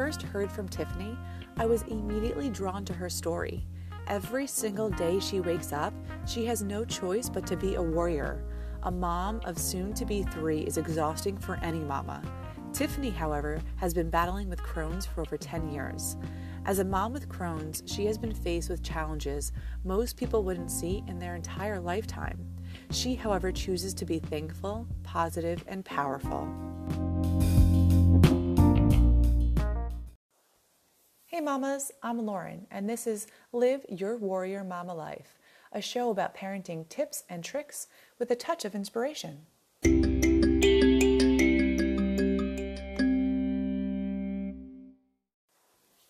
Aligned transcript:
first 0.00 0.22
heard 0.22 0.50
from 0.50 0.66
Tiffany, 0.66 1.14
I 1.58 1.66
was 1.66 1.82
immediately 1.82 2.48
drawn 2.48 2.86
to 2.86 2.94
her 2.94 3.10
story. 3.10 3.66
Every 4.06 4.46
single 4.46 4.88
day 4.88 5.20
she 5.20 5.40
wakes 5.40 5.74
up, 5.74 5.92
she 6.26 6.46
has 6.46 6.62
no 6.62 6.86
choice 6.86 7.28
but 7.28 7.46
to 7.48 7.54
be 7.54 7.74
a 7.74 7.82
warrior. 7.82 8.42
A 8.84 8.90
mom 8.90 9.42
of 9.44 9.58
soon 9.58 9.92
to 9.92 10.06
be 10.06 10.22
three 10.22 10.60
is 10.60 10.78
exhausting 10.78 11.36
for 11.36 11.58
any 11.62 11.80
mama. 11.80 12.22
Tiffany, 12.72 13.10
however, 13.10 13.60
has 13.76 13.92
been 13.92 14.08
battling 14.08 14.48
with 14.48 14.62
Crohn's 14.62 15.04
for 15.04 15.20
over 15.20 15.36
10 15.36 15.70
years. 15.70 16.16
As 16.64 16.78
a 16.78 16.84
mom 16.84 17.12
with 17.12 17.28
Crohn's, 17.28 17.82
she 17.84 18.06
has 18.06 18.16
been 18.16 18.32
faced 18.32 18.70
with 18.70 18.82
challenges 18.82 19.52
most 19.84 20.16
people 20.16 20.44
wouldn't 20.44 20.70
see 20.70 21.04
in 21.08 21.18
their 21.18 21.36
entire 21.36 21.78
lifetime. 21.78 22.38
She, 22.90 23.16
however, 23.16 23.52
chooses 23.52 23.92
to 23.92 24.06
be 24.06 24.18
thankful, 24.18 24.86
positive, 25.02 25.62
and 25.66 25.84
powerful. 25.84 26.48
Hey, 31.32 31.40
mamas, 31.40 31.92
I'm 32.02 32.26
Lauren, 32.26 32.66
and 32.72 32.90
this 32.90 33.06
is 33.06 33.28
Live 33.52 33.86
Your 33.88 34.16
Warrior 34.16 34.64
Mama 34.64 34.92
Life, 34.92 35.38
a 35.70 35.80
show 35.80 36.10
about 36.10 36.34
parenting 36.34 36.88
tips 36.88 37.22
and 37.28 37.44
tricks 37.44 37.86
with 38.18 38.32
a 38.32 38.34
touch 38.34 38.64
of 38.64 38.74
inspiration. 38.74 39.46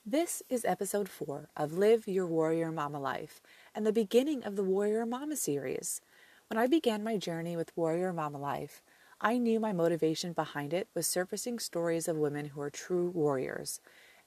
This 0.06 0.42
is 0.48 0.64
episode 0.64 1.10
four 1.10 1.50
of 1.54 1.74
Live 1.74 2.08
Your 2.08 2.26
Warrior 2.26 2.72
Mama 2.72 2.98
Life 2.98 3.42
and 3.74 3.86
the 3.86 3.92
beginning 3.92 4.42
of 4.42 4.56
the 4.56 4.64
Warrior 4.64 5.04
Mama 5.04 5.36
series. 5.36 6.00
When 6.48 6.56
I 6.56 6.66
began 6.66 7.04
my 7.04 7.18
journey 7.18 7.58
with 7.58 7.76
Warrior 7.76 8.14
Mama 8.14 8.38
Life, 8.38 8.82
I 9.20 9.36
knew 9.36 9.60
my 9.60 9.74
motivation 9.74 10.32
behind 10.32 10.72
it 10.72 10.88
was 10.94 11.06
surfacing 11.06 11.58
stories 11.58 12.08
of 12.08 12.16
women 12.16 12.46
who 12.46 12.62
are 12.62 12.70
true 12.70 13.10
warriors. 13.10 13.80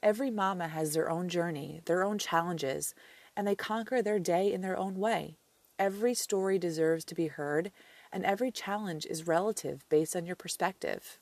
Every 0.04 0.30
mama 0.30 0.68
has 0.68 0.92
their 0.92 1.10
own 1.10 1.30
journey, 1.30 1.80
their 1.86 2.04
own 2.04 2.18
challenges, 2.18 2.94
and 3.34 3.46
they 3.46 3.54
conquer 3.54 4.02
their 4.02 4.18
day 4.18 4.52
in 4.52 4.60
their 4.60 4.76
own 4.76 4.96
way. 4.96 5.38
Every 5.78 6.12
story 6.12 6.58
deserves 6.58 7.06
to 7.06 7.14
be 7.14 7.28
heard, 7.28 7.72
and 8.12 8.22
every 8.22 8.50
challenge 8.50 9.06
is 9.06 9.26
relative 9.26 9.88
based 9.88 10.14
on 10.14 10.26
your 10.26 10.36
perspective. 10.36 11.18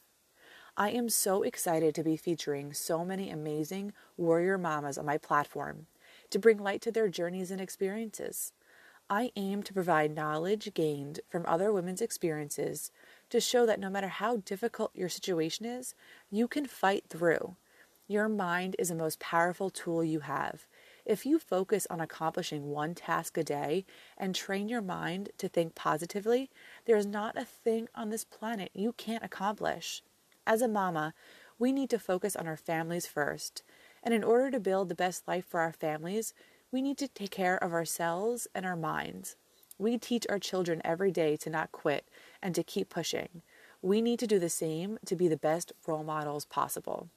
I 0.77 0.91
am 0.91 1.09
so 1.11 1.45
excited 1.45 1.95
to 1.95 2.03
be 2.03 2.17
featuring 2.17 2.73
so 2.73 3.05
many 3.05 3.31
amazing 3.31 3.93
warrior 4.17 4.59
mamas 4.59 4.99
on 4.99 5.07
my 5.07 5.17
platform 5.17 5.87
to 6.31 6.41
bring 6.41 6.59
light 6.59 6.83
to 6.83 6.91
their 6.91 7.09
journeys 7.09 7.53
and 7.53 7.61
experiences. 7.61 8.53
I 9.09 9.31
aim 9.37 9.63
to 9.63 9.73
provide 9.73 10.13
knowledge 10.13 10.75
gained 10.75 11.21
from 11.29 11.45
other 11.47 11.73
women's 11.73 12.03
experiences 12.03 12.91
to 13.31 13.41
show 13.41 13.65
that 13.65 13.79
no 13.79 13.91
matter 13.91 14.09
how 14.09 14.39
difficult 14.39 14.91
your 14.93 15.09
situation 15.09 15.67
is, 15.67 15.95
you 16.33 16.49
can 16.49 16.67
fight 16.67 17.05
through. 17.09 17.55
Your 18.13 18.29
mind 18.29 18.77
is 18.79 18.91
the 18.91 18.95
most 18.95 19.21
powerful 19.21 19.71
tool 19.71 20.05
you 20.05 20.21
have. 20.21 20.67
If 21.07 21.25
you 21.25 21.39
focus 21.39 21.87
on 21.89 21.99
accomplishing 21.99 22.69
one 22.69 22.95
task 22.95 23.39
a 23.39 23.43
day 23.43 23.87
and 24.19 24.35
train 24.35 24.69
your 24.69 24.83
mind 24.83 25.31
to 25.39 25.49
think 25.49 25.75
positively, 25.75 26.51
there 26.85 26.99
is 26.99 27.07
not 27.07 27.39
a 27.39 27.47
thing 27.47 27.89
on 27.95 28.11
this 28.11 28.23
planet 28.23 28.71
you 28.75 28.93
can't 28.93 29.25
accomplish. 29.25 30.03
As 30.47 30.61
a 30.61 30.69
mama, 30.69 31.15
we 31.59 31.73
need 31.73 31.89
to 31.89 31.99
focus 31.99 32.37
on 32.37 32.47
our 32.47 32.59
families 32.59 33.07
first. 33.07 33.63
And 34.03 34.13
in 34.13 34.23
order 34.23 34.51
to 34.51 34.61
build 34.61 34.91
the 34.91 34.95
best 34.95 35.27
life 35.27 35.47
for 35.47 35.61
our 35.61 35.73
families, 35.73 36.35
we 36.71 36.83
need 36.83 36.99
to 36.99 37.09
take 37.09 37.31
care 37.31 37.57
of 37.65 37.73
ourselves 37.73 38.47
and 38.55 38.67
our 38.67 38.77
minds. 38.77 39.37
We 39.79 39.97
teach 39.97 40.27
our 40.29 40.39
children 40.39 40.83
every 40.85 41.13
day 41.13 41.39
to 41.39 41.49
not 41.49 41.73
quit 41.73 42.07
and 42.43 42.55
to 42.57 42.63
keep 42.63 42.91
pushing. 42.91 43.41
We 43.81 44.03
need 44.03 44.19
to 44.19 44.27
do 44.27 44.39
the 44.39 44.51
same 44.51 44.99
to 45.07 45.17
be 45.17 45.29
the 45.29 45.39
best 45.39 45.73
role 45.87 46.05
models 46.05 46.45
possible. 46.45 47.09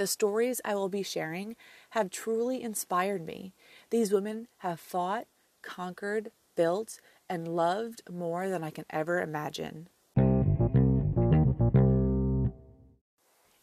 The 0.00 0.06
stories 0.06 0.62
I 0.64 0.74
will 0.76 0.88
be 0.88 1.02
sharing 1.02 1.56
have 1.90 2.08
truly 2.08 2.62
inspired 2.62 3.20
me. 3.20 3.52
These 3.90 4.10
women 4.10 4.48
have 4.60 4.80
fought, 4.80 5.26
conquered, 5.60 6.32
built, 6.56 7.00
and 7.28 7.46
loved 7.46 8.00
more 8.10 8.48
than 8.48 8.64
I 8.64 8.70
can 8.70 8.86
ever 8.88 9.20
imagine. 9.20 9.90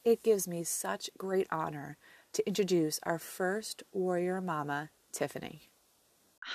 It 0.05 0.21
gives 0.21 0.47
me 0.47 0.63
such 0.63 1.09
great 1.17 1.47
honor 1.49 1.97
to 2.33 2.47
introduce 2.47 2.99
our 3.01 3.17
first 3.17 3.81
warrior 3.91 4.39
mama, 4.39 4.91
Tiffany. 5.11 5.71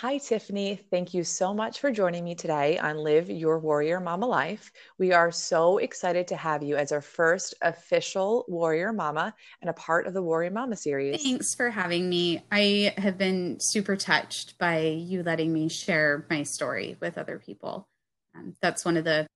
Hi, 0.00 0.16
Tiffany. 0.16 0.80
Thank 0.90 1.12
you 1.12 1.22
so 1.22 1.52
much 1.52 1.78
for 1.78 1.90
joining 1.90 2.24
me 2.24 2.34
today 2.34 2.78
on 2.78 2.96
Live 2.96 3.28
Your 3.28 3.58
Warrior 3.58 4.00
Mama 4.00 4.26
Life. 4.26 4.72
We 4.96 5.12
are 5.12 5.30
so 5.30 5.76
excited 5.76 6.26
to 6.28 6.36
have 6.36 6.62
you 6.62 6.76
as 6.76 6.92
our 6.92 7.02
first 7.02 7.54
official 7.60 8.46
Warrior 8.48 8.94
Mama 8.94 9.34
and 9.60 9.68
a 9.68 9.74
part 9.74 10.06
of 10.06 10.14
the 10.14 10.22
Warrior 10.22 10.50
Mama 10.50 10.76
series. 10.76 11.22
Thanks 11.22 11.54
for 11.54 11.68
having 11.68 12.08
me. 12.08 12.42
I 12.50 12.94
have 12.96 13.18
been 13.18 13.60
super 13.60 13.94
touched 13.94 14.58
by 14.58 14.80
you 14.80 15.22
letting 15.22 15.52
me 15.52 15.68
share 15.68 16.26
my 16.30 16.42
story 16.42 16.96
with 16.98 17.18
other 17.18 17.38
people. 17.38 17.86
Um, 18.34 18.56
that's 18.62 18.86
one 18.86 18.96
of 18.96 19.04
the 19.04 19.26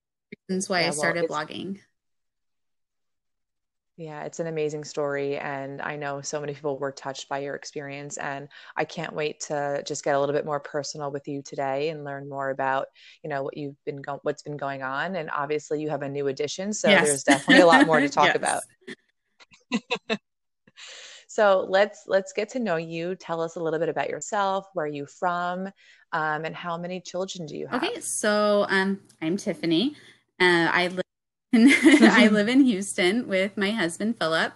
reasons 0.49 0.71
why 0.71 0.81
yeah, 0.81 0.89
I 0.89 0.91
started 0.91 1.27
well, 1.29 1.45
blogging. 1.45 1.81
Yeah, 3.97 4.25
it's 4.25 4.41
an 4.41 4.47
amazing 4.47 4.85
story. 4.85 5.39
And 5.39 5.81
I 5.81 5.97
know 5.97 6.21
so 6.21 6.39
many 6.39 6.53
people 6.53 6.79
were 6.79 6.93
touched 6.93 7.31
by 7.31 7.39
your 7.39 7.55
experience. 7.55 8.19
And 8.19 8.49
I 8.77 8.85
can't 8.85 9.15
wait 9.15 9.41
to 9.49 9.83
just 9.87 10.05
get 10.05 10.15
a 10.15 10.21
little 10.21 10.35
bit 10.35 10.45
more 10.45 10.61
personal 10.61 11.11
with 11.11 11.27
you 11.27 11.41
today 11.41 11.89
and 11.89 12.05
learn 12.05 12.29
more 12.29 12.51
about, 12.51 12.89
you 13.25 13.31
know, 13.31 13.43
what 13.43 13.57
you've 13.57 13.83
been 13.87 14.03
going, 14.03 14.19
what's 14.23 14.43
been 14.43 14.59
going 14.59 14.83
on. 14.83 15.17
And 15.17 15.31
obviously 15.31 15.81
you 15.81 15.89
have 15.89 16.03
a 16.03 16.11
new 16.11 16.27
addition. 16.29 16.75
So 16.75 16.91
yes. 16.91 17.07
there's 17.07 17.25
definitely 17.25 17.63
a 17.63 17.67
lot 17.67 17.87
more 17.87 17.99
to 17.99 18.09
talk 18.11 18.35
about. 18.35 18.63
so 21.27 21.67
let's 21.67 22.03
let's 22.07 22.35
get 22.35 22.51
to 22.51 22.59
know 22.59 22.77
you. 22.77 23.15
Tell 23.15 23.41
us 23.41 23.57
a 23.57 23.61
little 23.61 23.79
bit 23.79 23.89
about 23.89 24.11
yourself. 24.11 24.67
Where 24.75 24.85
are 24.85 24.89
you 24.89 25.07
from? 25.07 25.69
Um, 26.13 26.45
and 26.45 26.55
how 26.55 26.77
many 26.77 27.01
children 27.01 27.47
do 27.47 27.57
you 27.57 27.67
have? 27.67 27.83
Okay, 27.83 28.01
so 28.01 28.67
um, 28.69 29.01
I'm 29.23 29.39
Tiffany. 29.39 29.97
Uh, 30.39 30.69
I 30.71 30.89
live 30.89 31.06
I 31.83 32.29
live 32.33 32.49
in 32.49 32.61
Houston 32.65 33.29
with 33.29 33.57
my 33.57 33.71
husband, 33.71 34.19
Philip. 34.19 34.53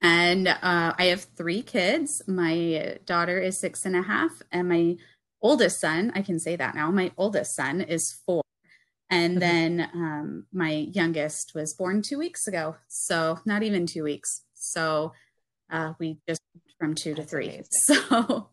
And 0.00 0.46
uh, 0.48 0.94
I 0.96 1.06
have 1.06 1.24
three 1.36 1.62
kids. 1.62 2.22
My 2.28 2.98
daughter 3.04 3.38
is 3.38 3.58
six 3.58 3.84
and 3.84 3.96
a 3.96 4.02
half, 4.02 4.30
and 4.52 4.68
my 4.68 4.96
oldest 5.42 5.80
son, 5.80 6.12
I 6.14 6.22
can 6.22 6.38
say 6.38 6.56
that 6.56 6.74
now, 6.74 6.90
my 6.90 7.10
oldest 7.16 7.56
son 7.56 7.80
is 7.80 8.20
four. 8.24 8.42
And 9.10 9.40
then 9.40 9.88
um, 9.94 10.46
my 10.52 10.70
youngest 10.70 11.52
was 11.54 11.72
born 11.72 12.02
two 12.02 12.18
weeks 12.18 12.46
ago. 12.46 12.76
So 12.88 13.40
not 13.46 13.62
even 13.62 13.86
two 13.86 14.04
weeks. 14.04 14.42
So 14.54 15.14
uh, 15.70 15.94
we 15.98 16.18
just 16.28 16.42
from 16.78 16.94
two 16.94 17.14
That's 17.14 17.30
to 17.30 17.36
three. 17.36 17.48
Amazing. 17.48 17.66
So 17.70 18.48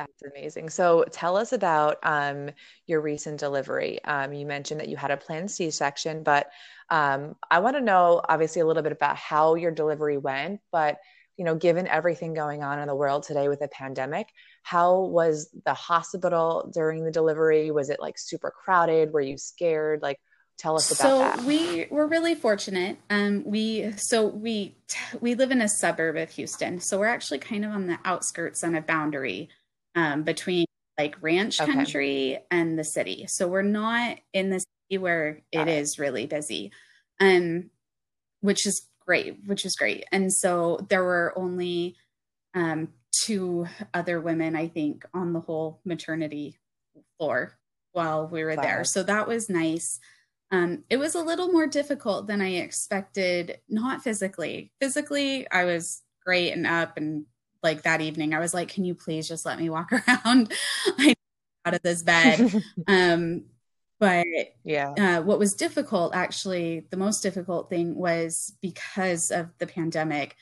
that's 0.00 0.22
amazing. 0.22 0.70
So 0.70 1.04
tell 1.10 1.36
us 1.36 1.52
about 1.52 1.98
um, 2.02 2.50
your 2.86 3.00
recent 3.00 3.38
delivery. 3.38 4.02
Um, 4.04 4.32
you 4.32 4.46
mentioned 4.46 4.80
that 4.80 4.88
you 4.88 4.96
had 4.96 5.10
a 5.10 5.16
planned 5.16 5.50
C 5.50 5.70
section, 5.70 6.22
but 6.22 6.50
um, 6.88 7.36
I 7.50 7.58
want 7.58 7.76
to 7.76 7.82
know 7.82 8.22
obviously 8.26 8.62
a 8.62 8.66
little 8.66 8.82
bit 8.82 8.92
about 8.92 9.16
how 9.16 9.56
your 9.56 9.70
delivery 9.70 10.16
went. 10.16 10.60
But 10.72 10.98
you 11.36 11.44
know, 11.44 11.54
given 11.54 11.86
everything 11.86 12.34
going 12.34 12.62
on 12.62 12.78
in 12.78 12.86
the 12.86 12.94
world 12.94 13.22
today 13.22 13.48
with 13.48 13.60
the 13.60 13.68
pandemic, 13.68 14.28
how 14.62 15.00
was 15.00 15.48
the 15.64 15.74
hospital 15.74 16.70
during 16.72 17.04
the 17.04 17.10
delivery? 17.10 17.70
Was 17.70 17.88
it 17.88 18.00
like 18.00 18.18
super 18.18 18.50
crowded? 18.50 19.12
Were 19.12 19.22
you 19.22 19.38
scared? 19.38 20.02
Like, 20.02 20.18
tell 20.58 20.76
us 20.76 20.90
about 20.90 21.08
so 21.08 21.18
that. 21.18 21.38
So 21.40 21.46
we 21.46 21.86
were 21.90 22.06
really 22.06 22.34
fortunate. 22.34 22.98
Um, 23.08 23.42
we 23.44 23.92
so 23.96 24.26
we 24.26 24.76
we 25.20 25.34
live 25.34 25.50
in 25.50 25.60
a 25.60 25.68
suburb 25.68 26.16
of 26.16 26.30
Houston, 26.30 26.80
so 26.80 26.98
we're 26.98 27.06
actually 27.06 27.38
kind 27.38 27.64
of 27.64 27.72
on 27.72 27.86
the 27.86 27.98
outskirts 28.04 28.64
on 28.64 28.74
a 28.74 28.80
boundary 28.80 29.50
um, 30.00 30.22
between 30.22 30.64
like 30.98 31.16
ranch 31.20 31.60
okay. 31.60 31.72
country 31.72 32.38
and 32.50 32.78
the 32.78 32.84
city. 32.84 33.26
So 33.28 33.48
we're 33.48 33.62
not 33.62 34.18
in 34.32 34.50
the 34.50 34.58
city 34.58 34.98
where 34.98 35.40
it, 35.52 35.60
it 35.60 35.68
is 35.68 35.98
really 35.98 36.26
busy, 36.26 36.72
um, 37.20 37.70
which 38.40 38.66
is 38.66 38.86
great, 39.06 39.38
which 39.46 39.64
is 39.64 39.76
great. 39.76 40.04
And 40.10 40.32
so 40.32 40.86
there 40.88 41.04
were 41.04 41.34
only 41.36 41.96
um, 42.54 42.88
two 43.24 43.66
other 43.92 44.20
women, 44.20 44.56
I 44.56 44.68
think, 44.68 45.04
on 45.12 45.32
the 45.32 45.40
whole 45.40 45.80
maternity 45.84 46.58
floor 47.18 47.58
while 47.92 48.26
we 48.26 48.44
were 48.44 48.56
there. 48.56 48.84
So 48.84 49.02
that 49.02 49.28
was 49.28 49.50
nice. 49.50 49.98
Um, 50.50 50.84
it 50.88 50.96
was 50.96 51.14
a 51.14 51.22
little 51.22 51.48
more 51.48 51.66
difficult 51.66 52.26
than 52.26 52.40
I 52.40 52.54
expected, 52.54 53.58
not 53.68 54.02
physically. 54.02 54.72
Physically, 54.80 55.48
I 55.50 55.64
was 55.64 56.02
great 56.24 56.52
and 56.52 56.66
up 56.66 56.96
and 56.96 57.26
like 57.62 57.82
that 57.82 58.00
evening, 58.00 58.34
I 58.34 58.38
was 58.38 58.54
like, 58.54 58.68
can 58.68 58.84
you 58.84 58.94
please 58.94 59.28
just 59.28 59.44
let 59.44 59.58
me 59.58 59.70
walk 59.70 59.90
around? 60.24 60.52
Out 61.64 61.74
of 61.74 61.82
this 61.82 62.02
bed. 62.02 62.62
um, 62.86 63.44
but 63.98 64.26
yeah, 64.64 64.94
uh, 64.96 65.22
what 65.22 65.38
was 65.38 65.54
difficult, 65.54 66.14
actually, 66.14 66.86
the 66.90 66.96
most 66.96 67.22
difficult 67.22 67.68
thing 67.68 67.94
was 67.94 68.54
because 68.62 69.30
of 69.30 69.50
the 69.58 69.66
pandemic. 69.66 70.36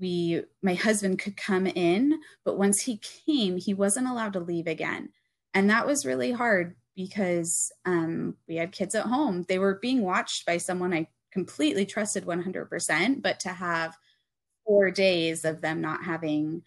We, 0.00 0.42
my 0.62 0.74
husband 0.74 1.20
could 1.20 1.36
come 1.36 1.68
in, 1.68 2.18
but 2.44 2.58
once 2.58 2.80
he 2.80 3.00
came, 3.24 3.56
he 3.56 3.72
wasn't 3.72 4.08
allowed 4.08 4.32
to 4.32 4.40
leave 4.40 4.66
again, 4.66 5.10
and 5.54 5.70
that 5.70 5.86
was 5.86 6.04
really 6.04 6.32
hard 6.32 6.74
because 6.96 7.70
um, 7.84 8.36
we 8.48 8.56
had 8.56 8.72
kids 8.72 8.96
at 8.96 9.06
home. 9.06 9.44
They 9.48 9.60
were 9.60 9.78
being 9.80 10.02
watched 10.02 10.44
by 10.44 10.56
someone 10.56 10.92
I 10.92 11.06
completely 11.32 11.86
trusted 11.86 12.24
100%, 12.24 13.22
but 13.22 13.40
to 13.40 13.48
have 13.50 13.96
four 14.66 14.90
days 14.90 15.44
of 15.44 15.60
them 15.60 15.80
not 15.80 16.04
having 16.04 16.62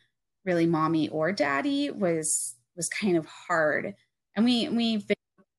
really 0.46 0.66
mommy 0.66 1.10
or 1.10 1.32
daddy 1.32 1.90
was 1.92 2.56
was 2.76 2.90
kind 2.90 3.18
of 3.18 3.26
hard. 3.26 3.96
And 4.36 4.46
we 4.46 4.70
we 4.70 5.04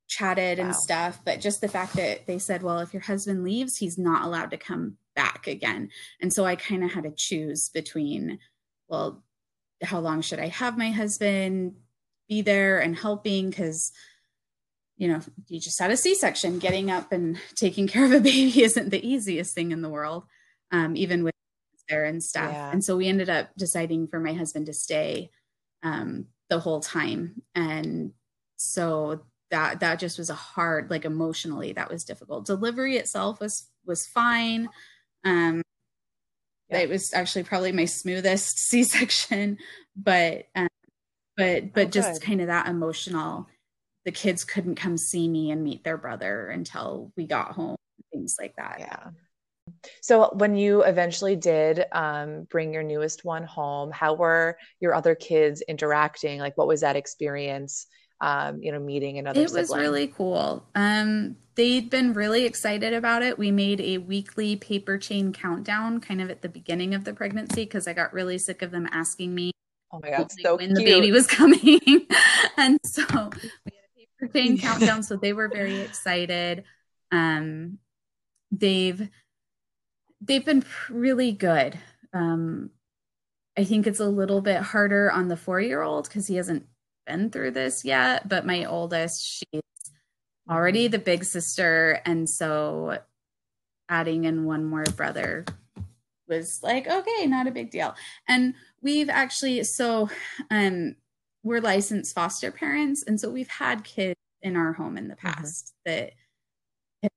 chatted 0.09 0.59
wow. 0.59 0.65
and 0.65 0.75
stuff, 0.75 1.21
but 1.25 1.41
just 1.41 1.61
the 1.61 1.69
fact 1.69 1.95
that 1.95 2.27
they 2.27 2.39
said, 2.39 2.63
well, 2.63 2.81
if 2.81 2.93
your 2.93 3.03
husband 3.03 3.45
leaves, 3.45 3.77
he's 3.77 3.99
not 3.99 4.25
allowed 4.25 4.51
to 4.51 4.57
come 4.57 4.97
back 5.15 5.47
again. 5.47 5.91
And 6.21 6.33
so 6.33 6.45
I 6.45 6.57
kind 6.57 6.83
of 6.83 6.93
had 6.93 7.05
to 7.05 7.11
choose 7.11 7.69
between, 7.69 8.39
well, 8.89 9.23
how 9.83 10.01
long 10.01 10.23
should 10.23 10.41
I 10.41 10.49
have 10.49 10.79
my 10.79 10.91
husband 10.91 11.75
be 12.29 12.41
there 12.41 12.79
and 12.79 12.97
helping? 12.97 13.51
Because, 13.51 13.93
you 14.97 15.09
know, 15.09 15.21
you 15.47 15.61
just 15.61 15.79
had 15.79 15.91
a 15.91 15.97
C 15.97 16.15
section. 16.15 16.59
Getting 16.59 16.91
up 16.91 17.13
and 17.13 17.39
taking 17.55 17.87
care 17.87 18.05
of 18.05 18.13
a 18.13 18.21
baby 18.21 18.63
isn't 18.63 18.91
the 18.91 19.07
easiest 19.07 19.55
thing 19.55 19.73
in 19.73 19.83
the 19.83 19.89
world, 19.91 20.25
um, 20.73 20.97
even 20.97 21.23
with 21.23 21.35
there 21.89 22.05
and 22.05 22.23
stuff. 22.23 22.53
Yeah. 22.53 22.71
And 22.71 22.85
so 22.85 22.97
we 22.97 23.09
ended 23.09 23.29
up 23.29 23.51
deciding 23.57 24.09
for 24.09 24.21
my 24.21 24.33
husband 24.33 24.67
to 24.67 24.73
stay 24.73 25.31
um, 25.83 26.27
the 26.51 26.61
whole 26.61 26.81
time. 26.81 27.43
And 27.55 28.13
so 28.57 29.23
that 29.51 29.81
that 29.81 29.99
just 29.99 30.19
was 30.19 30.31
a 30.31 30.35
hard 30.35 30.91
like 30.91 31.05
emotionally 31.05 31.73
that 31.73 31.91
was 31.91 32.05
difficult 32.05 32.47
delivery 32.47 32.97
itself 32.97 33.41
was 33.41 33.69
was 33.87 34.07
fine 34.07 34.69
um 35.25 35.63
yeah. 36.69 36.79
it 36.79 36.89
was 36.89 37.13
actually 37.15 37.43
probably 37.43 37.73
my 37.73 37.85
smoothest 37.85 38.59
c-section 38.69 39.59
but 39.97 40.47
um, 40.55 40.69
but 41.37 41.73
but 41.73 41.87
oh, 41.87 41.91
just 41.91 42.23
kind 42.23 42.41
of 42.41 42.49
that 42.49 42.69
emotional 42.69 43.47
the 44.05 44.13
kids 44.13 44.45
couldn't 44.45 44.77
come 44.77 44.97
see 44.97 45.29
me 45.29 45.51
and 45.51 45.63
meet 45.63 45.85
their 45.85 45.99
brother 45.99 46.49
until 46.49 47.13
we 47.17 47.27
got 47.27 47.53
home 47.53 47.77
things 48.13 48.37
like 48.41 48.55
that 48.57 48.77
yeah 48.79 49.11
so 50.01 50.31
when 50.35 50.57
you 50.57 50.83
eventually 50.83 51.37
did 51.37 51.85
um, 51.93 52.45
bring 52.51 52.73
your 52.73 52.83
newest 52.83 53.25
one 53.25 53.45
home 53.45 53.91
how 53.91 54.15
were 54.15 54.57
your 54.81 54.95
other 54.95 55.15
kids 55.15 55.63
interacting 55.69 56.41
like 56.41 56.57
what 56.57 56.69
was 56.69 56.81
that 56.81 56.97
experience 56.97 57.87
um, 58.21 58.61
you 58.63 58.73
know, 58.73 58.81
meeting 58.81 59.19
another. 59.19 59.41
It 59.41 59.53
was 59.53 59.75
really 59.75 60.09
cool. 60.09 60.67
Um, 60.75 61.37
they'd 61.55 61.89
been 61.89 62.13
really 62.13 62.45
excited 62.45 62.93
about 62.93 63.23
it. 63.23 63.39
We 63.39 63.51
made 63.51 63.81
a 63.81 63.99
weekly 63.99 64.57
paper 64.57 64.99
chain 64.99 65.33
countdown, 65.33 66.01
kind 66.01 66.21
of 66.21 66.31
at 66.31 66.43
the 66.43 66.49
beginning 66.49 66.95
of 66.95 67.05
the 67.05 67.15
pregnancy, 67.15 67.65
because 67.65 67.87
I 67.87 67.93
got 67.93 68.13
really 68.13 68.39
sick 68.39 68.63
of 68.63 68.71
them 68.71 68.89
asking 68.91 69.35
me. 69.35 69.53
Oh 69.93 70.01
my 70.03 70.11
god, 70.11 70.31
so 70.33 70.57
when 70.57 70.75
cute. 70.75 70.79
the 70.79 70.85
baby 70.85 71.13
was 71.13 71.27
coming, 71.29 72.07
and 72.57 72.79
so 72.85 73.03
we 73.07 73.73
had 73.73 73.85
a 73.97 74.27
paper 74.27 74.33
chain 74.33 74.59
countdown. 74.61 75.03
So 75.03 75.17
they 75.17 75.33
were 75.33 75.49
very 75.49 75.81
excited. 75.81 76.65
Um, 77.13 77.79
they've 78.51 79.09
they've 80.21 80.45
been 80.45 80.65
really 80.89 81.33
good. 81.33 81.79
Um, 82.13 82.71
I 83.57 83.65
think 83.65 83.87
it's 83.87 84.01
a 84.01 84.09
little 84.09 84.41
bit 84.41 84.61
harder 84.61 85.11
on 85.11 85.29
the 85.29 85.37
four 85.37 85.61
year 85.61 85.83
old 85.83 86.09
because 86.09 86.27
he 86.27 86.37
hasn't 86.37 86.67
been 87.07 87.31
through 87.31 87.53
this 87.53 87.85
yet, 87.85 88.29
but 88.29 88.47
my 88.47 88.65
oldest, 88.65 89.45
she's 89.53 89.63
already 90.49 90.89
the 90.89 90.99
big 90.99 91.25
sister. 91.25 92.01
And 92.05 92.29
so 92.29 92.99
adding 93.89 94.25
in 94.25 94.45
one 94.45 94.65
more 94.65 94.85
brother 94.85 95.45
was 96.29 96.61
like, 96.63 96.87
okay, 96.87 97.27
not 97.27 97.47
a 97.47 97.53
big 97.53 97.71
deal. 97.71 97.95
And 98.29 98.55
we've 98.81 99.09
actually, 99.09 99.65
so 99.65 100.09
um, 100.51 100.97
we're 101.43 101.61
licensed 101.61 102.15
foster 102.15 102.53
parents. 102.53 103.03
And 103.07 103.19
so 103.21 103.31
we've 103.31 103.49
had 103.49 103.85
kids 103.85 104.15
in 104.43 104.57
our 104.57 104.73
home 104.73 104.97
in 104.97 105.09
the 105.09 105.15
mm-hmm. 105.15 105.29
past 105.29 105.73
mm-hmm. 105.87 105.91
that 105.91 106.13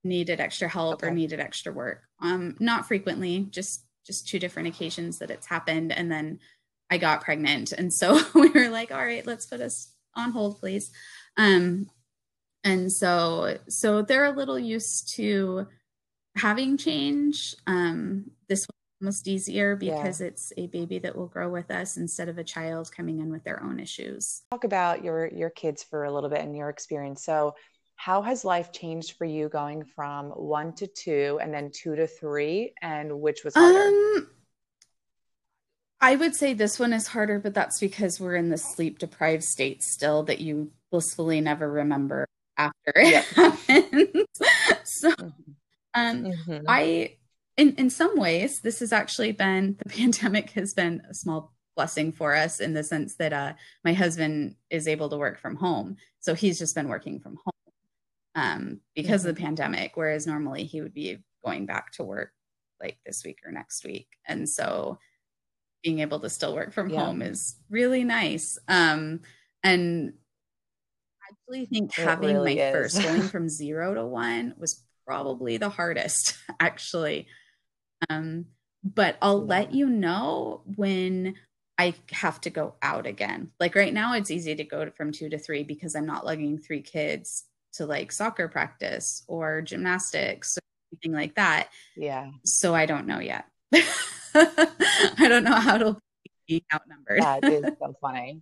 needed 0.03 0.39
extra 0.39 0.67
help 0.67 0.95
okay. 0.95 1.07
or 1.07 1.11
needed 1.11 1.39
extra 1.39 1.71
work. 1.71 2.03
Um, 2.21 2.55
not 2.59 2.87
frequently, 2.87 3.47
just 3.49 3.85
just 4.05 4.27
two 4.27 4.39
different 4.39 4.67
occasions 4.67 5.19
that 5.19 5.31
it's 5.31 5.45
happened. 5.45 5.91
And 5.91 6.11
then 6.11 6.39
I 6.89 6.97
got 6.97 7.21
pregnant. 7.21 7.71
And 7.71 7.93
so 7.93 8.19
we 8.35 8.49
were 8.49 8.69
like, 8.69 8.91
all 8.91 9.05
right, 9.05 9.25
let's 9.25 9.45
put 9.45 9.61
us 9.61 9.93
on 10.15 10.31
hold, 10.31 10.59
please. 10.59 10.91
Um, 11.37 11.89
and 12.63 12.91
so, 12.91 13.57
so 13.69 14.01
they're 14.01 14.25
a 14.25 14.31
little 14.31 14.59
used 14.59 15.15
to 15.15 15.67
having 16.35 16.77
change. 16.77 17.55
Um, 17.65 18.31
this 18.47 18.61
was 18.61 18.75
almost 19.01 19.27
easier 19.27 19.75
because 19.75 20.21
yeah. 20.21 20.27
it's 20.27 20.53
a 20.57 20.67
baby 20.67 20.99
that 20.99 21.15
will 21.15 21.27
grow 21.27 21.49
with 21.49 21.71
us 21.71 21.97
instead 21.97 22.29
of 22.29 22.37
a 22.37 22.43
child 22.43 22.91
coming 22.95 23.19
in 23.19 23.31
with 23.31 23.43
their 23.43 23.63
own 23.63 23.79
issues. 23.79 24.43
Talk 24.51 24.63
about 24.63 25.03
your 25.03 25.27
your 25.27 25.49
kids 25.49 25.81
for 25.83 26.03
a 26.03 26.11
little 26.11 26.29
bit 26.29 26.41
and 26.41 26.55
your 26.55 26.69
experience. 26.69 27.23
So, 27.23 27.55
how 28.03 28.23
has 28.23 28.43
life 28.43 28.71
changed 28.71 29.15
for 29.15 29.25
you 29.25 29.47
going 29.47 29.83
from 29.83 30.31
one 30.31 30.73
to 30.73 30.87
two 30.87 31.37
and 31.39 31.53
then 31.53 31.69
two 31.71 31.95
to 31.95 32.07
three, 32.07 32.73
and 32.81 33.21
which 33.21 33.43
was 33.43 33.53
harder? 33.53 33.77
Um, 33.77 34.27
I 36.01 36.15
would 36.15 36.33
say 36.33 36.55
this 36.55 36.79
one 36.79 36.93
is 36.93 37.05
harder, 37.05 37.37
but 37.37 37.53
that's 37.53 37.79
because 37.79 38.19
we're 38.19 38.33
in 38.33 38.49
the 38.49 38.57
sleep 38.57 38.97
deprived 38.97 39.43
state 39.43 39.83
still 39.83 40.23
that 40.23 40.39
you 40.39 40.71
blissfully 40.89 41.41
never 41.41 41.71
remember 41.71 42.25
after 42.57 42.91
it 42.95 43.11
yep. 43.11 43.25
happens. 43.25 44.25
so, 44.83 45.11
mm-hmm. 45.11 45.51
um, 45.93 46.23
mm-hmm. 46.23 46.65
I, 46.67 47.17
in 47.55 47.75
in 47.75 47.91
some 47.91 48.17
ways, 48.17 48.61
this 48.61 48.79
has 48.79 48.91
actually 48.91 49.33
been 49.33 49.77
the 49.77 49.89
pandemic 49.95 50.49
has 50.51 50.73
been 50.73 51.03
a 51.07 51.13
small 51.13 51.53
blessing 51.75 52.13
for 52.13 52.35
us 52.35 52.59
in 52.59 52.73
the 52.73 52.83
sense 52.83 53.17
that 53.17 53.31
uh, 53.31 53.53
my 53.85 53.93
husband 53.93 54.55
is 54.71 54.87
able 54.87 55.09
to 55.09 55.17
work 55.17 55.39
from 55.39 55.55
home, 55.55 55.97
so 56.19 56.33
he's 56.33 56.57
just 56.57 56.73
been 56.73 56.87
working 56.87 57.19
from 57.19 57.35
home 57.35 57.51
um, 58.35 58.79
because 58.95 59.21
mm-hmm. 59.21 59.29
of 59.29 59.35
the 59.35 59.41
pandemic, 59.41 59.91
whereas 59.95 60.27
normally 60.27 60.63
he 60.63 60.81
would 60.81 60.93
be 60.93 61.19
going 61.43 61.65
back 61.65 61.91
to 61.93 62.03
work 62.03 62.31
like 62.79 62.97
this 63.05 63.23
week 63.23 63.39
or 63.45 63.51
next 63.51 63.83
week, 63.83 64.07
and 64.27 64.47
so 64.47 64.99
being 65.83 65.99
able 65.99 66.19
to 66.19 66.29
still 66.29 66.53
work 66.53 66.73
from 66.73 66.89
yeah. 66.89 67.05
home 67.05 67.21
is 67.21 67.55
really 67.69 68.03
nice. 68.03 68.57
Um, 68.67 69.21
and 69.63 70.13
I 71.21 71.33
actually 71.33 71.65
think 71.65 71.97
it 71.97 72.03
having 72.03 72.35
really 72.35 72.55
my 72.55 72.61
is. 72.61 72.73
first 72.73 73.03
going 73.03 73.21
from 73.21 73.49
zero 73.49 73.93
to 73.95 74.05
one 74.05 74.53
was 74.57 74.83
probably 75.05 75.57
the 75.57 75.69
hardest, 75.69 76.37
actually. 76.59 77.27
Um, 78.09 78.45
but 78.83 79.17
I'll 79.21 79.39
yeah. 79.39 79.55
let 79.55 79.73
you 79.73 79.89
know 79.89 80.61
when 80.75 81.35
I 81.77 81.95
have 82.11 82.39
to 82.41 82.49
go 82.49 82.75
out 82.81 83.07
again. 83.07 83.51
Like 83.59 83.75
right 83.75 83.93
now, 83.93 84.13
it's 84.13 84.31
easy 84.31 84.55
to 84.55 84.63
go 84.63 84.89
from 84.91 85.11
two 85.11 85.29
to 85.29 85.37
three 85.37 85.63
because 85.63 85.95
I'm 85.95 86.05
not 86.05 86.25
lugging 86.25 86.57
three 86.57 86.81
kids 86.81 87.45
to 87.73 87.85
like 87.85 88.11
soccer 88.11 88.47
practice 88.47 89.23
or 89.27 89.61
gymnastics 89.61 90.57
or 90.57 90.61
anything 90.91 91.13
like 91.13 91.35
that. 91.35 91.69
Yeah. 91.95 92.31
So 92.45 92.75
I 92.75 92.85
don't 92.85 93.07
know 93.07 93.19
yet. 93.19 93.45
I 93.73 95.27
don't 95.27 95.43
know 95.43 95.55
how 95.55 95.77
to 95.77 95.97
be 96.47 96.63
outnumbered. 96.73 97.21
that 97.21 97.43
is 97.43 97.63
so 97.79 97.95
funny. 98.01 98.41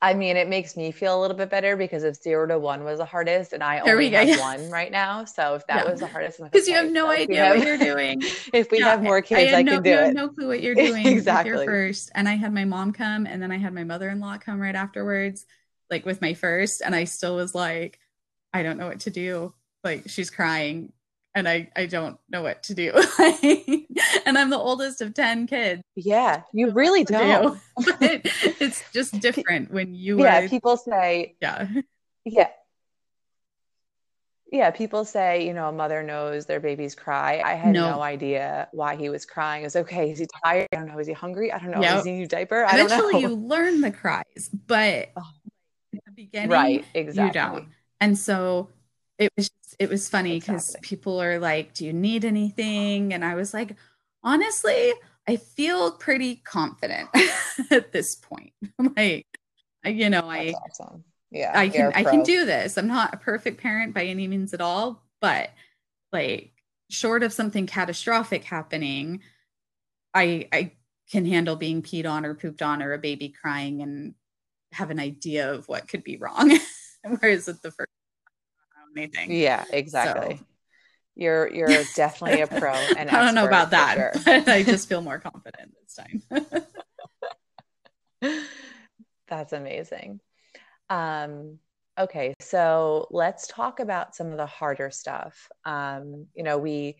I 0.00 0.14
mean, 0.14 0.36
it 0.36 0.48
makes 0.48 0.76
me 0.76 0.92
feel 0.92 1.18
a 1.18 1.20
little 1.20 1.36
bit 1.36 1.50
better 1.50 1.76
because 1.76 2.04
if 2.04 2.22
zero 2.22 2.46
to 2.46 2.58
one 2.58 2.84
was 2.84 2.98
the 2.98 3.04
hardest, 3.04 3.52
and 3.52 3.64
I 3.64 3.80
only 3.80 4.10
have 4.10 4.28
yeah. 4.28 4.38
one 4.38 4.70
right 4.70 4.92
now, 4.92 5.24
so 5.24 5.56
if 5.56 5.66
that 5.66 5.84
yeah. 5.84 5.90
was 5.90 5.98
the 5.98 6.06
hardest, 6.06 6.38
because 6.38 6.62
okay, 6.62 6.70
you 6.70 6.76
have 6.76 6.92
no 6.92 7.06
so 7.06 7.10
idea 7.10 7.44
have, 7.44 7.56
what 7.56 7.66
you're 7.66 7.78
doing. 7.78 8.22
if 8.52 8.70
we 8.70 8.78
yeah, 8.78 8.90
have 8.90 9.02
more 9.02 9.20
kids, 9.20 9.52
I, 9.52 9.58
I 9.58 9.62
no, 9.62 9.72
can 9.72 9.82
do 9.82 9.90
you 9.90 9.96
it. 9.96 10.14
no 10.14 10.28
clue 10.28 10.46
what 10.46 10.62
you're 10.62 10.76
doing. 10.76 11.04
exactly. 11.04 11.50
Your 11.50 11.64
first, 11.64 12.12
and 12.14 12.28
I 12.28 12.36
had 12.36 12.54
my 12.54 12.64
mom 12.64 12.92
come, 12.92 13.26
and 13.26 13.42
then 13.42 13.50
I 13.50 13.58
had 13.58 13.74
my 13.74 13.82
mother-in-law 13.82 14.38
come 14.38 14.60
right 14.60 14.76
afterwards, 14.76 15.46
like 15.90 16.06
with 16.06 16.20
my 16.20 16.34
first, 16.34 16.82
and 16.82 16.94
I 16.94 17.04
still 17.04 17.36
was 17.36 17.54
like, 17.54 17.98
I 18.52 18.62
don't 18.62 18.78
know 18.78 18.86
what 18.86 19.00
to 19.00 19.10
do. 19.10 19.54
Like 19.84 20.08
she's 20.08 20.30
crying 20.30 20.92
and 21.34 21.48
I, 21.48 21.70
I 21.76 21.86
don't 21.86 22.18
know 22.28 22.42
what 22.42 22.64
to 22.64 22.74
do. 22.74 22.92
and 24.26 24.36
I'm 24.36 24.50
the 24.50 24.58
oldest 24.58 25.00
of 25.00 25.14
10 25.14 25.46
kids. 25.46 25.82
Yeah, 25.94 26.42
you 26.52 26.70
really 26.70 27.04
don't. 27.04 27.58
Do. 27.78 27.90
it's 28.00 28.82
just 28.92 29.18
different 29.20 29.70
when 29.70 29.94
you 29.94 30.18
Yeah, 30.20 30.44
are, 30.44 30.48
people 30.48 30.76
say 30.76 31.36
Yeah. 31.40 31.68
Yeah. 32.24 32.48
Yeah, 34.50 34.70
people 34.70 35.04
say, 35.04 35.46
you 35.46 35.52
know, 35.52 35.68
a 35.68 35.72
mother 35.72 36.02
knows 36.02 36.46
their 36.46 36.58
babies 36.58 36.94
cry. 36.94 37.42
I 37.44 37.52
had 37.52 37.74
no, 37.74 37.90
no 37.90 38.02
idea 38.02 38.68
why 38.72 38.96
he 38.96 39.10
was 39.10 39.26
crying. 39.26 39.62
It 39.62 39.66
was 39.66 39.76
okay. 39.76 40.10
Is 40.10 40.18
he 40.20 40.26
tired? 40.42 40.68
I 40.72 40.76
don't 40.76 40.86
know. 40.88 40.98
Is 40.98 41.06
he 41.06 41.12
hungry? 41.12 41.52
I 41.52 41.58
don't 41.58 41.70
know. 41.70 41.82
Yep. 41.82 41.98
Is 41.98 42.04
he 42.06 42.12
new 42.12 42.26
diaper? 42.26 42.64
I 42.64 42.80
Eventually 42.80 43.12
don't 43.12 43.22
know. 43.22 43.28
you 43.28 43.34
learn 43.36 43.82
the 43.82 43.90
cries, 43.90 44.50
but 44.66 45.10
oh. 45.18 45.22
Beginning, 46.18 46.50
right, 46.50 46.84
exactly. 46.94 47.26
you 47.26 47.32
don't. 47.32 47.68
And 48.00 48.18
so 48.18 48.68
it 49.18 49.32
was 49.36 49.50
it 49.78 49.88
was 49.88 50.08
funny 50.08 50.38
because 50.38 50.70
exactly. 50.70 50.88
people 50.88 51.22
are 51.22 51.38
like, 51.38 51.74
"Do 51.74 51.84
you 51.84 51.92
need 51.92 52.24
anything?" 52.24 53.14
And 53.14 53.24
I 53.24 53.34
was 53.34 53.54
like, 53.54 53.76
honestly, 54.22 54.92
I 55.26 55.36
feel 55.36 55.92
pretty 55.92 56.36
confident 56.36 57.08
at 57.70 57.92
this 57.92 58.16
point. 58.16 58.52
like, 58.96 59.26
you 59.84 60.10
know, 60.10 60.22
That's 60.22 60.54
I 60.80 60.82
awesome. 60.84 61.04
yeah, 61.30 61.52
I 61.54 61.68
can 61.68 61.92
I 61.94 62.04
can 62.04 62.22
do 62.22 62.44
this. 62.44 62.76
I'm 62.76 62.88
not 62.88 63.14
a 63.14 63.18
perfect 63.18 63.60
parent 63.60 63.94
by 63.94 64.04
any 64.04 64.26
means 64.26 64.52
at 64.54 64.60
all, 64.60 65.02
but 65.20 65.50
like 66.12 66.52
short 66.90 67.22
of 67.22 67.32
something 67.32 67.66
catastrophic 67.66 68.44
happening, 68.44 69.20
I 70.14 70.48
I 70.52 70.72
can 71.10 71.24
handle 71.24 71.56
being 71.56 71.82
peed 71.82 72.08
on 72.08 72.26
or 72.26 72.34
pooped 72.34 72.62
on 72.62 72.82
or 72.82 72.92
a 72.92 72.98
baby 72.98 73.28
crying 73.30 73.82
and 73.82 74.14
have 74.72 74.90
an 74.90 75.00
idea 75.00 75.52
of 75.52 75.68
what 75.68 75.88
could 75.88 76.04
be 76.04 76.16
wrong. 76.16 76.58
Whereas 77.20 77.48
at 77.48 77.62
the 77.62 77.70
first 77.70 77.88
anything. 78.98 79.32
Yeah, 79.32 79.64
exactly. 79.70 80.36
So. 80.36 80.44
you're 81.16 81.52
you're 81.52 81.84
definitely 81.96 82.40
a 82.40 82.46
pro 82.46 82.72
and 82.72 83.10
I 83.10 83.24
don't 83.24 83.34
know 83.34 83.46
about 83.46 83.70
that, 83.70 83.94
sure. 83.96 84.12
but 84.24 84.48
I 84.48 84.62
just 84.62 84.88
feel 84.88 85.00
more 85.00 85.18
confident 85.18 85.74
this 85.82 85.94
time. 85.94 86.66
That's 89.28 89.52
amazing. 89.52 90.20
Um, 90.90 91.58
okay, 91.98 92.34
so 92.40 93.06
let's 93.10 93.46
talk 93.46 93.80
about 93.80 94.14
some 94.14 94.28
of 94.28 94.38
the 94.38 94.46
harder 94.46 94.90
stuff. 94.90 95.48
Um, 95.64 96.26
you 96.34 96.42
know, 96.42 96.56
we, 96.56 96.96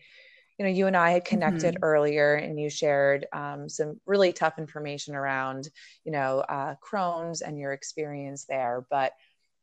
you 0.59 0.65
know, 0.65 0.71
you 0.71 0.87
and 0.87 0.97
I 0.97 1.11
had 1.11 1.23
connected 1.23 1.75
mm-hmm. 1.75 1.83
earlier, 1.85 2.35
and 2.35 2.59
you 2.59 2.69
shared 2.69 3.25
um, 3.31 3.69
some 3.69 3.99
really 4.05 4.33
tough 4.33 4.59
information 4.59 5.15
around, 5.15 5.69
you 6.03 6.11
know, 6.11 6.39
uh, 6.41 6.75
Crohn's 6.83 7.41
and 7.41 7.57
your 7.57 7.71
experience 7.71 8.43
there. 8.43 8.85
But 8.89 9.13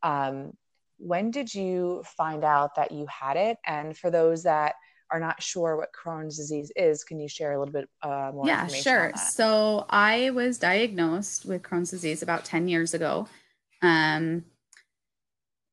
um, 0.03 0.55
when 0.97 1.31
did 1.31 1.55
you 1.55 2.03
find 2.17 2.45
out 2.45 2.77
that 2.77 2.93
you 2.93 3.07
had 3.09 3.37
it? 3.37 3.59
And 3.67 3.95
for 3.95 4.11
those 4.11 4.45
that 4.45 4.77
are 5.11 5.21
not 5.21 5.43
sure 5.43 5.77
what 5.77 5.91
Crohn's 5.93 6.39
disease 6.39 6.73
is, 6.75 7.05
can 7.05 7.21
you 7.21 7.29
share 7.29 7.53
a 7.53 7.59
little 7.59 7.75
bit 7.75 7.91
uh, 8.03 8.31
more? 8.33 8.47
Yeah, 8.47 8.67
sure. 8.67 9.13
So 9.17 9.85
I 9.91 10.31
was 10.31 10.59
diagnosed 10.59 11.45
with 11.45 11.63
Crohn's 11.63 11.91
disease 11.91 12.23
about 12.23 12.47
10 12.47 12.69
years 12.69 12.95
ago. 12.95 13.29
Um, 13.83 14.47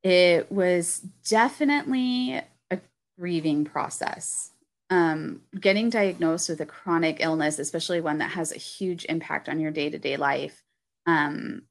it 0.04 0.52
was 0.52 1.00
definitely 1.30 2.42
a 2.70 2.80
grieving 3.18 3.64
process. 3.64 4.50
Um, 4.94 5.42
getting 5.60 5.90
diagnosed 5.90 6.50
with 6.50 6.62
a 6.62 6.68
chronic 6.68 7.18
illness, 7.20 7.58
especially 7.58 8.00
one 8.00 8.20
that 8.20 8.30
has 8.30 8.52
a 8.52 8.60
huge 8.60 9.06
impact 9.10 9.50
on 9.50 9.60
your 9.60 9.72
day 9.72 9.90
to 9.90 9.98
day 9.98 10.18
life, 10.18 10.62
um, 11.08 11.64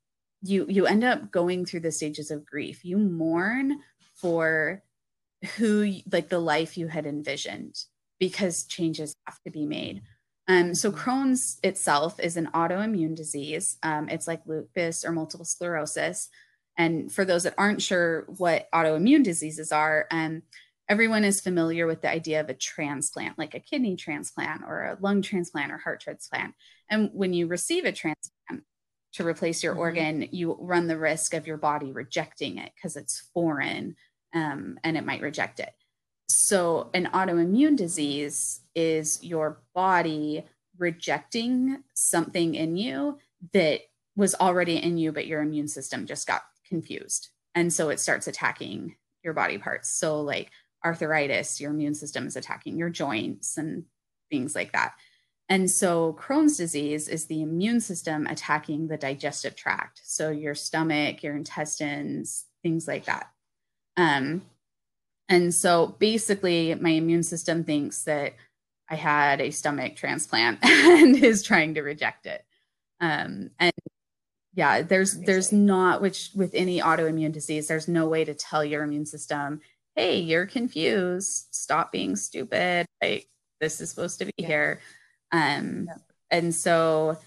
you 0.43 0.67
you 0.69 0.87
end 0.87 1.05
up 1.05 1.31
going 1.31 1.65
through 1.65 1.81
the 1.81 1.93
stages 1.93 2.33
of 2.33 2.45
grief. 2.45 2.85
You 2.85 2.99
mourn 2.99 3.79
for 4.17 4.83
who 5.57 5.99
like 6.11 6.31
the 6.31 6.41
life 6.41 6.77
you 6.77 6.89
had 6.89 7.07
envisioned 7.07 7.77
because 8.19 8.65
changes 8.65 9.15
have 9.29 9.41
to 9.45 9.53
be 9.53 9.67
made. 9.67 10.03
Um, 10.49 10.75
so 10.75 10.91
mm-hmm. 10.91 11.09
crohn's 11.09 11.61
itself 11.63 12.19
is 12.19 12.37
an 12.37 12.49
autoimmune 12.53 13.15
disease. 13.15 13.79
Um, 13.85 14.09
it's 14.09 14.27
like 14.27 14.43
lupus 14.47 15.05
or 15.05 15.13
multiple 15.13 15.47
sclerosis. 15.47 16.29
And 16.77 17.13
for 17.13 17.25
those 17.25 17.45
that 17.45 17.55
aren't 17.57 17.83
sure 17.83 18.25
what 18.39 18.69
autoimmune 18.73 19.23
diseases 19.23 19.71
are 19.71 20.09
um, 20.11 20.43
everyone 20.93 21.25
is 21.25 21.41
familiar 21.41 21.87
with 21.87 22.03
the 22.03 22.11
idea 22.11 22.41
of 22.41 22.49
a 22.49 22.55
transplant 22.55 23.39
like 23.39 23.55
a 23.55 23.61
kidney 23.61 23.97
transplant 23.97 24.63
or 24.67 24.83
a 24.83 24.99
lung 25.01 25.23
transplant 25.23 25.73
or 25.73 25.79
heart 25.79 26.01
transplant 26.01 26.55
and 26.91 27.11
when 27.13 27.33
you 27.33 27.47
receive 27.47 27.85
a 27.85 27.93
transplant 27.93 28.63
to 29.13 29.27
replace 29.27 29.63
your 29.63 29.73
mm-hmm. 29.73 29.81
organ, 29.81 30.29
you 30.31 30.57
run 30.61 30.87
the 30.87 30.99
risk 30.99 31.35
of 31.35 31.47
your 31.47 31.57
body 31.57 31.93
rejecting 31.93 32.59
it 32.59 32.73
because 32.75 32.97
it's 32.97 33.29
foreign 33.35 33.97
um, 34.35 34.79
and 34.85 34.97
it 34.97 35.05
might 35.05 35.23
reject 35.23 35.61
it. 35.61 35.71
So, 36.29 36.91
an 36.95 37.07
autoimmune 37.13 37.77
disease 37.77 38.61
is 38.75 39.23
your 39.23 39.61
body 39.75 40.45
rejecting 40.79 41.83
something 41.95 42.55
in 42.55 42.77
you 42.77 43.19
that 43.53 43.81
was 44.17 44.35
already 44.35 44.77
in 44.77 44.97
you, 44.97 45.13
but 45.13 45.27
your 45.27 45.43
immune 45.43 45.69
system 45.69 46.07
just 46.07 46.27
got 46.27 46.43
confused. 46.67 47.29
And 47.55 47.71
so 47.71 47.91
it 47.91 48.01
starts 48.01 48.27
attacking 48.29 48.97
your 49.23 49.35
body 49.35 49.59
parts. 49.59 49.91
So, 49.91 50.23
like 50.23 50.51
arthritis, 50.85 51.61
your 51.61 51.71
immune 51.71 51.95
system 51.95 52.27
is 52.27 52.37
attacking 52.37 52.77
your 52.77 52.91
joints 52.91 53.57
and 53.57 53.85
things 54.31 54.55
like 54.55 54.73
that. 54.73 54.95
And 55.49 55.71
so 55.71 56.17
Crohn's 56.19 56.57
disease 56.57 57.09
is 57.09 57.27
the 57.27 57.43
immune 57.43 57.81
system 57.81 58.27
attacking 58.27 58.89
the 58.89 58.97
digestive 58.97 59.55
tract. 59.55 60.01
So 60.05 60.31
your 60.31 60.55
stomach, 60.55 61.23
your 61.23 61.37
intestines, 61.37 62.47
things 62.63 62.89
like 62.89 63.05
that. 63.05 63.31
Um, 63.97 64.43
and 65.29 65.55
so 65.55 65.97
basically, 65.99 66.75
my 66.75 66.91
immune 66.91 67.23
system 67.23 67.65
thinks 67.65 68.05
that 68.05 68.35
I 68.89 68.95
had 68.95 69.41
a 69.41 69.51
stomach 69.51 69.97
transplant 69.97 70.59
and 70.63 71.17
is 71.17 71.43
trying 71.43 71.75
to 71.75 71.83
reject 71.83 72.27
it. 72.27 72.45
Um, 73.01 73.51
and 73.59 73.73
yeah, 74.55 74.83
there's 74.83 75.19
there's 75.21 75.51
not 75.51 76.03
which 76.03 76.31
with 76.35 76.55
any 76.55 76.81
autoimmune 76.81 77.33
disease, 77.33 77.69
there's 77.69 77.89
no 77.89 78.07
way 78.07 78.25
to 78.25 78.35
tell 78.35 78.65
your 78.65 78.83
immune 78.83 79.07
system, 79.07 79.61
hey, 79.97 80.21
you're 80.21 80.47
confused, 80.47 81.49
stop 81.51 81.93
being 81.93 82.17
stupid. 82.17 82.87
Like 83.03 83.29
this 83.61 83.81
is 83.81 83.91
supposed 83.91 84.19
to 84.19 84.27
be 84.27 84.33
yeah. 84.37 84.47
here. 84.47 84.81
Um, 85.31 85.87
yeah. 85.89 85.95
And 86.31 86.55
so 86.55 87.19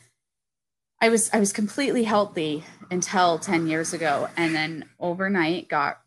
I 1.02 1.10
was 1.10 1.30
I 1.34 1.40
was 1.40 1.54
completely 1.54 2.04
healthy 2.04 2.64
until 2.90 3.40
10 3.40 3.68
years 3.68 3.94
ago 3.94 4.30
and 4.38 4.56
then 4.56 4.86
overnight 5.00 5.70
got 5.70 6.00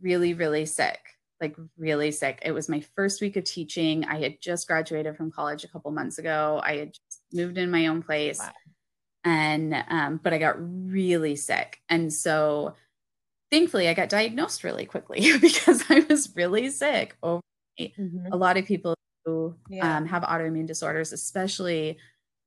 really 0.00 0.34
really 0.34 0.66
sick 0.66 1.00
like 1.40 1.56
really 1.76 2.10
sick 2.10 2.40
it 2.44 2.52
was 2.52 2.68
my 2.68 2.80
first 2.94 3.20
week 3.20 3.36
of 3.36 3.44
teaching 3.44 4.04
i 4.04 4.20
had 4.20 4.40
just 4.40 4.66
graduated 4.66 5.16
from 5.16 5.30
college 5.30 5.64
a 5.64 5.68
couple 5.68 5.90
months 5.90 6.18
ago 6.18 6.60
i 6.62 6.76
had 6.76 6.92
moved 7.32 7.58
in 7.58 7.70
my 7.70 7.86
own 7.86 8.02
place 8.02 8.38
wow. 8.38 8.52
and 9.24 9.74
um, 9.88 10.20
but 10.22 10.32
i 10.32 10.38
got 10.38 10.56
really 10.58 11.36
sick 11.36 11.80
and 11.88 12.12
so 12.12 12.74
thankfully 13.56 13.88
i 13.88 13.94
got 13.94 14.08
diagnosed 14.08 14.64
really 14.64 14.84
quickly 14.84 15.38
because 15.40 15.82
i 15.88 16.04
was 16.08 16.34
really 16.36 16.68
sick 16.70 17.16
over 17.22 17.40
mm-hmm. 17.80 18.32
a 18.32 18.36
lot 18.36 18.56
of 18.56 18.64
people 18.64 18.94
who 19.26 19.54
yeah. 19.68 19.96
um, 19.96 20.06
have 20.06 20.22
autoimmune 20.22 20.66
disorders, 20.66 21.12
especially 21.12 21.98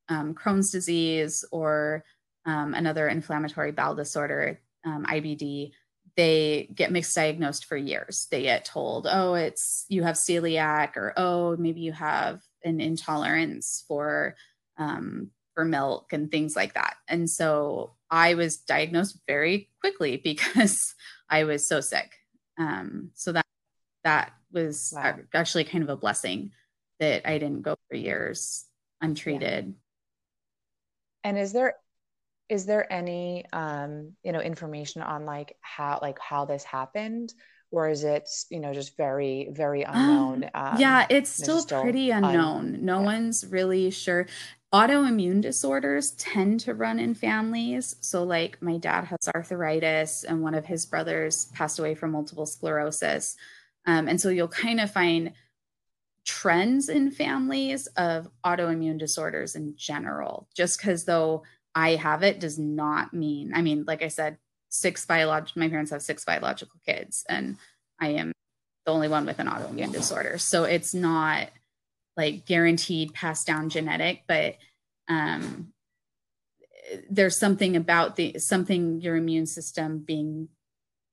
um, 0.07 0.33
Crohn's 0.33 0.71
disease 0.71 1.45
or 1.51 2.03
um, 2.45 2.73
another 2.73 3.09
inflammatory 3.09 3.71
bowel 3.71 3.93
disorder, 3.93 4.59
um, 4.85 5.05
IBD, 5.05 5.73
they 6.15 6.69
get 6.73 6.91
mixed 6.91 7.13
diagnosed 7.13 7.65
for 7.65 7.77
years. 7.77 8.27
They 8.31 8.43
get 8.43 8.65
told, 8.65 9.07
oh, 9.09 9.35
it's 9.35 9.85
you 9.89 10.03
have 10.03 10.15
celiac, 10.15 10.95
or 10.97 11.13
oh, 11.17 11.55
maybe 11.57 11.81
you 11.81 11.91
have 11.91 12.41
an 12.63 12.81
intolerance 12.81 13.83
for 13.87 14.35
um, 14.77 15.29
for 15.59 15.65
milk 15.65 16.13
and 16.13 16.31
things 16.31 16.55
like 16.55 16.75
that. 16.75 16.95
And 17.09 17.29
so 17.29 17.91
I 18.09 18.35
was 18.35 18.55
diagnosed 18.55 19.19
very 19.27 19.69
quickly 19.81 20.15
because 20.23 20.95
I 21.29 21.43
was 21.43 21.67
so 21.67 21.81
sick. 21.81 22.13
Um, 22.57 23.11
so 23.13 23.33
that 23.33 23.45
that 24.05 24.31
was 24.53 24.93
wow. 24.95 25.17
actually 25.33 25.65
kind 25.65 25.83
of 25.83 25.89
a 25.89 25.97
blessing 25.97 26.51
that 27.01 27.29
I 27.29 27.37
didn't 27.39 27.63
go 27.63 27.75
for 27.89 27.97
years 27.97 28.65
untreated. 29.01 29.65
Yeah. 29.65 31.29
And 31.29 31.37
is 31.37 31.51
there 31.51 31.75
is 32.47 32.65
there 32.65 32.91
any 32.91 33.45
um 33.51 34.13
you 34.23 34.31
know 34.31 34.39
information 34.39 35.01
on 35.01 35.25
like 35.25 35.57
how 35.59 35.99
like 36.01 36.19
how 36.19 36.45
this 36.45 36.63
happened 36.63 37.33
or 37.71 37.89
is 37.89 38.05
it 38.05 38.27
you 38.49 38.61
know 38.61 38.73
just 38.73 38.95
very 38.97 39.49
very 39.51 39.83
unknown 39.83 40.49
um, 40.55 40.79
yeah 40.79 41.05
it's 41.09 41.29
still 41.29 41.63
pretty 41.65 42.09
unknown 42.09 42.75
un- 42.75 42.85
no 42.85 42.99
yeah. 42.99 43.05
one's 43.05 43.45
really 43.45 43.91
sure 43.91 44.25
autoimmune 44.73 45.41
disorders 45.41 46.11
tend 46.11 46.59
to 46.59 46.73
run 46.73 46.99
in 46.99 47.13
families 47.15 47.95
so 48.01 48.23
like 48.23 48.61
my 48.61 48.77
dad 48.77 49.03
has 49.05 49.27
arthritis 49.33 50.23
and 50.23 50.41
one 50.41 50.53
of 50.53 50.65
his 50.65 50.85
brothers 50.85 51.45
passed 51.55 51.79
away 51.79 51.95
from 51.95 52.11
multiple 52.11 52.45
sclerosis 52.45 53.35
um, 53.85 54.07
and 54.07 54.21
so 54.21 54.29
you'll 54.29 54.47
kind 54.47 54.79
of 54.79 54.91
find 54.91 55.33
trends 56.25 56.89
in 56.89 57.09
families 57.09 57.87
of 57.97 58.29
autoimmune 58.45 58.99
disorders 58.99 59.55
in 59.55 59.75
general. 59.75 60.47
Just 60.55 60.79
because 60.79 61.05
though 61.05 61.43
I 61.73 61.95
have 61.95 62.21
it 62.21 62.39
does 62.39 62.59
not 62.59 63.13
mean, 63.13 63.51
I 63.55 63.63
mean, 63.63 63.85
like 63.87 64.03
I 64.03 64.09
said, 64.09 64.37
six 64.69 65.07
biological, 65.07 65.59
my 65.59 65.69
parents 65.69 65.91
have 65.91 66.03
six 66.03 66.23
biological 66.25 66.79
kids, 66.85 67.25
and 67.27 67.57
I 67.99 68.09
am 68.09 68.31
the 68.85 68.91
only 68.91 69.07
one 69.07 69.25
with 69.25 69.39
an 69.39 69.47
autoimmune 69.47 69.91
disorder. 69.91 70.37
So 70.37 70.65
it's 70.65 70.93
not 70.93 71.49
like 72.19 72.45
guaranteed 72.45 73.13
passed 73.13 73.47
down 73.47 73.69
genetic, 73.69 74.23
but 74.27 74.57
um, 75.07 75.71
there's 77.09 77.37
something 77.37 77.77
about 77.77 78.17
the 78.17 78.37
something 78.39 78.99
your 78.99 79.15
immune 79.15 79.45
system 79.45 79.99
being 79.99 80.49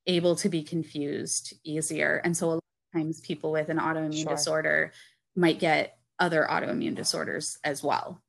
able 0.09 0.35
to 0.35 0.49
be 0.49 0.65
confused 0.65 1.55
easier. 1.63 2.21
And 2.25 2.37
so 2.37 2.47
a 2.47 2.49
lot 2.49 2.57
of 2.57 3.01
times 3.01 3.21
people 3.21 3.53
with 3.53 3.69
an 3.69 3.79
autoimmune 3.79 4.25
sure. 4.25 4.35
disorder 4.35 4.93
might 5.37 5.61
get 5.61 5.97
other 6.19 6.45
autoimmune 6.51 6.97
disorders 6.97 7.57
as 7.63 7.85
well 7.85 8.21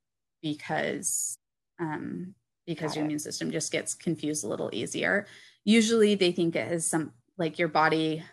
because 0.44 1.36
um, 1.80 2.36
because 2.68 2.92
Got 2.92 2.98
your 2.98 3.04
it. 3.04 3.08
immune 3.08 3.20
system 3.20 3.50
just 3.50 3.72
gets 3.72 3.96
confused 3.96 4.44
a 4.44 4.48
little 4.48 4.70
easier. 4.72 5.26
Usually 5.66 6.14
they 6.14 6.32
think 6.32 6.56
it 6.56 6.68
has 6.68 6.86
some 6.86 7.14
like 7.40 7.58
your 7.58 7.70
body 7.70 8.24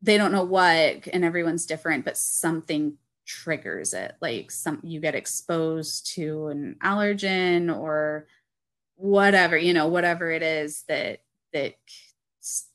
they 0.00 0.16
don't 0.16 0.32
know 0.32 0.44
what 0.44 1.08
and 1.12 1.24
everyone's 1.24 1.66
different 1.66 2.04
but 2.04 2.18
something 2.18 2.98
triggers 3.26 3.92
it 3.92 4.14
like 4.20 4.50
some 4.50 4.80
you 4.82 5.00
get 5.00 5.14
exposed 5.14 6.14
to 6.14 6.46
an 6.48 6.76
allergen 6.82 7.76
or 7.76 8.26
whatever 8.94 9.58
you 9.58 9.74
know 9.74 9.88
whatever 9.88 10.30
it 10.30 10.42
is 10.42 10.84
that 10.88 11.20
that 11.52 11.74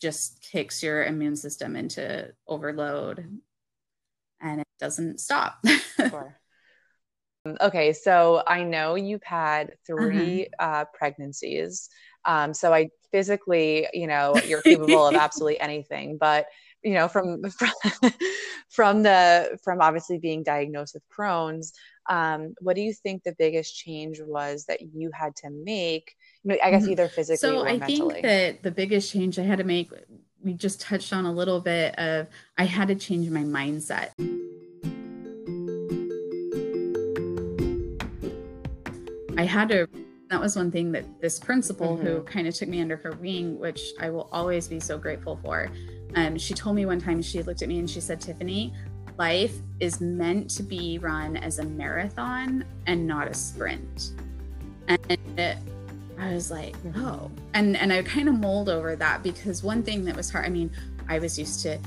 just 0.02 0.46
kicks 0.52 0.84
your 0.84 1.04
immune 1.06 1.36
system 1.36 1.76
into 1.76 2.30
overload 2.48 3.42
and 4.42 4.62
it 4.62 4.68
doesn't 4.80 5.20
stop. 5.20 5.64
sure. 5.98 6.38
Okay, 7.60 7.94
so 7.94 8.44
I 8.46 8.64
know 8.64 8.96
you've 8.96 9.24
had 9.24 9.74
3 9.88 10.48
uh-huh. 10.60 10.66
uh, 10.66 10.86
pregnancies. 10.94 11.90
Um, 12.26 12.54
so 12.54 12.74
I 12.74 12.90
physically, 13.12 13.88
you 13.94 14.08
know, 14.08 14.36
you're 14.46 14.62
capable 14.62 15.08
of 15.08 15.16
absolutely 15.16 15.60
anything. 15.60 16.18
But 16.20 16.46
you 16.84 16.94
know 16.94 17.08
from 17.08 17.42
from, 17.50 17.72
from 18.70 19.04
the 19.04 19.60
from 19.64 19.82
obviously 19.82 20.18
being 20.18 20.44
diagnosed 20.44 20.94
with 20.94 21.04
crohn's 21.10 21.74
um, 22.10 22.56
what 22.60 22.76
do 22.76 22.82
you 22.82 22.94
think 22.94 23.24
the 23.24 23.36
biggest 23.38 23.78
change 23.78 24.20
was 24.26 24.66
that 24.66 24.82
you 24.82 25.12
had 25.14 25.36
to 25.36 25.50
make 25.50 26.16
you 26.44 26.50
know, 26.50 26.58
i 26.64 26.72
guess 26.72 26.84
mm-hmm. 26.84 26.92
either 26.92 27.08
physically 27.08 27.38
so 27.38 27.62
or 27.62 27.68
I 27.68 27.78
mentally 27.78 28.14
think 28.14 28.24
that 28.24 28.64
the 28.64 28.72
biggest 28.72 29.12
change 29.12 29.38
i 29.40 29.44
had 29.44 29.60
to 29.60 29.64
make 29.64 29.92
we 30.44 30.54
just 30.54 30.82
touched 30.82 31.14
on 31.14 31.26
a 31.26 31.32
little 31.32 31.62
bit 31.62 31.98
of 32.00 32.28
i 32.58 32.66
had 32.66 32.88
to 32.88 32.96
change 32.96 33.30
my 33.30 33.44
mindset 33.44 34.10
i 39.38 39.46
had 39.46 39.70
to 39.70 39.88
that 40.30 40.40
was 40.40 40.56
one 40.56 40.72
thing 40.72 40.94
that 40.94 41.04
this 41.20 41.40
principal 41.40 41.98
mm-hmm. 41.98 42.08
who 42.08 42.22
kind 42.24 42.48
of 42.48 42.56
took 42.56 42.70
me 42.70 42.82
under 42.82 42.96
her 42.96 43.12
wing 43.22 43.60
which 43.60 43.92
i 44.00 44.10
will 44.10 44.30
always 44.32 44.68
be 44.68 44.80
so 44.80 44.98
grateful 44.98 45.38
for 45.44 45.70
um, 46.16 46.38
she 46.38 46.54
told 46.54 46.76
me 46.76 46.86
one 46.86 47.00
time 47.00 47.22
she 47.22 47.42
looked 47.44 47.62
at 47.62 47.68
me 47.68 47.80
and 47.80 47.90
she 47.90 48.02
said 48.02 48.20
tiffany 48.20 48.74
life 49.18 49.56
is 49.80 50.02
meant 50.02 50.50
to 50.50 50.64
be 50.64 50.98
run 51.00 51.38
as 51.38 51.60
a 51.60 51.64
marathon 51.64 52.64
and 52.88 53.06
not 53.06 53.28
a 53.28 53.34
sprint. 53.34 54.14
And 54.88 55.58
i 56.20 56.34
was 56.34 56.52
like 56.52 56.76
oh 56.98 57.32
and 57.56 57.76
and 57.78 57.92
i 57.92 58.04
kind 58.04 58.30
of 58.30 58.36
mulled 58.36 58.70
over 58.70 58.96
that 58.96 59.24
because 59.24 59.64
one 59.64 59.82
thing 59.82 60.06
that 60.06 60.16
was 60.16 60.30
hard 60.30 60.46
i 60.46 60.50
mean 60.50 60.70
i 61.08 61.18
was 61.18 61.40
used 61.40 61.64
to 61.64 61.80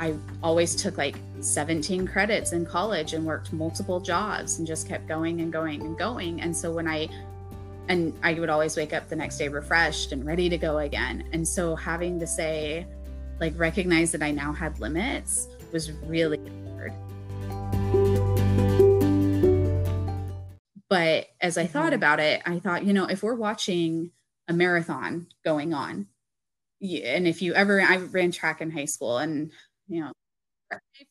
i 0.00 0.12
always 0.42 0.74
took 0.74 0.98
like 0.98 1.16
17 1.40 2.06
credits 2.06 2.52
in 2.52 2.64
college 2.64 3.14
and 3.14 3.24
worked 3.24 3.52
multiple 3.52 4.00
jobs 4.00 4.58
and 4.58 4.66
just 4.66 4.88
kept 4.88 5.06
going 5.08 5.40
and 5.40 5.52
going 5.52 5.80
and 5.82 5.98
going. 5.98 6.40
And 6.40 6.56
so 6.56 6.72
when 6.72 6.86
i 6.86 7.08
and 7.88 8.16
I 8.22 8.34
would 8.34 8.50
always 8.50 8.76
wake 8.76 8.92
up 8.92 9.08
the 9.08 9.16
next 9.16 9.38
day 9.38 9.48
refreshed 9.48 10.12
and 10.12 10.24
ready 10.24 10.48
to 10.48 10.56
go 10.56 10.78
again. 10.78 11.24
And 11.32 11.46
so 11.46 11.74
having 11.74 12.20
to 12.20 12.26
say, 12.26 12.86
like, 13.40 13.58
recognize 13.58 14.12
that 14.12 14.22
I 14.22 14.30
now 14.30 14.52
had 14.52 14.78
limits 14.78 15.48
was 15.72 15.90
really 15.92 16.38
hard. 16.66 16.92
But 20.88 21.28
as 21.40 21.56
I 21.56 21.66
thought 21.66 21.86
mm-hmm. 21.86 21.94
about 21.94 22.20
it, 22.20 22.42
I 22.44 22.58
thought, 22.58 22.84
you 22.84 22.92
know, 22.92 23.06
if 23.06 23.22
we're 23.22 23.34
watching 23.34 24.10
a 24.48 24.52
marathon 24.52 25.28
going 25.44 25.72
on, 25.72 26.06
and 26.82 27.26
if 27.26 27.42
you 27.42 27.54
ever, 27.54 27.80
I 27.80 27.96
ran 27.96 28.32
track 28.32 28.60
in 28.60 28.70
high 28.70 28.86
school 28.86 29.18
and, 29.18 29.52
you 29.88 30.00
know, 30.00 30.12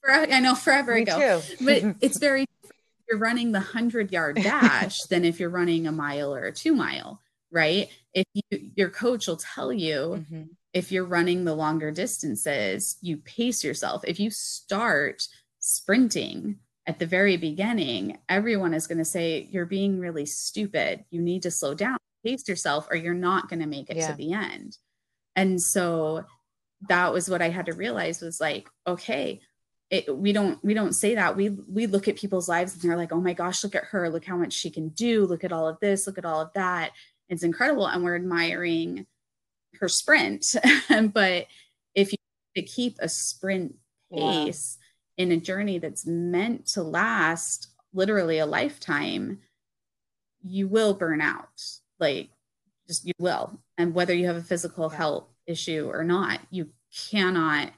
for, 0.02 0.12
I 0.12 0.40
know 0.40 0.56
forever 0.56 0.96
Me 0.96 1.04
ago, 1.04 1.42
but 1.62 1.96
it's 2.02 2.18
very 2.18 2.46
you're 3.10 3.20
running 3.20 3.52
the 3.52 3.60
100 3.60 4.12
yard 4.12 4.36
dash 4.44 5.02
than 5.04 5.26
if 5.26 5.40
you're 5.40 5.50
running 5.50 5.88
a 5.88 5.92
mile 5.92 6.34
or 6.34 6.46
a 6.46 6.52
two 6.52 6.76
mile, 6.76 7.22
right? 7.52 7.90
If 8.14 8.26
you, 8.34 8.72
your 8.76 8.90
coach 8.90 9.28
will 9.28 9.38
tell 9.38 9.74
you 9.74 10.26
mm-hmm. 10.32 10.44
If 10.74 10.92
you're 10.92 11.06
running 11.06 11.46
the 11.46 11.56
longer 11.56 11.92
distances, 11.92 12.98
you 13.02 13.18
pace 13.18 13.64
yourself. 13.64 14.04
If 14.06 14.20
you 14.20 14.30
start 14.30 15.28
sprinting 15.60 16.58
at 16.86 17.00
the 17.00 17.06
very 17.06 17.38
beginning, 17.38 18.18
everyone 18.28 18.74
is 18.74 18.88
going 18.88 18.98
to 19.00 19.06
say, 19.06 19.48
You're 19.52 19.66
being 19.66 20.00
really 20.00 20.26
stupid. 20.26 21.06
You 21.10 21.22
need 21.22 21.44
to 21.44 21.52
slow 21.52 21.74
down, 21.74 21.98
pace 22.26 22.48
yourself, 22.48 22.88
or 22.90 22.98
you're 22.98 23.14
not 23.14 23.50
going 23.50 23.62
to 23.62 23.68
make 23.68 23.90
it 23.90 23.98
yeah. 23.98 24.12
to 24.12 24.18
the 24.18 24.34
end. 24.34 24.78
And 25.36 25.62
so 25.62 26.26
that 26.88 27.14
was 27.14 27.30
what 27.30 27.42
I 27.42 27.50
had 27.50 27.66
to 27.66 27.74
realize 27.74 28.22
was 28.22 28.40
like, 28.40 28.70
okay, 28.88 29.42
it, 29.90 30.16
we 30.16 30.34
don't 30.34 30.64
we 30.64 30.74
don't 30.74 30.94
say 30.94 31.16
that 31.16 31.36
we 31.36 31.50
we 31.50 31.88
look 31.88 32.08
at 32.08 32.16
people's 32.16 32.48
lives 32.48 32.74
and 32.74 32.82
they're 32.82 32.96
like 32.96 33.12
oh 33.12 33.20
my 33.20 33.34
gosh 33.34 33.64
look 33.64 33.74
at 33.74 33.86
her 33.86 34.08
look 34.10 34.24
how 34.24 34.38
much 34.38 34.54
she 34.54 34.70
can 34.70 34.90
do 34.90 35.26
look 35.26 35.44
at 35.44 35.52
all 35.52 35.68
of 35.68 35.80
this 35.80 36.06
look 36.06 36.20
at 36.20 36.26
all 36.26 36.42
of 36.42 36.54
that 36.54 36.92
it's 37.28 37.42
incredible 37.42 37.88
and 37.88 38.04
we're 38.04 38.16
admiring 38.16 39.08
her 39.80 39.88
sprint 39.88 40.56
but 41.14 41.48
if 41.96 42.12
you 42.12 42.18
to 42.56 42.62
keep 42.62 42.98
a 43.00 43.10
sprint 43.10 43.76
pace 44.12 44.78
yeah. 45.18 45.24
in 45.24 45.32
a 45.32 45.38
journey 45.38 45.78
that's 45.78 46.06
meant 46.06 46.66
to 46.66 46.84
last 46.84 47.68
literally 47.94 48.40
a 48.40 48.46
lifetime 48.46 49.40
you 50.44 50.68
will 50.68 50.94
burn 50.94 51.22
out. 51.22 51.62
Like 52.00 52.30
just 52.88 53.06
you 53.06 53.14
will. 53.20 53.60
And 53.78 53.94
whether 53.94 54.14
you 54.14 54.28
have 54.28 54.36
a 54.36 54.42
physical 54.42 54.90
health 54.90 55.28
issue 55.46 55.90
or 55.92 56.04
not 56.04 56.40
you 56.50 56.70
cannot 57.10 57.72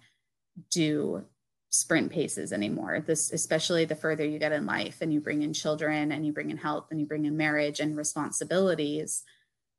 do 0.69 1.23
sprint 1.69 2.11
paces 2.11 2.51
anymore. 2.51 3.03
This 3.05 3.31
especially 3.31 3.85
the 3.85 3.95
further 3.95 4.25
you 4.25 4.39
get 4.39 4.51
in 4.51 4.65
life 4.65 4.97
and 5.01 5.13
you 5.13 5.21
bring 5.21 5.41
in 5.41 5.53
children 5.53 6.11
and 6.11 6.25
you 6.25 6.33
bring 6.33 6.49
in 6.49 6.57
health 6.57 6.87
and 6.91 6.99
you 6.99 7.05
bring 7.05 7.25
in 7.25 7.37
marriage 7.37 7.79
and 7.79 7.97
responsibilities 7.97 9.23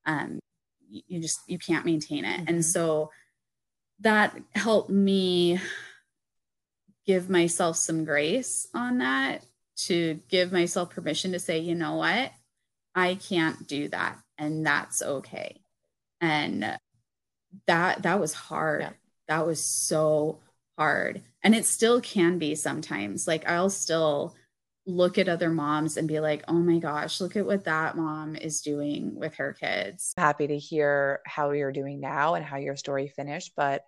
um 0.07 0.41
you 1.07 1.21
just 1.21 1.41
you 1.47 1.59
can't 1.59 1.87
maintain 1.87 2.25
it. 2.25 2.41
Mm-hmm. 2.41 2.49
and 2.49 2.65
so 2.65 3.11
that 4.01 4.37
helped 4.55 4.91
me 4.91 5.61
give 7.07 7.31
myself 7.31 7.77
some 7.77 8.05
grace 8.05 8.69
on 8.75 8.99
that 8.99 9.45
to 9.77 10.21
give 10.29 10.53
myself 10.53 10.91
permission 10.91 11.33
to 11.33 11.39
say 11.39 11.59
you 11.59 11.75
know 11.75 11.97
what? 11.97 12.31
I 12.95 13.15
can't 13.15 13.67
do 13.67 13.89
that 13.89 14.19
and 14.39 14.67
that's 14.67 15.03
okay. 15.03 15.61
And 16.21 16.77
that 17.67 18.03
that 18.03 18.21
was 18.21 18.33
hard. 18.33 18.83
Yeah. 18.83 18.91
that 19.29 19.47
was 19.47 19.63
so 19.65 20.41
hard. 20.79 21.23
And 21.43 21.55
it 21.55 21.65
still 21.65 22.01
can 22.01 22.39
be 22.39 22.55
sometimes. 22.55 23.27
Like 23.27 23.49
i'll 23.49 23.71
still 23.71 24.35
look 24.87 25.17
at 25.19 25.29
other 25.29 25.51
moms 25.51 25.97
and 25.97 26.09
be 26.09 26.19
like 26.19 26.43
oh 26.49 26.55
my 26.55 26.79
gosh 26.79 27.21
look 27.21 27.37
at 27.37 27.47
what 27.47 27.65
that 27.65 27.97
mom 27.97 28.35
is 28.35 28.63
doing 28.63 29.15
with 29.15 29.35
her 29.37 29.53
kids. 29.53 30.13
Happy 30.17 30.47
to 30.47 30.59
hear 30.59 31.21
how 31.25 31.53
you're 31.53 31.73
doing 31.73 32.01
now 32.01 32.35
and 32.35 32.45
how 32.45 32.57
your 32.57 32.77
story 32.77 33.09
finished 33.09 33.53
but 33.57 33.85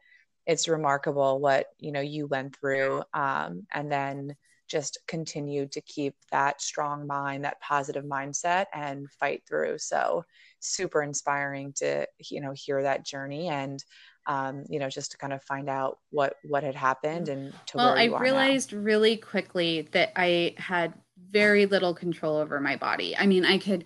it's 0.47 0.69
remarkable 0.69 1.41
what 1.41 1.67
you 1.79 1.91
know 1.91 2.01
you 2.01 2.27
went 2.27 2.57
through 2.57 3.03
um, 3.13 3.67
and 3.73 3.91
then 3.91 4.37
just 4.69 4.99
continued 5.07 5.73
to 5.73 5.81
keep 5.83 6.15
that 6.31 6.61
strong 6.61 7.07
mind 7.07 7.45
that 7.45 7.61
positive 7.61 8.05
mindset 8.05 8.67
and 8.73 9.11
fight 9.13 9.43
through. 9.47 9.79
So 9.79 10.25
super 10.61 11.03
inspiring 11.03 11.73
to 11.77 12.07
you 12.31 12.41
know 12.41 12.53
hear 12.55 12.83
that 12.83 13.05
journey 13.05 13.49
and 13.49 13.83
um, 14.27 14.65
you 14.69 14.79
know, 14.79 14.89
just 14.89 15.13
to 15.13 15.19
kind 15.19 15.33
of 15.33 15.43
find 15.43 15.69
out 15.69 15.99
what 16.11 16.37
what 16.45 16.63
had 16.63 16.75
happened 16.75 17.29
and 17.29 17.53
to 17.67 17.77
well, 17.77 17.97
I 17.97 18.05
realized 18.05 18.73
now. 18.73 18.79
really 18.79 19.17
quickly 19.17 19.83
that 19.93 20.13
I 20.17 20.55
had 20.57 20.95
very 21.31 21.67
little 21.67 21.95
control 21.95 22.37
over 22.37 22.61
my 22.61 22.77
body. 22.77 23.17
I 23.17 23.27
mean, 23.27 23.45
I 23.45 23.59
could 23.59 23.85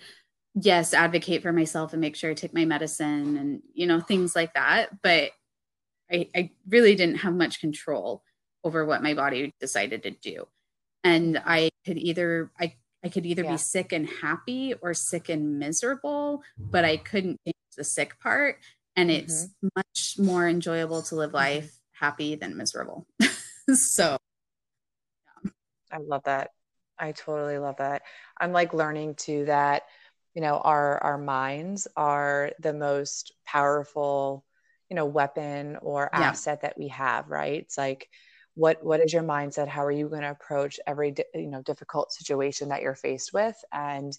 yes 0.55 0.95
advocate 0.95 1.43
for 1.43 1.53
myself 1.53 1.93
and 1.93 2.01
make 2.01 2.17
sure 2.17 2.31
I 2.31 2.35
take 2.35 2.55
my 2.55 2.65
medicine 2.65 3.37
and 3.37 3.63
you 3.75 3.87
know 3.87 4.01
things 4.01 4.37
like 4.37 4.55
that, 4.55 5.03
but 5.03 5.31
I, 6.11 6.29
I 6.35 6.51
really 6.69 6.95
didn't 6.95 7.17
have 7.17 7.35
much 7.35 7.61
control 7.61 8.23
over 8.65 8.85
what 8.85 9.03
my 9.03 9.15
body 9.15 9.53
decided 9.61 10.05
to 10.05 10.11
do, 10.11 10.47
and 11.03 11.41
I 11.45 11.71
could 11.85 11.99
either 11.99 12.53
I 12.61 12.75
I 13.05 13.09
could 13.09 13.27
either 13.27 13.43
yeah. 13.43 13.53
be 13.53 13.59
sick 13.59 13.93
and 13.93 14.09
happy 14.09 14.75
or 14.81 14.95
sick 14.95 15.29
and 15.29 15.59
miserable, 15.59 16.43
but 16.59 16.85
I 16.85 16.97
couldn't 16.97 17.41
change 17.45 17.55
the 17.77 17.85
sick 17.85 18.19
part 18.21 18.59
and 18.99 19.11
it's 19.13 19.47
mm-hmm. 19.47 19.69
much 19.77 20.17
more 20.19 20.49
enjoyable 20.49 21.03
to 21.03 21.15
live 21.15 21.29
mm-hmm. 21.29 21.37
life 21.37 21.79
happy 21.93 22.35
than 22.35 22.57
miserable. 22.57 23.07
so 23.75 24.19
yeah. 25.45 25.51
I 25.93 25.99
love 25.99 26.25
that. 26.25 26.51
I 26.99 27.13
totally 27.13 27.59
love 27.59 27.77
that. 27.77 28.03
I'm 28.39 28.53
like 28.53 28.75
learning 28.75 29.15
to 29.27 29.45
that 29.47 29.85
you 30.35 30.43
know 30.43 30.59
our 30.59 30.99
our 31.03 31.19
minds 31.19 31.89
are 31.97 32.53
the 32.61 32.73
most 32.73 33.33
powerful 33.47 34.45
you 34.91 34.97
know 34.97 35.07
weapon 35.07 35.79
or 35.81 36.13
asset 36.13 36.61
yeah. 36.63 36.69
that 36.69 36.79
we 36.79 36.89
have, 36.89 37.29
right? 37.29 37.63
It's 37.63 37.79
like 37.79 38.09
what 38.55 38.83
what 38.83 39.01
is 39.01 39.13
your 39.13 39.23
mindset? 39.23 39.69
How 39.69 39.85
are 39.85 39.93
you 39.93 40.09
going 40.09 40.23
to 40.23 40.31
approach 40.31 40.81
every 40.87 41.15
you 41.35 41.47
know 41.47 41.63
difficult 41.63 42.13
situation 42.13 42.71
that 42.71 42.83
you're 42.83 42.97
faced 42.97 43.33
with 43.33 43.57
and 43.73 44.13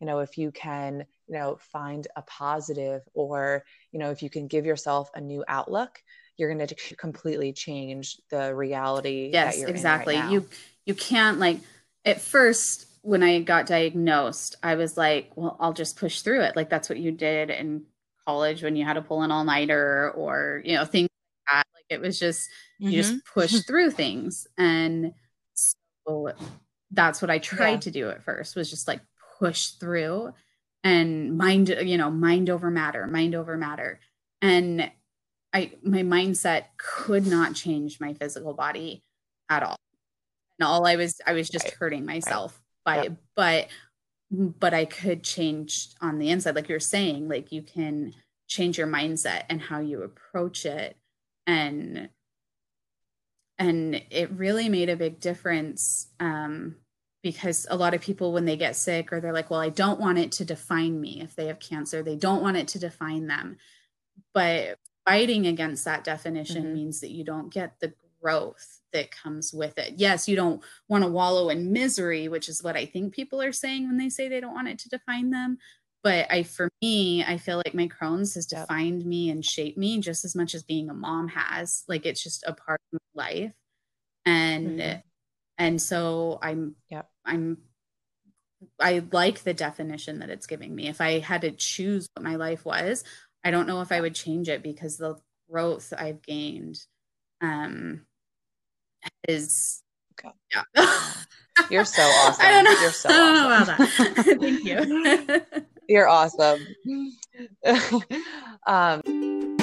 you 0.00 0.06
know 0.06 0.20
if 0.20 0.38
you 0.38 0.50
can 0.50 1.04
you 1.26 1.34
know 1.34 1.58
find 1.72 2.06
a 2.16 2.22
positive 2.22 3.02
or 3.14 3.64
you 3.92 3.98
know 3.98 4.10
if 4.10 4.22
you 4.22 4.30
can 4.30 4.46
give 4.46 4.64
yourself 4.64 5.10
a 5.14 5.20
new 5.20 5.44
outlook 5.48 6.02
you're 6.36 6.52
going 6.52 6.66
to 6.66 6.96
completely 6.96 7.52
change 7.52 8.16
the 8.30 8.54
reality 8.54 9.30
yes 9.32 9.62
exactly 9.62 10.16
right 10.16 10.30
you 10.30 10.46
you 10.86 10.94
can't 10.94 11.38
like 11.38 11.60
at 12.04 12.20
first 12.20 12.86
when 13.02 13.22
i 13.22 13.40
got 13.40 13.66
diagnosed 13.66 14.56
i 14.62 14.74
was 14.74 14.96
like 14.96 15.30
well 15.36 15.56
i'll 15.60 15.72
just 15.72 15.96
push 15.96 16.20
through 16.20 16.42
it 16.42 16.56
like 16.56 16.70
that's 16.70 16.88
what 16.88 16.98
you 16.98 17.10
did 17.10 17.50
in 17.50 17.84
college 18.26 18.62
when 18.62 18.76
you 18.76 18.84
had 18.84 18.94
to 18.94 19.02
pull 19.02 19.22
an 19.22 19.30
all-nighter 19.30 20.10
or 20.12 20.62
you 20.64 20.74
know 20.74 20.84
things 20.84 21.08
like 21.08 21.56
that 21.56 21.66
like 21.74 21.84
it 21.88 22.00
was 22.00 22.18
just 22.18 22.48
mm-hmm. 22.80 22.90
you 22.90 22.96
just 22.96 23.14
mm-hmm. 23.14 23.40
push 23.40 23.60
through 23.66 23.90
things 23.90 24.46
and 24.56 25.12
so 25.54 26.32
that's 26.92 27.20
what 27.20 27.30
i 27.30 27.38
tried 27.38 27.70
yeah. 27.70 27.78
to 27.78 27.90
do 27.90 28.10
at 28.10 28.22
first 28.22 28.54
was 28.54 28.70
just 28.70 28.86
like 28.86 29.00
push 29.38 29.68
through 29.68 30.32
and 30.84 31.36
mind 31.36 31.68
you 31.68 31.96
know 31.96 32.10
mind 32.10 32.50
over 32.50 32.70
matter 32.70 33.06
mind 33.06 33.34
over 33.34 33.56
matter 33.56 34.00
and 34.42 34.90
i 35.52 35.72
my 35.82 36.02
mindset 36.02 36.64
could 36.76 37.26
not 37.26 37.54
change 37.54 38.00
my 38.00 38.12
physical 38.12 38.54
body 38.54 39.02
at 39.50 39.62
all 39.62 39.76
and 40.58 40.66
all 40.66 40.86
i 40.86 40.96
was 40.96 41.20
i 41.26 41.32
was 41.32 41.48
just 41.48 41.66
right. 41.66 41.74
hurting 41.74 42.04
myself 42.04 42.60
right. 42.86 42.96
by 42.96 43.02
yep. 43.04 43.12
but 43.34 43.68
but 44.30 44.74
i 44.74 44.84
could 44.84 45.22
change 45.22 45.88
on 46.00 46.18
the 46.18 46.30
inside 46.30 46.54
like 46.54 46.68
you're 46.68 46.80
saying 46.80 47.28
like 47.28 47.50
you 47.50 47.62
can 47.62 48.12
change 48.46 48.78
your 48.78 48.86
mindset 48.86 49.42
and 49.48 49.60
how 49.60 49.80
you 49.80 50.02
approach 50.02 50.64
it 50.64 50.96
and 51.46 52.08
and 53.58 54.00
it 54.10 54.30
really 54.30 54.68
made 54.68 54.88
a 54.88 54.96
big 54.96 55.18
difference 55.18 56.06
um, 56.20 56.76
because 57.22 57.66
a 57.70 57.76
lot 57.76 57.94
of 57.94 58.00
people 58.00 58.32
when 58.32 58.44
they 58.44 58.56
get 58.56 58.76
sick 58.76 59.12
or 59.12 59.20
they're 59.20 59.32
like 59.32 59.50
well 59.50 59.60
i 59.60 59.68
don't 59.68 60.00
want 60.00 60.18
it 60.18 60.32
to 60.32 60.44
define 60.44 61.00
me 61.00 61.20
if 61.20 61.34
they 61.34 61.46
have 61.46 61.58
cancer 61.58 62.02
they 62.02 62.16
don't 62.16 62.42
want 62.42 62.56
it 62.56 62.68
to 62.68 62.78
define 62.78 63.26
them. 63.26 63.56
But 64.34 64.78
fighting 65.06 65.46
against 65.46 65.84
that 65.84 66.04
definition 66.04 66.64
mm-hmm. 66.64 66.74
means 66.74 67.00
that 67.00 67.10
you 67.10 67.24
don't 67.24 67.52
get 67.52 67.78
the 67.80 67.94
growth 68.20 68.80
that 68.92 69.10
comes 69.10 69.52
with 69.52 69.78
it. 69.78 69.94
Yes 69.96 70.28
you 70.28 70.36
don't 70.36 70.62
want 70.88 71.04
to 71.04 71.10
wallow 71.10 71.48
in 71.48 71.72
misery 71.72 72.28
which 72.28 72.48
is 72.48 72.62
what 72.62 72.76
i 72.76 72.84
think 72.84 73.14
people 73.14 73.40
are 73.42 73.52
saying 73.52 73.86
when 73.86 73.96
they 73.96 74.08
say 74.08 74.28
they 74.28 74.40
don't 74.40 74.54
want 74.54 74.68
it 74.68 74.78
to 74.80 74.88
define 74.88 75.30
them. 75.30 75.58
But 76.02 76.30
i 76.30 76.42
for 76.44 76.70
me 76.80 77.24
i 77.24 77.36
feel 77.36 77.56
like 77.64 77.74
my 77.74 77.88
crohn's 77.88 78.34
has 78.34 78.46
defined 78.46 79.04
me 79.04 79.30
and 79.30 79.44
shaped 79.44 79.78
me 79.78 79.98
just 80.00 80.24
as 80.24 80.34
much 80.36 80.54
as 80.54 80.62
being 80.62 80.88
a 80.90 80.94
mom 80.94 81.28
has. 81.28 81.84
Like 81.88 82.06
it's 82.06 82.22
just 82.22 82.44
a 82.46 82.52
part 82.52 82.80
of 82.92 83.00
my 83.14 83.24
life. 83.24 83.52
And 84.24 84.78
mm-hmm. 84.78 84.98
And 85.58 85.80
so 85.82 86.38
i'm 86.42 86.74
yeah. 86.90 87.02
I'm 87.24 87.58
i 88.80 89.02
like 89.12 89.42
the 89.42 89.54
definition 89.54 90.20
that 90.20 90.30
it's 90.30 90.46
giving 90.46 90.74
me. 90.74 90.88
If 90.88 91.00
i 91.00 91.18
had 91.18 91.42
to 91.42 91.50
choose 91.50 92.08
what 92.14 92.24
my 92.24 92.36
life 92.36 92.64
was 92.64 93.04
i 93.44 93.50
don't 93.50 93.66
know 93.66 93.80
if 93.82 93.92
i 93.92 94.00
would 94.00 94.14
change 94.14 94.48
it 94.48 94.62
because 94.62 94.96
the 94.96 95.16
growth 95.50 95.92
i've 95.96 96.22
gained 96.22 96.78
um 97.40 98.02
is 99.28 99.82
okay. 100.18 100.34
yeah. 100.54 100.92
You're 101.70 101.84
so 101.84 102.02
awesome. 102.02 102.46
I 102.46 102.50
don't 102.50 102.64
know. 102.64 102.80
you're 102.80 102.92
so 102.92 103.08
I 103.08 103.12
don't 103.12 103.34
know 103.34 103.46
about 103.46 103.66
that. 103.66 104.38
Thank 104.40 104.64
you. 104.64 105.64
You're 105.88 106.08
awesome. 106.08 106.60
Um 108.66 109.57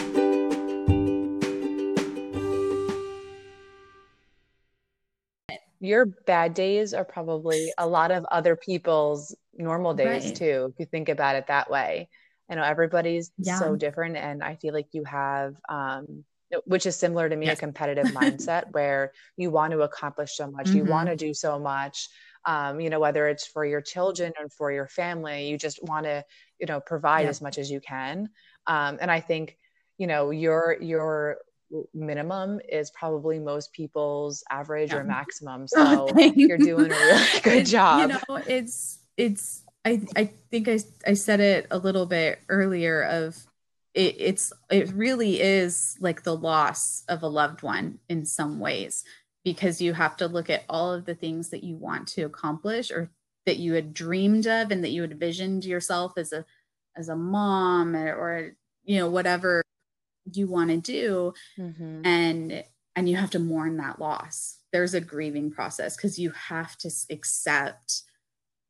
your 5.86 6.06
bad 6.06 6.54
days 6.54 6.94
are 6.94 7.06
probably 7.06 7.72
a 7.78 7.88
lot 7.88 8.12
of 8.12 8.26
other 8.26 8.56
people's 8.56 9.36
normal 9.54 9.94
days 9.94 10.26
right. 10.26 10.36
too 10.36 10.72
if 10.74 10.80
you 10.80 10.86
think 10.86 11.10
about 11.10 11.36
it 11.36 11.48
that 11.48 11.70
way 11.70 12.10
i 12.50 12.56
know 12.56 12.64
everybody's 12.64 13.32
yeah. 13.38 13.60
so 13.60 13.76
different 13.76 14.18
and 14.18 14.44
i 14.44 14.56
feel 14.56 14.74
like 14.74 14.88
you 14.92 15.04
have 15.04 15.56
um, 15.70 16.24
which 16.66 16.86
is 16.86 16.96
similar 16.96 17.28
to 17.28 17.36
me 17.36 17.48
yes. 17.48 17.58
a 17.58 17.60
competitive 17.60 18.08
mindset 18.08 18.64
where 18.72 19.12
you 19.38 19.50
want 19.50 19.72
to 19.72 19.82
accomplish 19.82 20.36
so 20.36 20.50
much 20.50 20.68
mm-hmm. 20.68 20.78
you 20.78 20.86
want 20.86 21.08
to 21.10 21.16
do 21.16 21.34
so 21.34 21.60
much 21.60 22.10
um, 22.46 22.80
you 22.80 22.90
know 22.90 23.00
whether 23.00 23.28
it's 23.28 23.48
for 23.48 23.66
your 23.66 23.82
children 23.82 24.32
and 24.40 24.52
for 24.52 24.72
your 24.72 24.88
family 24.88 25.48
you 25.48 25.58
just 25.58 25.82
want 25.84 26.06
to 26.06 26.24
you 26.60 26.68
know 26.68 26.80
provide 26.80 27.22
yeah. 27.22 27.30
as 27.30 27.42
much 27.42 27.58
as 27.58 27.70
you 27.70 27.80
can 27.80 28.30
um, 28.68 28.98
and 29.02 29.10
i 29.10 29.20
think 29.20 29.58
you 29.98 30.08
know 30.08 30.30
your 30.32 30.78
your 30.82 31.38
minimum 31.94 32.60
is 32.70 32.92
probably 32.92 33.40
most 33.40 33.74
people's 33.74 34.44
average 34.50 34.92
yeah. 34.92 34.98
or 34.98 35.04
maximum. 35.18 35.66
Oh, 35.76 36.08
so 36.08 36.20
you're 36.20 36.58
doing 36.58 36.92
a 36.92 36.96
really 36.96 37.24
good 37.44 37.66
job. 37.66 38.02
You 38.02 38.08
know, 38.16 38.44
it's 38.48 39.00
it's 39.18 39.64
I 39.84 40.02
I 40.16 40.26
think 40.52 40.68
I 40.68 40.80
I 41.06 41.14
said 41.14 41.40
it 41.40 41.68
a 41.72 41.78
little 41.78 42.06
bit 42.06 42.40
earlier 42.50 43.04
of 43.04 43.38
it, 43.94 44.16
it's 44.20 44.54
it 44.70 44.92
really 44.94 45.42
is 45.42 45.98
like 46.00 46.24
the 46.24 46.36
loss 46.36 47.04
of 47.08 47.24
a 47.24 47.28
loved 47.28 47.64
one 47.64 48.00
in 48.10 48.26
some 48.26 48.60
ways 48.60 49.04
because 49.44 49.82
you 49.82 49.94
have 49.94 50.18
to 50.18 50.28
look 50.28 50.50
at 50.50 50.66
all 50.68 50.92
of 50.92 51.06
the 51.06 51.16
things 51.16 51.50
that 51.50 51.64
you 51.64 51.76
want 51.76 52.08
to 52.10 52.24
accomplish 52.24 52.92
or 52.92 53.10
that 53.46 53.58
you 53.58 53.74
had 53.74 53.94
dreamed 53.94 54.48
of 54.48 54.72
and 54.72 54.84
that 54.84 54.90
you 54.90 55.02
had 55.02 55.12
envisioned 55.12 55.64
yourself 55.64 56.14
as 56.18 56.34
a 56.34 56.46
as 56.98 57.10
a 57.10 57.16
mom 57.16 57.96
or 57.96 58.56
you 58.84 58.98
know 58.98 59.10
whatever 59.10 59.62
you 60.34 60.48
want 60.48 60.70
to 60.70 60.78
do 60.78 61.34
mm-hmm. 61.58 62.06
and 62.06 62.64
and 62.96 63.10
you 63.10 63.16
have 63.18 63.30
to 63.32 63.40
mourn 63.40 63.78
that 63.78 64.00
loss 64.00 64.58
there's 64.72 64.94
a 64.94 65.02
grieving 65.02 65.52
process 65.52 65.96
because 65.96 66.18
you 66.18 66.32
have 66.32 66.78
to 66.78 66.90
accept 67.10 68.04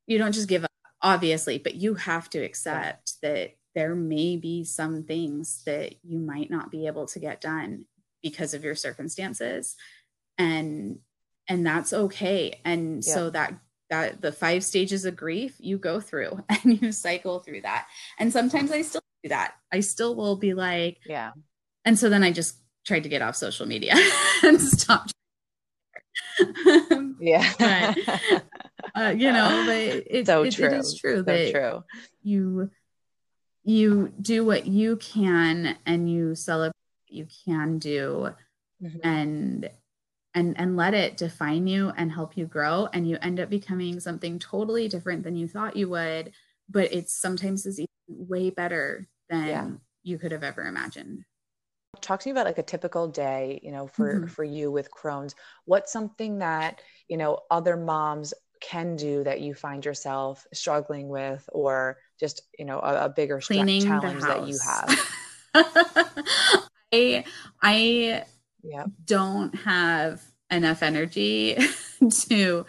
you 0.07 0.17
don't 0.17 0.33
just 0.33 0.49
give 0.49 0.63
up 0.63 0.71
obviously 1.01 1.57
but 1.57 1.75
you 1.75 1.95
have 1.95 2.29
to 2.29 2.39
accept 2.39 3.13
yeah. 3.21 3.29
that 3.29 3.55
there 3.75 3.95
may 3.95 4.37
be 4.37 4.63
some 4.63 5.03
things 5.03 5.61
that 5.65 5.95
you 6.03 6.17
might 6.17 6.49
not 6.49 6.71
be 6.71 6.87
able 6.87 7.05
to 7.05 7.19
get 7.19 7.41
done 7.41 7.85
because 8.23 8.53
of 8.53 8.63
your 8.63 8.75
circumstances 8.75 9.75
and 10.37 10.99
and 11.47 11.65
that's 11.65 11.93
okay 11.93 12.59
and 12.65 13.05
yeah. 13.05 13.13
so 13.13 13.29
that 13.29 13.53
that 13.89 14.21
the 14.21 14.31
five 14.31 14.63
stages 14.63 15.05
of 15.05 15.15
grief 15.15 15.55
you 15.59 15.77
go 15.77 15.99
through 15.99 16.43
and 16.49 16.81
you 16.81 16.91
cycle 16.91 17.39
through 17.39 17.61
that 17.61 17.87
and 18.19 18.31
sometimes 18.33 18.71
i 18.71 18.81
still 18.81 19.01
do 19.25 19.29
that 19.29 19.53
i 19.71 19.79
still 19.79 20.15
will 20.15 20.35
be 20.35 20.53
like 20.53 20.99
yeah 21.05 21.31
and 21.83 21.97
so 21.97 22.09
then 22.09 22.23
i 22.23 22.31
just 22.31 22.57
tried 22.85 23.03
to 23.03 23.09
get 23.09 23.21
off 23.21 23.35
social 23.35 23.65
media 23.65 23.93
and 24.43 24.61
stop 24.61 25.07
yeah 27.19 27.51
but, 27.57 28.43
uh, 28.95 29.09
you 29.09 29.31
know 29.31 29.63
but 29.65 30.03
it, 30.07 30.25
so 30.27 30.43
it, 30.43 30.53
true. 30.53 30.67
it 30.67 30.73
is 30.73 30.97
true 30.97 31.17
so 31.17 31.23
that 31.23 31.51
true. 31.51 31.83
you 32.23 32.69
you 33.63 34.13
do 34.21 34.45
what 34.45 34.67
you 34.67 34.95
can 34.97 35.75
and 35.85 36.09
you 36.09 36.35
celebrate 36.35 36.75
what 37.07 37.17
you 37.17 37.27
can 37.45 37.79
do 37.79 38.29
mm-hmm. 38.81 38.97
and 39.03 39.69
and 40.33 40.59
and 40.59 40.77
let 40.77 40.93
it 40.93 41.17
define 41.17 41.65
you 41.65 41.91
and 41.97 42.11
help 42.11 42.37
you 42.37 42.45
grow 42.45 42.87
and 42.93 43.09
you 43.09 43.17
end 43.21 43.39
up 43.39 43.49
becoming 43.49 43.99
something 43.99 44.37
totally 44.37 44.87
different 44.87 45.23
than 45.23 45.35
you 45.35 45.47
thought 45.47 45.75
you 45.75 45.89
would 45.89 46.31
but 46.69 46.93
it's 46.93 47.13
sometimes 47.13 47.65
is 47.65 47.83
way 48.07 48.49
better 48.49 49.07
than 49.29 49.47
yeah. 49.47 49.69
you 50.03 50.17
could 50.17 50.31
have 50.31 50.43
ever 50.43 50.63
imagined 50.63 51.23
talk 52.01 52.19
to 52.19 52.27
me 52.27 52.31
about 52.31 52.45
like 52.45 52.57
a 52.57 52.63
typical 52.63 53.07
day 53.07 53.59
you 53.63 53.71
know 53.71 53.87
for 53.87 54.15
mm-hmm. 54.15 54.27
for 54.27 54.43
you 54.43 54.69
with 54.69 54.89
crohn's 54.91 55.33
what's 55.63 55.93
something 55.93 56.39
that 56.39 56.81
you 57.07 57.15
know 57.17 57.39
other 57.49 57.77
moms 57.77 58.33
can 58.61 58.95
do 58.95 59.23
that 59.23 59.41
you 59.41 59.53
find 59.53 59.85
yourself 59.85 60.45
struggling 60.53 61.07
with 61.07 61.47
or 61.53 61.97
just 62.19 62.41
you 62.59 62.65
know 62.65 62.79
a, 62.79 63.05
a 63.05 63.09
bigger 63.09 63.39
Cleaning 63.39 63.83
challenge 63.83 64.21
that 64.21 64.47
you 64.47 64.57
have 64.65 64.99
i 66.93 67.23
i 67.61 68.23
yeah. 68.65 68.85
don't 69.05 69.55
have 69.55 70.21
enough 70.51 70.83
energy 70.83 71.55
to 72.29 72.65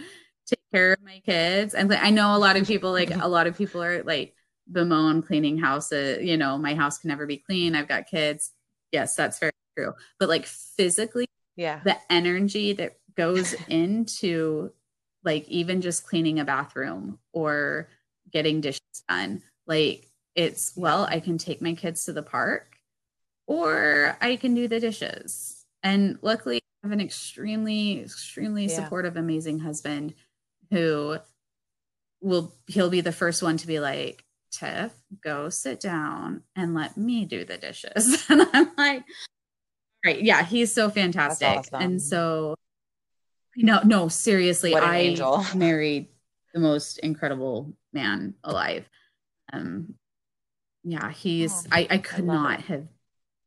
take 0.47 0.61
care 0.73 0.93
of 0.93 1.03
my 1.03 1.21
kids. 1.25 1.75
And 1.75 1.93
I 1.93 2.11
know 2.11 2.37
a 2.37 2.39
lot 2.39 2.57
of 2.57 2.67
people, 2.67 2.93
like 2.93 3.11
a 3.11 3.29
lot 3.29 3.47
of 3.47 3.57
people 3.57 3.83
are 3.83 4.03
like 4.03 4.35
bemoan 4.71 5.23
cleaning 5.23 5.59
houses. 5.59 6.19
Uh, 6.19 6.21
you 6.21 6.37
know, 6.37 6.59
my 6.59 6.75
house 6.75 6.99
can 6.99 7.09
never 7.09 7.27
be 7.27 7.37
clean. 7.37 7.75
I've 7.75 7.89
got 7.89 8.07
kids. 8.07 8.53
Yes, 8.93 9.15
that's 9.15 9.39
very 9.39 9.53
true. 9.77 9.95
But 10.19 10.29
like 10.29 10.47
physically, 10.47 11.27
yeah, 11.57 11.81
the 11.85 11.97
energy 12.11 12.73
that 12.75 12.99
goes 13.17 13.55
into 13.69 14.73
like 15.25 15.49
even 15.49 15.81
just 15.81 16.07
cleaning 16.07 16.39
a 16.39 16.45
bathroom 16.45 17.19
or 17.33 17.89
getting 18.31 18.61
dishes 18.61 18.81
done, 19.09 19.43
like 19.67 20.09
it's 20.35 20.73
well, 20.77 21.05
I 21.05 21.21
can 21.21 21.39
take 21.39 21.63
my 21.63 21.75
kids 21.75 22.05
to 22.05 22.13
the 22.13 22.23
park 22.23 22.77
or 23.47 24.17
I 24.21 24.37
can 24.37 24.55
do 24.55 24.69
the 24.69 24.81
dishes. 24.81 25.65
And 25.83 26.19
luckily, 26.23 26.59
I 26.83 26.89
have 26.89 26.93
an 26.93 27.01
extremely, 27.01 28.01
extremely 28.01 28.67
yeah. 28.67 28.75
supportive, 28.75 29.17
amazing 29.17 29.61
husband 29.61 30.15
who 30.71 31.19
will, 32.21 32.55
he'll 32.67 32.91
be 32.91 33.01
the 33.01 33.13
first 33.13 33.43
one 33.43 33.57
to 33.59 33.67
be 33.67 33.79
like, 33.79 34.25
Tiff, 34.51 34.93
go 35.23 35.49
sit 35.49 35.81
down 35.81 36.43
and 36.55 36.75
let 36.75 36.97
me 36.97 37.25
do 37.25 37.45
the 37.45 37.59
dishes. 37.59 38.25
and 38.31 38.47
I'm 38.53 38.71
like, 38.77 39.05
right. 40.05 40.23
Yeah, 40.23 40.45
he's 40.45 40.73
so 40.73 40.91
fantastic. 40.91 41.49
Awesome. 41.49 41.83
And 41.83 42.03
so, 42.03 42.55
no, 43.57 43.81
no, 43.85 44.09
seriously, 44.09 44.75
I 44.75 44.99
angel. 44.99 45.45
married 45.55 46.09
the 46.55 46.61
most 46.61 46.99
incredible 46.99 47.75
man 47.93 48.35
alive. 48.45 48.89
Um, 49.53 49.95
yeah, 50.85 51.11
he's, 51.11 51.67
oh, 51.67 51.71
I, 51.73 51.87
I 51.91 51.99
could 51.99 52.29
I 52.29 52.35
not 52.35 52.61
it. 52.61 52.65
have 52.67 52.87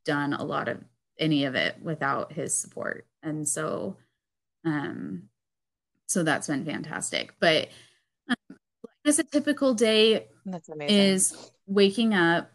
done 0.06 0.34
a 0.34 0.44
lot 0.44 0.68
of 0.68 0.84
any 1.18 1.46
of 1.46 1.56
it 1.56 1.78
without 1.82 2.34
his 2.34 2.54
support. 2.56 3.06
And 3.22 3.48
so, 3.48 3.98
um, 4.66 5.24
so 6.08 6.24
that's 6.24 6.48
been 6.48 6.66
fantastic. 6.66 7.34
But 7.40 7.70
um, 8.28 8.58
as 9.06 9.20
a 9.20 9.24
typical 9.24 9.74
day 9.74 10.28
is 10.82 11.52
waking 11.66 12.14
up 12.14 12.52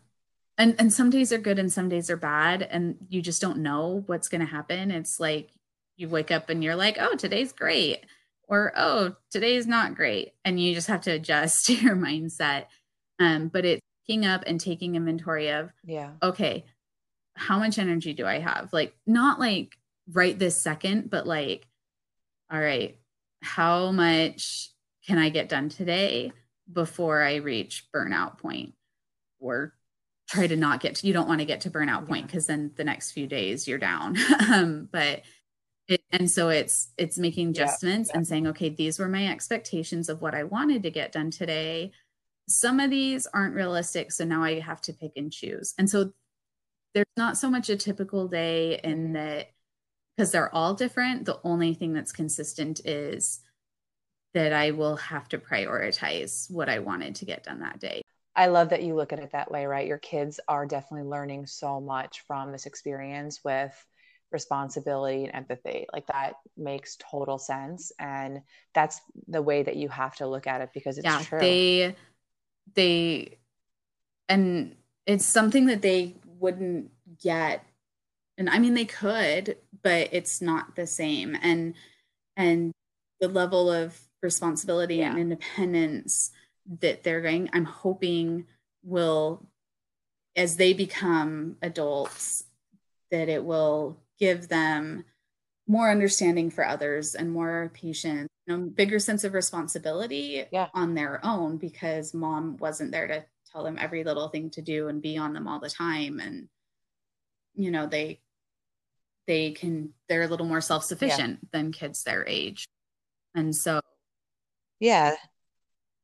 and 0.58 0.74
and 0.78 0.92
some 0.92 1.10
days 1.10 1.32
are 1.32 1.38
good 1.38 1.58
and 1.58 1.72
some 1.72 1.88
days 1.88 2.10
are 2.10 2.16
bad 2.16 2.62
and 2.62 2.96
you 3.08 3.22
just 3.22 3.40
don't 3.40 3.58
know 3.58 4.02
what's 4.06 4.28
going 4.28 4.40
to 4.40 4.46
happen. 4.46 4.90
It's 4.90 5.18
like 5.18 5.50
you 5.96 6.08
wake 6.08 6.30
up 6.30 6.50
and 6.50 6.62
you're 6.62 6.76
like 6.76 6.96
oh 7.00 7.14
today's 7.16 7.52
great 7.52 8.04
or 8.48 8.72
oh 8.76 9.16
today's 9.30 9.66
not 9.66 9.94
great 9.94 10.32
and 10.44 10.60
you 10.60 10.74
just 10.74 10.88
have 10.88 11.02
to 11.02 11.12
adjust 11.12 11.68
your 11.82 11.96
mindset. 11.96 12.66
Um 13.18 13.48
but 13.48 13.64
it's 13.64 13.82
waking 14.08 14.26
up 14.26 14.44
and 14.46 14.60
taking 14.60 14.96
inventory 14.96 15.50
of 15.50 15.70
yeah. 15.84 16.10
Okay 16.22 16.64
how 17.36 17.58
much 17.58 17.78
energy 17.78 18.12
do 18.12 18.26
I 18.26 18.38
have? 18.38 18.72
Like, 18.72 18.94
not 19.06 19.40
like 19.40 19.76
right 20.12 20.38
this 20.38 20.62
second, 20.62 21.10
but 21.10 21.26
like, 21.26 21.66
all 22.50 22.60
right, 22.60 22.96
how 23.42 23.90
much 23.90 24.70
can 25.06 25.18
I 25.18 25.28
get 25.28 25.48
done 25.48 25.68
today 25.68 26.32
before 26.72 27.22
I 27.22 27.36
reach 27.36 27.86
burnout 27.94 28.38
point? 28.38 28.74
Or 29.40 29.74
try 30.28 30.46
to 30.46 30.56
not 30.56 30.80
get 30.80 30.96
to, 30.96 31.06
you 31.06 31.12
don't 31.12 31.28
want 31.28 31.40
to 31.40 31.44
get 31.44 31.62
to 31.62 31.70
burnout 31.70 32.06
point 32.08 32.26
because 32.26 32.46
then 32.46 32.72
the 32.76 32.84
next 32.84 33.12
few 33.12 33.26
days 33.26 33.68
you're 33.68 33.78
down. 33.78 34.16
um, 34.52 34.88
but 34.90 35.22
it, 35.88 36.02
and 36.10 36.30
so 36.30 36.48
it's 36.48 36.88
it's 36.96 37.18
making 37.18 37.50
adjustments 37.50 38.08
yeah, 38.08 38.14
yeah. 38.14 38.18
and 38.18 38.26
saying 38.26 38.46
okay 38.46 38.68
these 38.70 38.98
were 38.98 39.08
my 39.08 39.26
expectations 39.28 40.08
of 40.08 40.22
what 40.22 40.34
i 40.34 40.42
wanted 40.42 40.82
to 40.82 40.90
get 40.90 41.12
done 41.12 41.30
today 41.30 41.92
some 42.48 42.80
of 42.80 42.90
these 42.90 43.26
aren't 43.26 43.54
realistic 43.54 44.10
so 44.10 44.24
now 44.24 44.42
i 44.42 44.58
have 44.60 44.80
to 44.80 44.92
pick 44.92 45.12
and 45.16 45.32
choose 45.32 45.74
and 45.78 45.88
so 45.88 46.12
there's 46.94 47.06
not 47.16 47.36
so 47.36 47.50
much 47.50 47.68
a 47.68 47.76
typical 47.76 48.28
day 48.28 48.80
in 48.82 49.12
that 49.12 49.50
because 50.16 50.30
they're 50.30 50.54
all 50.54 50.74
different 50.74 51.26
the 51.26 51.40
only 51.44 51.74
thing 51.74 51.92
that's 51.92 52.12
consistent 52.12 52.80
is 52.86 53.40
that 54.34 54.52
i 54.52 54.70
will 54.70 54.96
have 54.96 55.28
to 55.28 55.38
prioritize 55.38 56.50
what 56.50 56.68
i 56.68 56.78
wanted 56.78 57.14
to 57.14 57.24
get 57.24 57.44
done 57.44 57.60
that 57.60 57.80
day 57.80 58.02
I 58.36 58.46
love 58.46 58.70
that 58.70 58.82
you 58.82 58.94
look 58.94 59.12
at 59.12 59.20
it 59.20 59.32
that 59.32 59.50
way, 59.50 59.64
right? 59.66 59.86
Your 59.86 59.98
kids 59.98 60.40
are 60.48 60.66
definitely 60.66 61.08
learning 61.08 61.46
so 61.46 61.80
much 61.80 62.24
from 62.26 62.50
this 62.50 62.66
experience 62.66 63.40
with 63.44 63.72
responsibility 64.32 65.24
and 65.24 65.34
empathy. 65.34 65.86
Like 65.92 66.06
that 66.08 66.34
makes 66.56 66.98
total 66.98 67.38
sense. 67.38 67.92
And 67.98 68.40
that's 68.74 69.00
the 69.28 69.40
way 69.40 69.62
that 69.62 69.76
you 69.76 69.88
have 69.88 70.16
to 70.16 70.26
look 70.26 70.46
at 70.46 70.60
it 70.60 70.70
because 70.74 70.98
it's 70.98 71.04
yeah, 71.04 71.22
true. 71.22 71.38
They, 71.38 71.96
they, 72.74 73.38
and 74.28 74.74
it's 75.06 75.24
something 75.24 75.66
that 75.66 75.82
they 75.82 76.16
wouldn't 76.26 76.90
get. 77.22 77.64
And 78.36 78.50
I 78.50 78.58
mean, 78.58 78.74
they 78.74 78.84
could, 78.84 79.58
but 79.82 80.08
it's 80.10 80.42
not 80.42 80.74
the 80.74 80.88
same. 80.88 81.36
And, 81.40 81.74
and 82.36 82.72
the 83.20 83.28
level 83.28 83.70
of 83.70 83.96
responsibility 84.24 84.96
yeah. 84.96 85.10
and 85.10 85.20
independence 85.20 86.32
that 86.80 87.04
they're 87.04 87.20
going, 87.20 87.50
I'm 87.52 87.64
hoping 87.64 88.46
will, 88.82 89.46
as 90.34 90.56
they 90.56 90.72
become 90.72 91.56
adults, 91.62 92.44
that 93.10 93.28
it 93.28 93.44
will 93.44 94.00
give 94.18 94.48
them 94.48 95.04
more 95.68 95.90
understanding 95.90 96.50
for 96.50 96.66
others 96.66 97.14
and 97.14 97.30
more 97.30 97.70
patience 97.74 98.28
you 98.46 98.56
know, 98.56 98.62
bigger 98.64 98.98
sense 98.98 99.24
of 99.24 99.32
responsibility 99.32 100.44
yeah. 100.52 100.68
on 100.74 100.94
their 100.94 101.20
own 101.24 101.56
because 101.56 102.12
mom 102.12 102.56
wasn't 102.58 102.92
there 102.92 103.06
to 103.06 103.24
tell 103.50 103.64
them 103.64 103.78
every 103.80 104.04
little 104.04 104.28
thing 104.28 104.50
to 104.50 104.62
do 104.62 104.88
and 104.88 105.00
be 105.00 105.16
on 105.16 105.32
them 105.32 105.48
all 105.48 105.60
the 105.60 105.70
time 105.70 106.20
and 106.20 106.48
you 107.54 107.70
know 107.70 107.86
they 107.86 108.20
they 109.26 109.52
can 109.52 109.94
they're 110.08 110.22
a 110.22 110.26
little 110.26 110.46
more 110.46 110.60
self-sufficient 110.60 111.38
yeah. 111.40 111.48
than 111.52 111.72
kids 111.72 112.02
their 112.02 112.26
age 112.26 112.66
and 113.34 113.54
so 113.54 113.80
yeah. 114.80 115.16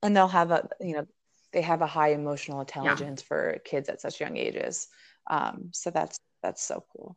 And 0.02 0.16
they'll 0.16 0.28
have 0.28 0.50
a 0.50 0.68
you 0.80 0.94
know 0.94 1.06
they 1.52 1.62
have 1.62 1.82
a 1.82 1.86
high 1.86 2.12
emotional 2.12 2.60
intelligence 2.60 3.22
yeah. 3.22 3.26
for 3.26 3.58
kids 3.64 3.88
at 3.88 4.00
such 4.00 4.20
young 4.20 4.36
ages. 4.36 4.88
Um 5.28 5.70
so 5.72 5.90
that's 5.90 6.18
that's 6.42 6.62
so 6.62 6.84
cool. 6.92 7.16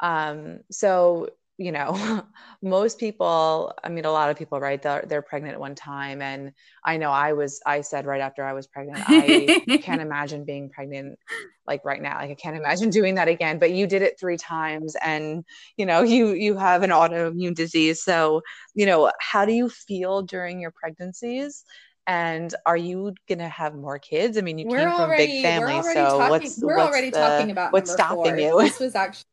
Um, 0.00 0.60
so, 0.70 1.28
you 1.56 1.70
know, 1.70 2.24
most 2.62 2.98
people, 2.98 3.72
I 3.82 3.88
mean, 3.88 4.04
a 4.04 4.10
lot 4.10 4.30
of 4.30 4.36
people, 4.36 4.58
right? 4.60 4.80
They're, 4.80 5.04
they're 5.06 5.22
pregnant 5.22 5.54
at 5.54 5.60
one 5.60 5.74
time. 5.74 6.20
And 6.20 6.52
I 6.84 6.96
know 6.96 7.10
I 7.10 7.32
was, 7.32 7.60
I 7.64 7.82
said 7.82 8.06
right 8.06 8.20
after 8.20 8.44
I 8.44 8.52
was 8.52 8.66
pregnant, 8.66 9.04
I 9.08 9.78
can't 9.82 10.00
imagine 10.00 10.44
being 10.44 10.70
pregnant 10.70 11.18
like 11.66 11.84
right 11.84 12.02
now. 12.02 12.18
Like 12.18 12.30
I 12.30 12.34
can't 12.34 12.56
imagine 12.56 12.90
doing 12.90 13.14
that 13.16 13.28
again, 13.28 13.58
but 13.58 13.70
you 13.70 13.86
did 13.86 14.02
it 14.02 14.18
three 14.18 14.36
times 14.36 14.96
and, 15.02 15.44
you 15.76 15.86
know, 15.86 16.02
you, 16.02 16.32
you 16.32 16.56
have 16.56 16.82
an 16.82 16.90
autoimmune 16.90 17.54
disease. 17.54 18.02
So, 18.02 18.42
you 18.74 18.86
know, 18.86 19.12
how 19.20 19.44
do 19.44 19.52
you 19.52 19.68
feel 19.68 20.22
during 20.22 20.60
your 20.60 20.72
pregnancies? 20.72 21.64
and 22.06 22.54
are 22.66 22.76
you 22.76 23.14
gonna 23.30 23.48
have 23.48 23.74
more 23.74 23.98
kids? 23.98 24.36
I 24.36 24.42
mean, 24.42 24.58
you 24.58 24.66
we're 24.66 24.76
came 24.76 24.90
from 24.90 25.00
already, 25.00 25.22
a 25.22 25.26
big 25.26 25.42
family, 25.42 25.82
so 25.94 25.94
talking, 25.94 26.28
what's 26.28 26.58
we're 26.58 26.76
what's 26.76 26.90
already 26.90 27.08
the, 27.08 27.16
talking 27.16 27.50
about 27.50 27.72
what's 27.72 27.90
stopping 27.90 28.36
four. 28.36 28.36
you? 28.36 28.60
This 28.60 28.78
was 28.78 28.94
actually 28.94 29.24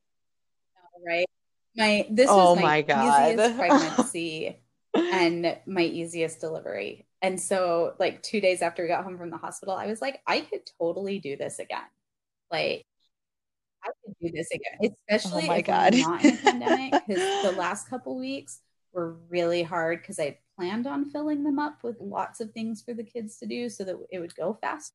right? 1.06 1.26
My 1.76 2.08
this 2.10 2.30
oh 2.30 2.54
was 2.54 2.58
my, 2.58 2.64
my 2.64 2.82
God. 2.82 3.32
easiest 3.32 3.58
pregnancy 3.58 4.60
and 4.94 5.58
my 5.66 5.84
easiest 5.84 6.40
delivery. 6.40 7.08
And 7.22 7.40
so 7.40 7.94
like 8.00 8.24
2 8.24 8.42
days 8.42 8.62
after 8.62 8.82
we 8.84 8.88
got 8.88 9.04
home 9.04 9.18
from 9.18 9.30
the 9.30 9.38
hospital, 9.38 9.76
I 9.76 9.88
was 9.88 10.02
like 10.02 10.22
I 10.28 10.42
could 10.42 10.62
totally 10.80 11.20
do 11.20 11.38
this 11.38 11.60
again. 11.60 11.80
Like 12.52 12.86
I 13.84 13.90
could 14.06 14.16
do 14.22 14.32
this 14.34 14.50
again, 14.52 14.92
oh 14.92 14.96
especially 15.10 15.44
oh 15.44 15.48
my 15.48 15.58
if 15.58 15.66
God. 15.66 15.94
not 15.98 16.26
in 16.26 16.34
a 16.34 16.38
pandemic 16.38 16.94
because 17.08 17.44
the 17.44 17.58
last 17.58 17.90
couple 17.90 18.18
weeks 18.20 18.60
were 18.94 19.18
really 19.30 19.64
hard 19.64 20.02
because 20.02 20.20
I 20.20 20.38
planned 20.58 20.88
on 20.88 21.10
filling 21.10 21.44
them 21.44 21.60
up 21.60 21.84
with 21.84 21.98
lots 22.00 22.40
of 22.40 22.52
things 22.52 22.82
for 22.82 22.94
the 22.94 23.04
kids 23.04 23.38
to 23.38 23.46
do 23.46 23.70
so 23.70 23.84
that 23.84 23.96
it 24.12 24.20
would 24.20 24.36
go 24.36 24.58
fast 24.62 24.94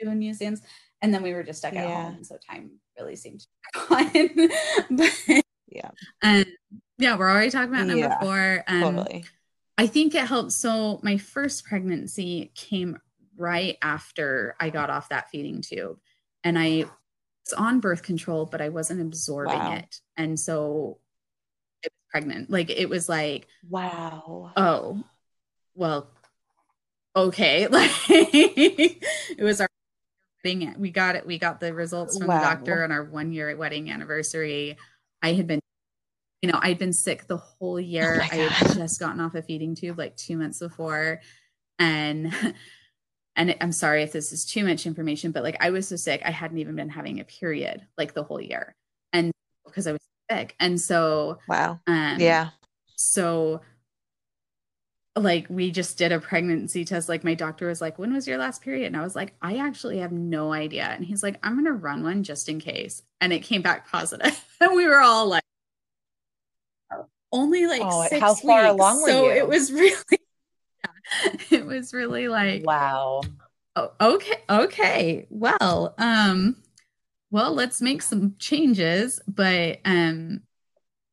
doing 0.00 0.18
museums 0.18 0.60
and 1.02 1.12
then 1.12 1.22
we 1.22 1.32
were 1.32 1.42
just 1.42 1.60
stuck 1.60 1.74
at 1.74 1.88
yeah. 1.88 2.10
home 2.10 2.24
so 2.24 2.36
time 2.50 2.70
really 2.98 3.14
seemed 3.14 3.46
gone 3.88 4.10
but 4.90 5.43
yeah 5.68 5.90
and 6.22 6.46
yeah 6.98 7.16
we're 7.16 7.30
already 7.30 7.50
talking 7.50 7.68
about 7.68 7.86
number 7.86 8.06
yeah, 8.06 8.20
four 8.20 8.64
um, 8.66 8.96
totally. 8.96 9.24
i 9.78 9.86
think 9.86 10.14
it 10.14 10.26
helped 10.26 10.52
so 10.52 11.00
my 11.02 11.16
first 11.16 11.64
pregnancy 11.64 12.52
came 12.54 12.98
right 13.36 13.76
after 13.82 14.54
i 14.60 14.70
got 14.70 14.90
off 14.90 15.08
that 15.08 15.30
feeding 15.30 15.60
tube 15.60 15.98
and 16.42 16.58
i 16.58 16.84
was 17.44 17.52
on 17.56 17.80
birth 17.80 18.02
control 18.02 18.46
but 18.46 18.60
i 18.60 18.68
wasn't 18.68 19.00
absorbing 19.00 19.58
wow. 19.58 19.74
it 19.74 20.00
and 20.16 20.38
so 20.38 20.98
it 21.82 21.92
was 21.92 22.10
pregnant 22.10 22.50
like 22.50 22.70
it 22.70 22.88
was 22.88 23.08
like 23.08 23.46
wow 23.68 24.52
oh 24.56 25.02
well 25.74 26.08
okay 27.16 27.66
like 27.68 27.90
it 28.08 29.42
was 29.42 29.60
our 29.60 29.68
wedding. 30.44 30.74
We 30.78 30.90
got 30.90 31.16
it. 31.16 31.26
We 31.26 31.38
got 31.38 31.60
the 31.60 31.72
results 31.72 32.18
from 32.18 32.28
wow. 32.28 32.38
the 32.38 32.44
doctor 32.44 32.84
on 32.84 32.92
our 32.92 33.04
one 33.04 33.32
year 33.32 33.54
wedding 33.56 33.90
anniversary. 33.90 34.76
I 35.24 35.32
had 35.32 35.46
been, 35.46 35.60
you 36.42 36.52
know, 36.52 36.58
I'd 36.60 36.78
been 36.78 36.92
sick 36.92 37.26
the 37.26 37.38
whole 37.38 37.80
year. 37.80 38.20
Oh 38.22 38.28
I 38.30 38.34
had 38.36 38.74
just 38.74 39.00
gotten 39.00 39.20
off 39.20 39.34
a 39.34 39.40
feeding 39.40 39.74
tube 39.74 39.98
like 39.98 40.16
two 40.16 40.36
months 40.36 40.58
before. 40.58 41.22
And, 41.78 42.30
and 43.36 43.56
I'm 43.62 43.72
sorry 43.72 44.02
if 44.02 44.12
this 44.12 44.32
is 44.32 44.44
too 44.44 44.64
much 44.64 44.84
information, 44.84 45.32
but 45.32 45.42
like 45.42 45.56
I 45.60 45.70
was 45.70 45.88
so 45.88 45.96
sick, 45.96 46.20
I 46.26 46.30
hadn't 46.30 46.58
even 46.58 46.76
been 46.76 46.90
having 46.90 47.20
a 47.20 47.24
period 47.24 47.86
like 47.96 48.12
the 48.12 48.22
whole 48.22 48.38
year. 48.38 48.76
And 49.14 49.32
because 49.64 49.86
I 49.86 49.92
was 49.92 50.02
sick. 50.30 50.54
And 50.60 50.78
so, 50.78 51.38
wow. 51.48 51.80
Um, 51.86 52.20
yeah. 52.20 52.50
So 52.96 53.62
like 55.16 55.46
we 55.48 55.70
just 55.70 55.96
did 55.96 56.12
a 56.12 56.20
pregnancy 56.20 56.84
test. 56.84 57.08
Like 57.08 57.24
my 57.24 57.34
doctor 57.34 57.68
was 57.68 57.80
like 57.80 57.98
when 57.98 58.12
was 58.12 58.26
your 58.26 58.38
last 58.38 58.62
period? 58.62 58.86
And 58.86 58.96
i 58.96 59.02
was 59.02 59.14
like 59.14 59.34
i 59.40 59.56
actually 59.56 59.98
have 59.98 60.12
no 60.12 60.52
idea. 60.52 60.84
And 60.84 61.04
he's 61.04 61.22
like 61.22 61.38
i'm 61.42 61.56
gonna 61.56 61.72
run 61.72 62.02
one 62.02 62.22
just 62.22 62.48
in 62.48 62.60
case. 62.60 63.02
And 63.20 63.32
it 63.32 63.40
came 63.40 63.62
back 63.62 63.90
positive. 63.90 64.44
And 64.60 64.76
we 64.76 64.86
were 64.86 65.00
all 65.00 65.26
like 65.26 65.42
only 67.32 67.66
like 67.66 67.82
oh, 67.84 68.06
six 68.08 68.20
how 68.20 68.34
far 68.34 68.62
weeks. 68.62 68.72
along 68.72 69.02
were 69.02 69.08
so 69.08 69.28
it 69.28 69.46
was 69.46 69.70
really 69.72 69.94
yeah, 70.10 71.32
it 71.50 71.66
was 71.66 71.92
really 71.92 72.28
like 72.28 72.64
wow. 72.64 73.20
oh, 73.76 73.90
okay 74.00 74.42
okay. 74.48 75.26
Well 75.28 75.94
um 75.98 76.56
well 77.30 77.52
let's 77.52 77.82
make 77.82 78.00
some 78.02 78.36
changes. 78.38 79.20
But 79.28 79.80
um 79.84 80.42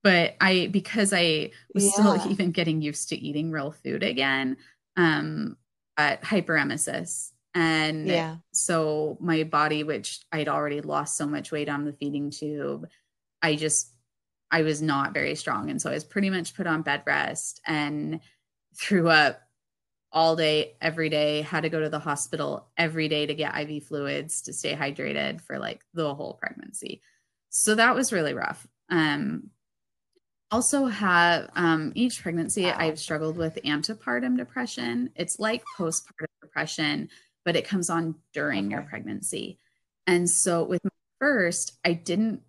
but 0.03 0.35
I 0.41 0.69
because 0.71 1.13
I 1.13 1.51
was 1.73 1.85
yeah. 1.85 1.91
still 1.91 2.31
even 2.31 2.51
getting 2.51 2.81
used 2.81 3.09
to 3.09 3.17
eating 3.17 3.51
real 3.51 3.71
food 3.71 4.03
again, 4.03 4.57
um, 4.97 5.57
at 5.97 6.21
hyperemesis. 6.23 7.31
And 7.53 8.07
yeah. 8.07 8.37
so 8.53 9.17
my 9.19 9.43
body, 9.43 9.83
which 9.83 10.21
I'd 10.31 10.47
already 10.47 10.81
lost 10.81 11.17
so 11.17 11.27
much 11.27 11.51
weight 11.51 11.67
on 11.67 11.83
the 11.83 11.93
feeding 11.93 12.31
tube, 12.31 12.87
I 13.41 13.55
just 13.55 13.93
I 14.51 14.63
was 14.63 14.81
not 14.81 15.13
very 15.13 15.35
strong. 15.35 15.69
And 15.69 15.81
so 15.81 15.89
I 15.89 15.93
was 15.93 16.03
pretty 16.03 16.29
much 16.29 16.55
put 16.55 16.67
on 16.67 16.81
bed 16.81 17.03
rest 17.05 17.61
and 17.65 18.19
threw 18.75 19.09
up 19.09 19.41
all 20.13 20.35
day, 20.35 20.75
every 20.81 21.07
day, 21.09 21.41
had 21.41 21.61
to 21.61 21.69
go 21.69 21.79
to 21.79 21.89
the 21.89 21.99
hospital 21.99 22.67
every 22.77 23.07
day 23.07 23.25
to 23.25 23.33
get 23.33 23.57
IV 23.57 23.85
fluids 23.85 24.41
to 24.43 24.53
stay 24.53 24.75
hydrated 24.75 25.39
for 25.39 25.57
like 25.57 25.81
the 25.93 26.13
whole 26.13 26.33
pregnancy. 26.33 27.01
So 27.49 27.75
that 27.75 27.95
was 27.95 28.11
really 28.11 28.33
rough. 28.33 28.67
Um, 28.89 29.49
also 30.51 30.85
have 30.85 31.49
um, 31.55 31.91
each 31.95 32.21
pregnancy 32.21 32.65
wow. 32.65 32.75
i've 32.77 32.99
struggled 32.99 33.37
with 33.37 33.57
antepartum 33.65 34.37
depression 34.37 35.09
it's 35.15 35.39
like 35.39 35.63
postpartum 35.77 36.27
depression 36.41 37.09
but 37.45 37.55
it 37.55 37.67
comes 37.67 37.89
on 37.89 38.15
during 38.33 38.67
okay. 38.67 38.73
your 38.73 38.81
pregnancy 38.83 39.57
and 40.07 40.29
so 40.29 40.63
with 40.63 40.83
my 40.83 40.89
first 41.19 41.79
i 41.85 41.93
didn't 41.93 42.41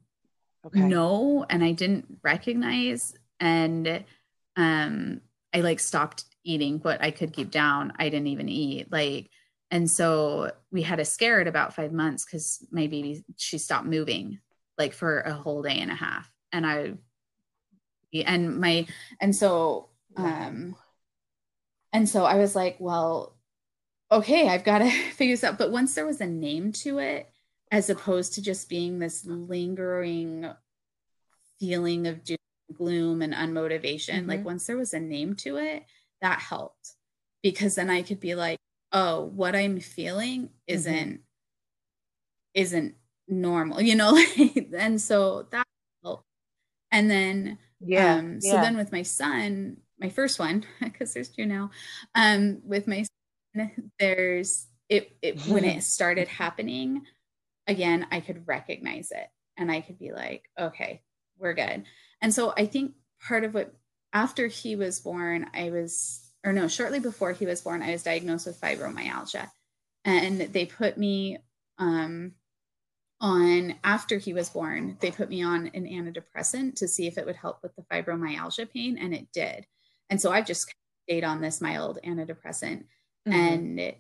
okay. 0.67 0.81
know 0.81 1.47
and 1.49 1.63
i 1.63 1.73
didn't 1.73 2.19
recognize 2.23 3.15
and 3.41 4.05
um 4.57 5.21
i 5.55 5.61
like 5.61 5.81
stopped 5.81 6.25
eating 6.45 6.79
what 6.81 7.03
i 7.03 7.11
could 7.11 7.33
keep 7.33 7.51
down 7.51 7.93
i 7.99 8.09
didn't 8.09 8.27
even 8.27 8.49
eat 8.49 8.91
like 8.91 9.31
and 9.71 9.91
so 9.91 10.51
we 10.71 10.83
had 10.83 11.01
a 11.01 11.05
scare 11.05 11.41
at 11.41 11.47
about 11.47 11.75
five 11.75 11.93
months 11.93 12.25
because 12.25 12.67
my 12.71 12.87
baby 12.87 13.25
she 13.37 13.59
stopped 13.59 13.87
moving 13.87 14.39
like 14.77 14.93
for 14.93 15.21
a 15.21 15.33
whole 15.33 15.63
day 15.63 15.79
and 15.79 15.91
a 15.91 15.95
half 15.95 16.31
and 16.53 16.67
i 16.67 16.93
and 18.13 18.61
my 18.61 18.87
and 19.21 19.35
so 19.35 19.89
um 20.17 20.77
and 21.93 22.09
so 22.09 22.25
i 22.25 22.37
was 22.37 22.55
like 22.55 22.77
well 22.79 23.37
okay 24.11 24.49
i've 24.49 24.65
got 24.65 24.79
to 24.79 24.91
figure 25.13 25.35
this 25.35 25.45
out 25.45 25.59
but 25.59 25.73
once 25.73 25.95
there 25.95 26.07
was 26.07 26.21
a 26.21 26.27
name 26.27 26.73
to 26.73 26.99
it 26.99 27.29
as 27.71 27.89
opposed 27.89 28.35
to 28.35 28.43
just 28.43 28.69
being 28.69 28.99
this 28.99 29.25
lingering 29.25 30.51
feeling 31.59 32.07
of 32.07 32.23
doom 32.23 32.37
gloom 32.75 33.23
and 33.23 33.35
unmotivation 33.35 34.21
mm-hmm. 34.21 34.29
like 34.29 34.45
once 34.45 34.67
there 34.67 34.77
was 34.77 34.95
a 34.95 35.01
name 35.01 35.35
to 35.35 35.57
it 35.57 35.85
that 36.21 36.39
helped 36.39 36.95
because 37.43 37.75
then 37.75 37.91
i 37.91 38.03
could 38.03 38.21
be 38.21 38.35
like 38.35 38.59
oh 38.93 39.25
what 39.25 39.55
i'm 39.55 39.79
feeling 39.79 40.43
mm-hmm. 40.45 40.53
isn't 40.67 40.95
mm-hmm. 40.95 41.17
isn't 42.55 42.95
normal 43.29 43.81
you 43.81 43.95
know 43.95 44.19
and 44.77 45.01
so 45.01 45.47
that 45.51 45.67
helped. 46.03 46.25
and 46.91 47.11
then 47.11 47.59
yeah, 47.85 48.17
um, 48.17 48.41
so 48.41 48.55
yeah. 48.55 48.61
then 48.61 48.77
with 48.77 48.93
my 48.93 49.03
son 49.03 49.77
my 50.03 50.09
first 50.09 50.39
one 50.39 50.65
because 50.81 51.15
there's 51.15 51.29
two 51.29 51.47
now 51.47 51.71
um 52.15 52.61
with 52.65 52.87
my 52.87 53.05
son 53.57 53.71
there's 53.99 54.67
it, 54.89 55.17
it 55.23 55.41
when 55.47 55.65
it 55.65 55.83
started 55.83 56.29
happening 56.29 57.03
again 57.67 58.07
i 58.11 58.21
could 58.21 58.47
recognize 58.47 59.11
it 59.11 59.29
and 59.57 59.71
i 59.71 59.81
could 59.81 59.99
be 59.99 60.13
like 60.13 60.49
okay 60.59 61.01
we're 61.39 61.55
good 61.55 61.85
and 62.21 62.35
so 62.35 62.53
i 62.57 62.67
think 62.67 62.93
part 63.27 63.45
of 63.45 63.55
what 63.55 63.75
after 64.13 64.47
he 64.49 64.77
was 64.77 65.01
born 65.01 65.47
i 65.55 65.71
was 65.71 66.31
or 66.45 66.53
no 66.53 66.67
shortly 66.67 66.99
before 66.99 67.33
he 67.33 67.47
was 67.47 67.61
born 67.61 67.83
i 67.83 67.93
was 67.93 68.03
diagnosed 68.03 68.47
with 68.47 68.61
fibromyalgia 68.61 69.49
and 70.05 70.41
they 70.41 70.67
put 70.67 70.99
me 70.99 71.39
um 71.79 72.33
on 73.23 73.77
after 73.85 74.19
he 74.19 74.35
was 74.35 74.51
born 74.51 74.97
they 75.01 75.13
put 75.13 75.31
me 75.31 75.43
on 75.43 75.71
an 75.75 75.87
antidepressant 75.87 76.75
to 76.75 76.89
see 76.89 77.07
if 77.07 77.17
it 77.17 77.25
would 77.25 77.37
help 77.37 77.63
with 77.63 77.75
the 77.77 77.83
fibromyalgia 77.83 78.69
pain 78.71 78.99
and 78.99 79.15
it 79.15 79.29
did 79.33 79.65
and 80.11 80.21
so 80.21 80.33
i've 80.33 80.47
just 80.47 80.75
stayed 81.05 81.23
on 81.23 81.41
this 81.41 81.61
mild 81.61 82.01
antidepressant 82.05 82.83
mm-hmm. 83.27 83.33
and 83.33 83.95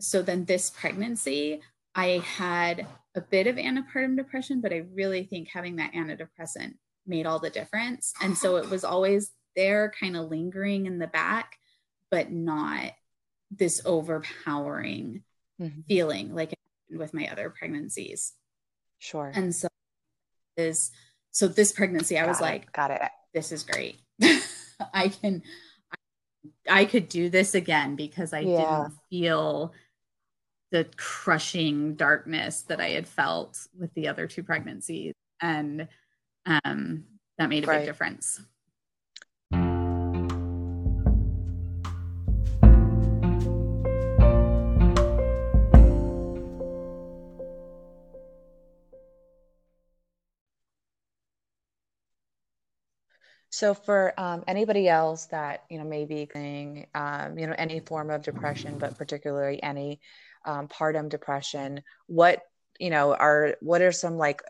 so 0.00 0.22
then 0.22 0.44
this 0.44 0.70
pregnancy 0.70 1.62
i 1.94 2.22
had 2.36 2.84
a 3.14 3.20
bit 3.20 3.46
of 3.46 3.56
antepartum 3.56 4.16
depression 4.16 4.60
but 4.60 4.72
i 4.72 4.84
really 4.92 5.22
think 5.22 5.48
having 5.48 5.76
that 5.76 5.92
antidepressant 5.92 6.74
made 7.06 7.26
all 7.26 7.38
the 7.38 7.50
difference 7.50 8.12
and 8.20 8.36
so 8.36 8.56
it 8.56 8.68
was 8.68 8.82
always 8.82 9.30
there 9.54 9.92
kind 9.98 10.16
of 10.16 10.28
lingering 10.28 10.86
in 10.86 10.98
the 10.98 11.06
back 11.06 11.56
but 12.10 12.32
not 12.32 12.90
this 13.52 13.80
overpowering 13.84 15.22
mm-hmm. 15.60 15.80
feeling 15.88 16.34
like 16.34 16.52
with 16.90 17.14
my 17.14 17.28
other 17.28 17.50
pregnancies 17.50 18.32
Sure. 18.98 19.32
And 19.34 19.54
so 19.54 19.68
is 20.56 20.90
so 21.30 21.48
this 21.48 21.72
pregnancy, 21.72 22.18
I 22.18 22.22
got 22.22 22.28
was 22.28 22.40
it. 22.40 22.42
like, 22.42 22.72
got 22.72 22.90
it. 22.90 23.00
This 23.32 23.52
is 23.52 23.62
great. 23.62 24.00
I 24.92 25.08
can 25.08 25.42
I, 26.68 26.80
I 26.80 26.84
could 26.84 27.08
do 27.08 27.28
this 27.28 27.54
again 27.54 27.96
because 27.96 28.32
I 28.32 28.40
yeah. 28.40 28.56
didn't 28.58 28.98
feel 29.10 29.72
the 30.70 30.86
crushing 30.96 31.94
darkness 31.94 32.62
that 32.62 32.80
I 32.80 32.90
had 32.90 33.06
felt 33.06 33.58
with 33.78 33.92
the 33.94 34.08
other 34.08 34.26
two 34.26 34.42
pregnancies. 34.42 35.14
And 35.40 35.88
um, 36.44 37.04
that 37.38 37.48
made 37.48 37.64
a 37.64 37.66
right. 37.66 37.78
big 37.78 37.86
difference. 37.86 38.40
So 53.50 53.72
for 53.74 54.18
um, 54.18 54.44
anybody 54.46 54.88
else 54.88 55.26
that 55.26 55.64
you 55.70 55.78
know 55.78 55.84
may 55.84 56.04
be 56.04 56.28
um, 56.94 57.38
you 57.38 57.46
know 57.46 57.54
any 57.56 57.80
form 57.80 58.10
of 58.10 58.22
depression, 58.22 58.78
but 58.78 58.98
particularly 58.98 59.62
any 59.62 60.00
um, 60.44 60.68
partum 60.68 61.08
depression, 61.08 61.82
what 62.06 62.42
you 62.78 62.90
know 62.90 63.14
are 63.14 63.56
what 63.60 63.80
are 63.80 63.92
some 63.92 64.18
like 64.18 64.42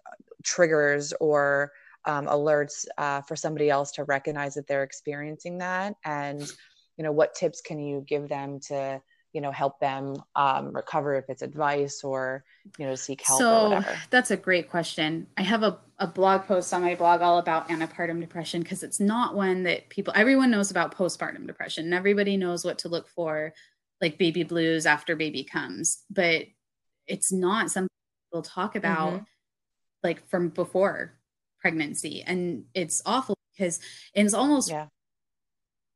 triggers 0.42 1.12
or 1.20 1.72
um, 2.04 2.26
alerts 2.26 2.87
uh, 2.96 3.20
for 3.22 3.37
somebody 3.37 3.70
else 3.70 3.92
to 3.92 4.04
recognize 4.04 4.54
that 4.54 4.66
they're 4.66 4.82
experiencing 4.82 5.58
that, 5.58 5.94
and 6.04 6.40
you 6.96 7.04
know 7.04 7.12
what 7.12 7.34
tips 7.34 7.61
can 7.61 7.78
you 7.78 8.04
give 8.06 8.28
them 8.28 8.58
to 8.68 9.00
you 9.32 9.40
know 9.40 9.52
help 9.52 9.78
them 9.80 10.16
um, 10.36 10.72
recover 10.72 11.14
if 11.16 11.24
it's 11.28 11.42
advice 11.42 12.02
or 12.02 12.44
you 12.78 12.86
know 12.86 12.94
seek 12.94 13.22
help 13.22 13.38
so 13.38 13.82
that's 14.10 14.30
a 14.30 14.36
great 14.36 14.70
question 14.70 15.26
i 15.36 15.42
have 15.42 15.62
a, 15.62 15.78
a 15.98 16.06
blog 16.06 16.44
post 16.46 16.72
on 16.72 16.82
my 16.82 16.94
blog 16.94 17.20
all 17.20 17.38
about 17.38 17.68
antepartum 17.68 18.20
depression 18.20 18.62
because 18.62 18.82
it's 18.82 19.00
not 19.00 19.34
one 19.34 19.64
that 19.64 19.88
people 19.88 20.12
everyone 20.16 20.50
knows 20.50 20.70
about 20.70 20.96
postpartum 20.96 21.46
depression 21.46 21.84
and 21.84 21.94
everybody 21.94 22.36
knows 22.36 22.64
what 22.64 22.78
to 22.78 22.88
look 22.88 23.08
for 23.08 23.52
like 24.00 24.18
baby 24.18 24.42
blues 24.42 24.86
after 24.86 25.16
baby 25.16 25.44
comes 25.44 26.02
but 26.10 26.44
it's 27.06 27.32
not 27.32 27.70
something 27.70 27.88
we'll 28.32 28.42
talk 28.42 28.76
about 28.76 29.14
mm-hmm. 29.14 29.24
like 30.02 30.26
from 30.28 30.48
before 30.48 31.14
pregnancy 31.60 32.22
and 32.26 32.64
it's 32.74 33.02
awful 33.04 33.36
because 33.56 33.80
it's 34.14 34.34
almost 34.34 34.70
yeah 34.70 34.86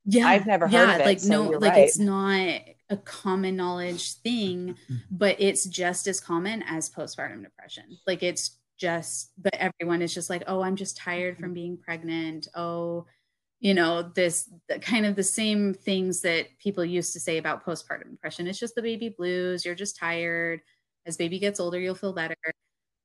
yeah 0.04 0.26
i've 0.26 0.46
never 0.46 0.66
heard 0.66 0.72
yeah, 0.72 0.94
of 0.94 1.00
it 1.00 1.06
like 1.06 1.20
so 1.20 1.28
no 1.28 1.58
like 1.58 1.72
right. 1.72 1.84
it's 1.84 1.98
not 1.98 2.60
a 2.92 2.96
common 2.98 3.56
knowledge 3.56 4.14
thing 4.18 4.74
mm-hmm. 4.74 4.96
but 5.10 5.34
it's 5.40 5.64
just 5.64 6.06
as 6.06 6.20
common 6.20 6.62
as 6.64 6.90
postpartum 6.90 7.42
depression 7.42 7.84
like 8.06 8.22
it's 8.22 8.58
just 8.78 9.32
but 9.38 9.54
everyone 9.54 10.02
is 10.02 10.12
just 10.12 10.28
like 10.28 10.42
oh 10.46 10.62
i'm 10.62 10.76
just 10.76 10.96
tired 10.96 11.36
from 11.36 11.46
mm-hmm. 11.46 11.54
being 11.54 11.76
pregnant 11.78 12.48
oh 12.54 13.06
you 13.60 13.72
know 13.72 14.02
this 14.02 14.50
kind 14.82 15.06
of 15.06 15.16
the 15.16 15.22
same 15.22 15.72
things 15.72 16.20
that 16.20 16.46
people 16.58 16.84
used 16.84 17.12
to 17.12 17.20
say 17.20 17.38
about 17.38 17.64
postpartum 17.64 18.10
depression 18.10 18.46
it's 18.46 18.58
just 18.58 18.74
the 18.74 18.82
baby 18.82 19.08
blues 19.08 19.64
you're 19.64 19.74
just 19.74 19.96
tired 19.96 20.60
as 21.06 21.16
baby 21.16 21.38
gets 21.38 21.60
older 21.60 21.80
you'll 21.80 21.94
feel 21.94 22.12
better 22.12 22.36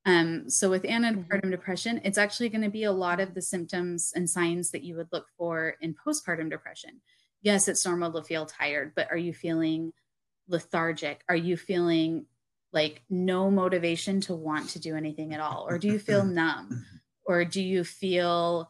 um, 0.08 0.50
so 0.50 0.69
with 0.69 0.84
antepartum 0.84 1.28
mm-hmm. 1.28 1.52
depression, 1.52 2.00
it's 2.06 2.17
actually 2.17 2.47
going 2.47 2.62
to 2.62 2.69
be 2.69 2.86
a 2.86 2.91
lot 2.91 3.19
of 3.19 3.34
the 3.34 3.41
symptoms 3.41 4.13
and 4.15 4.28
signs 4.28 4.71
that 4.71 4.82
you 4.82 4.95
would 4.95 5.10
look 5.12 5.26
for 5.38 5.76
in 5.82 5.93
postpartum 5.93 6.50
depression. 6.50 7.02
Yes, 7.47 7.69
it's 7.69 7.86
normal 7.86 8.12
to 8.12 8.23
feel 8.23 8.45
tired, 8.45 8.91
but 8.93 9.10
are 9.10 9.15
you 9.15 9.31
feeling 9.31 9.93
lethargic? 10.49 11.23
Are 11.29 11.36
you 11.36 11.55
feeling 11.55 12.25
like 12.73 13.03
no 13.10 13.49
motivation 13.49 14.19
to 14.27 14.36
want 14.36 14.71
to 14.71 14.81
do 14.81 14.97
anything 14.97 15.33
at 15.33 15.39
all? 15.39 15.65
Or 15.65 15.77
do 15.77 15.88
you 15.88 15.97
feel 15.97 16.25
numb? 16.41 16.86
Or 17.23 17.45
do 17.45 17.62
you 17.62 17.86
feel 17.86 18.69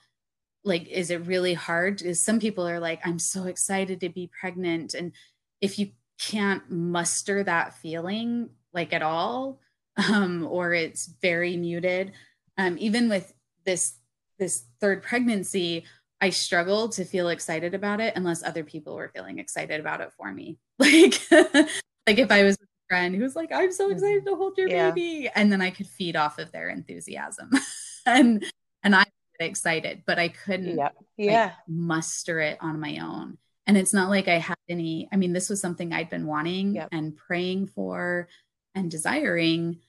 like, 0.63 0.88
is 0.90 1.10
it 1.10 1.26
really 1.26 1.56
hard? 1.56 1.98
Because 1.98 2.22
some 2.22 2.40
people 2.40 2.68
are 2.68 2.80
like, 2.80 3.02
I'm 3.04 3.18
so 3.18 3.46
excited 3.46 4.00
to 4.02 4.10
be 4.10 4.30
pregnant. 4.40 4.94
And 4.94 5.12
if 5.60 5.80
you 5.80 5.90
can't 6.20 6.70
muster 6.70 7.44
that 7.46 7.74
feeling 7.74 8.52
like 8.76 8.94
at 8.94 9.02
all, 9.02 9.60
um, 10.08 10.46
or 10.48 10.76
it's 10.76 11.08
very 11.20 11.58
muted. 11.58 12.12
Um, 12.60 12.78
even 12.80 13.10
with 13.10 13.34
this 13.66 13.96
this 14.38 14.66
third 14.80 15.02
pregnancy, 15.02 15.84
I 16.20 16.32
struggled 16.32 16.94
to 16.94 17.06
feel 17.06 17.30
excited 17.30 17.74
about 17.74 18.00
it 18.02 18.14
unless 18.16 18.44
other 18.44 18.64
people 18.64 18.96
were 18.96 19.12
feeling 19.14 19.40
excited 19.40 19.80
about 19.80 20.02
it 20.02 20.12
for 20.18 20.32
me. 20.32 20.58
Like 20.80 21.20
like 21.32 22.20
if 22.20 22.32
I 22.32 22.44
was 22.44 22.58
with 22.60 22.70
a 22.70 22.88
friend 22.88 23.16
who 23.16 23.24
was 23.24 23.36
like, 23.36 23.52
"I'm 23.52 23.72
so 23.72 23.86
mm-hmm. 23.86 23.94
excited 23.94 24.26
to 24.26 24.36
hold 24.36 24.58
your 24.58 24.70
yeah. 24.70 24.92
baby," 24.92 25.30
and 25.36 25.52
then 25.52 25.60
I 25.60 25.72
could 25.72 25.88
feed 25.88 26.16
off 26.16 26.40
of 26.40 26.52
their 26.52 26.70
enthusiasm, 26.70 27.50
and 28.06 28.46
and 28.84 28.96
I 28.96 29.00
was 29.00 29.08
excited, 29.40 30.04
but 30.06 30.20
I 30.20 30.30
couldn't 30.30 30.78
yeah. 30.78 30.90
yeah. 31.18 31.46
Like, 31.46 31.54
muster 31.68 32.40
it 32.40 32.60
on 32.62 32.80
my 32.80 33.00
own. 33.00 33.38
And 33.66 33.76
it's 33.76 33.94
not 33.94 34.10
like 34.10 34.28
I 34.28 34.38
had 34.38 34.56
any. 34.70 35.10
I 35.12 35.18
mean, 35.18 35.34
this 35.34 35.50
was 35.50 35.60
something 35.60 35.92
I'd 35.92 36.10
been 36.10 36.28
wanting 36.28 36.76
yep. 36.76 36.90
and 36.92 37.18
praying 37.18 37.68
for 37.68 38.30
and 38.76 38.92
desiring 38.92 39.80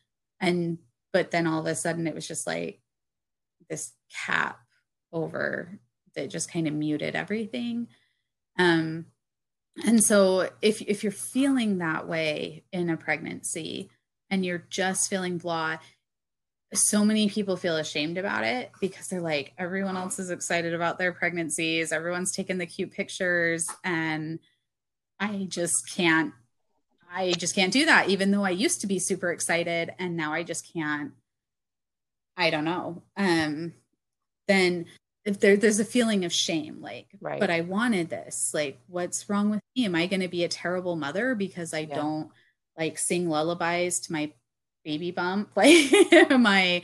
and 0.41 0.79
but 1.13 1.31
then 1.31 1.47
all 1.47 1.61
of 1.61 1.67
a 1.67 1.75
sudden 1.75 2.07
it 2.07 2.15
was 2.15 2.27
just 2.27 2.47
like 2.47 2.81
this 3.69 3.93
cap 4.27 4.59
over 5.13 5.79
that 6.19 6.31
just 6.31 6.53
kind 6.53 6.67
of 6.67 6.75
muted 6.75 7.15
everything 7.15 7.89
um 8.59 9.07
and 9.87 10.03
so 10.03 10.49
if 10.61 10.83
if 10.83 11.03
you're 11.03 11.13
feeling 11.13 11.79
that 11.79 12.09
way 12.09 12.65
in 12.73 12.91
a 12.91 12.97
pregnancy 12.97 13.91
and 14.31 14.45
you're 14.45 14.65
just 14.71 15.09
feeling 15.09 15.39
blah 15.39 15.79
so 16.75 17.03
many 17.03 17.31
people 17.31 17.57
feel 17.57 17.77
ashamed 17.77 18.19
about 18.19 18.45
it 18.45 18.71
because 18.81 19.09
they're 19.09 19.21
like 19.21 19.55
everyone 19.57 19.97
else 19.97 20.19
is 20.19 20.31
excited 20.31 20.75
about 20.75 20.99
their 20.99 21.13
pregnancies 21.13 21.93
everyone's 21.93 22.33
taking 22.33 22.59
the 22.59 22.67
cute 22.67 22.91
pictures 22.91 23.67
and 23.85 24.39
i 25.19 25.47
just 25.49 25.91
can't 25.95 26.35
I 27.11 27.33
just 27.33 27.55
can't 27.55 27.73
do 27.73 27.87
that, 27.87 28.09
even 28.09 28.31
though 28.31 28.45
I 28.45 28.51
used 28.51 28.81
to 28.83 28.87
be 28.87 28.99
super 28.99 29.33
excited 29.33 29.95
and 29.99 30.17
now 30.17 30.33
I 30.33 30.43
just 30.43 30.71
can't. 30.73 31.13
I 32.37 32.51
don't 32.51 32.65
know. 32.65 33.03
Um, 33.17 33.73
then 34.47 34.87
if 35.25 35.41
there, 35.41 35.57
there's 35.57 35.81
a 35.81 35.85
feeling 35.85 36.25
of 36.25 36.33
shame, 36.33 36.81
like, 36.81 37.09
right. 37.21 37.41
but 37.41 37.51
I 37.51 37.61
wanted 37.63 38.09
this. 38.09 38.53
Like, 38.55 38.79
what's 38.87 39.29
wrong 39.29 39.51
with 39.51 39.61
me? 39.77 39.85
Am 39.85 39.95
I 39.95 40.07
going 40.07 40.21
to 40.21 40.29
be 40.29 40.45
a 40.45 40.49
terrible 40.49 40.97
mother 40.97 41.35
because 41.35 41.75
I 41.75 41.81
yeah. 41.81 41.95
don't 41.95 42.31
like 42.79 42.99
sing 42.99 43.29
lullabies 43.29 44.01
to 44.01 44.13
my 44.13 44.33
baby 44.85 45.11
bump? 45.11 45.51
Like, 45.57 45.93
am 46.31 46.47
I, 46.47 46.83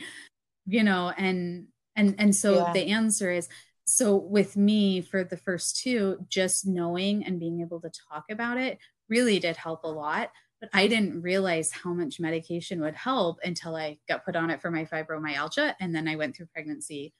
you 0.65 0.83
know, 0.83 1.11
and 1.17 1.67
and 1.95 2.15
and 2.17 2.35
so 2.35 2.55
yeah. 2.55 2.73
the 2.73 2.87
answer 2.87 3.31
is 3.31 3.47
so 3.85 4.15
with 4.15 4.57
me 4.57 5.01
for 5.01 5.23
the 5.23 5.37
first 5.37 5.77
two, 5.77 6.17
just 6.27 6.67
knowing 6.67 7.23
and 7.23 7.39
being 7.39 7.61
able 7.61 7.79
to 7.81 7.91
talk 8.11 8.25
about 8.29 8.57
it 8.57 8.79
really 9.09 9.39
did 9.39 9.55
help 9.55 9.83
a 9.83 9.87
lot. 9.87 10.31
But 10.59 10.69
I 10.73 10.87
didn't 10.87 11.21
realize 11.21 11.71
how 11.71 11.93
much 11.93 12.19
medication 12.19 12.81
would 12.81 12.95
help 12.95 13.37
until 13.43 13.75
I 13.75 13.99
got 14.07 14.25
put 14.25 14.35
on 14.35 14.49
it 14.49 14.61
for 14.61 14.71
my 14.71 14.85
fibromyalgia. 14.85 15.75
And 15.79 15.93
then 15.93 16.07
I 16.07 16.15
went 16.15 16.35
through 16.35 16.47
pregnancy 16.47 17.13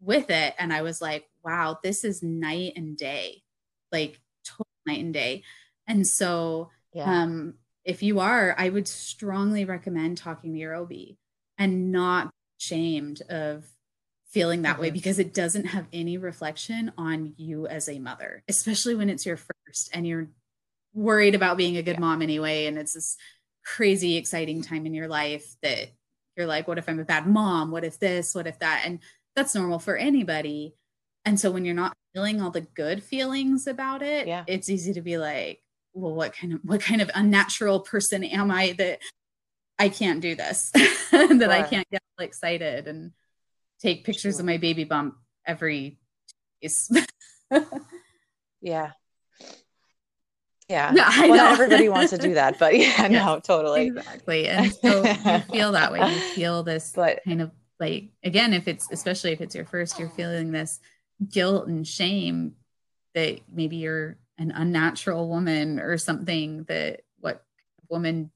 with 0.00 0.30
it 0.30 0.54
and 0.58 0.72
I 0.72 0.82
was 0.82 1.00
like, 1.00 1.28
wow, 1.44 1.78
this 1.82 2.04
is 2.04 2.22
night 2.22 2.74
and 2.76 2.96
day, 2.96 3.42
like 3.92 4.20
total 4.44 4.66
night 4.86 5.00
and 5.00 5.14
day. 5.14 5.42
And 5.86 6.06
so, 6.06 6.70
yeah. 6.92 7.22
um, 7.22 7.54
if 7.84 8.02
you 8.02 8.20
are, 8.20 8.54
I 8.58 8.68
would 8.68 8.86
strongly 8.86 9.64
recommend 9.64 10.18
talking 10.18 10.52
to 10.52 10.58
your 10.58 10.74
OB 10.74 10.92
and 11.56 11.90
not 11.90 12.30
shamed 12.58 13.22
of 13.22 13.66
feeling 14.26 14.62
that 14.62 14.74
mm-hmm. 14.74 14.82
way 14.82 14.90
because 14.90 15.18
it 15.18 15.32
doesn't 15.32 15.66
have 15.66 15.86
any 15.92 16.18
reflection 16.18 16.92
on 16.98 17.34
you 17.36 17.66
as 17.66 17.88
a 17.88 17.98
mother, 17.98 18.42
especially 18.48 18.94
when 18.94 19.08
it's 19.08 19.24
your 19.24 19.38
first 19.38 19.90
and 19.94 20.06
you're 20.06 20.28
worried 20.92 21.34
about 21.34 21.56
being 21.56 21.76
a 21.76 21.82
good 21.82 21.94
yeah. 21.94 22.00
mom 22.00 22.22
anyway. 22.22 22.66
And 22.66 22.76
it's 22.76 22.92
this 22.92 23.16
crazy, 23.64 24.16
exciting 24.16 24.62
time 24.62 24.86
in 24.86 24.94
your 24.94 25.08
life 25.08 25.56
that 25.62 25.92
you're 26.36 26.46
like, 26.46 26.68
what 26.68 26.78
if 26.78 26.88
I'm 26.88 27.00
a 27.00 27.04
bad 27.04 27.26
mom? 27.26 27.70
What 27.70 27.84
if 27.84 27.98
this? 27.98 28.34
What 28.34 28.46
if 28.46 28.58
that? 28.60 28.82
And 28.84 29.00
that's 29.38 29.54
normal 29.54 29.78
for 29.78 29.96
anybody. 29.96 30.74
And 31.24 31.38
so 31.38 31.50
when 31.50 31.64
you're 31.64 31.74
not 31.74 31.96
feeling 32.12 32.40
all 32.40 32.50
the 32.50 32.62
good 32.62 33.02
feelings 33.02 33.66
about 33.66 34.02
it, 34.02 34.26
yeah. 34.26 34.44
it's 34.46 34.68
easy 34.68 34.92
to 34.94 35.00
be 35.00 35.16
like, 35.18 35.60
well, 35.94 36.14
what 36.14 36.34
kind 36.34 36.52
of 36.54 36.60
what 36.62 36.80
kind 36.80 37.00
of 37.00 37.10
unnatural 37.14 37.80
person 37.80 38.24
am 38.24 38.50
I 38.50 38.72
that 38.72 39.00
I 39.78 39.88
can't 39.88 40.20
do 40.20 40.34
this? 40.34 40.70
that 41.12 41.38
sure. 41.38 41.50
I 41.50 41.62
can't 41.62 41.88
get 41.90 42.02
excited 42.18 42.88
and 42.88 43.12
take 43.80 44.04
pictures 44.04 44.34
sure. 44.34 44.40
of 44.40 44.46
my 44.46 44.56
baby 44.56 44.84
bump 44.84 45.16
every 45.46 45.98
yeah. 48.60 48.90
Yeah. 50.68 50.90
No, 50.92 51.04
well, 51.06 51.36
not 51.36 51.52
everybody 51.52 51.88
wants 51.94 52.10
to 52.10 52.18
do 52.18 52.34
that, 52.34 52.58
but 52.58 52.76
yeah, 52.76 53.06
yes, 53.06 53.10
no, 53.10 53.40
totally. 53.42 53.86
Exactly. 53.86 54.48
And 54.48 54.72
so 54.72 55.04
you 55.04 55.38
feel 55.52 55.72
that 55.72 55.92
way. 55.92 56.00
You 56.00 56.20
feel 56.34 56.62
this 56.64 56.92
but, 56.94 57.20
kind 57.24 57.40
of 57.42 57.52
like, 57.80 58.10
again, 58.24 58.52
if 58.52 58.68
it's, 58.68 58.90
especially 58.90 59.32
if 59.32 59.40
it's 59.40 59.54
your 59.54 59.64
first, 59.64 59.98
you're 59.98 60.08
feeling 60.08 60.50
this 60.50 60.80
guilt 61.30 61.68
and 61.68 61.86
shame 61.86 62.54
that 63.14 63.40
maybe 63.52 63.76
you're 63.76 64.16
an 64.38 64.52
unnatural 64.52 65.28
woman 65.28 65.80
or 65.80 65.98
something 65.98 66.64
that 66.64 67.02
what 67.20 67.44
woman 67.88 68.30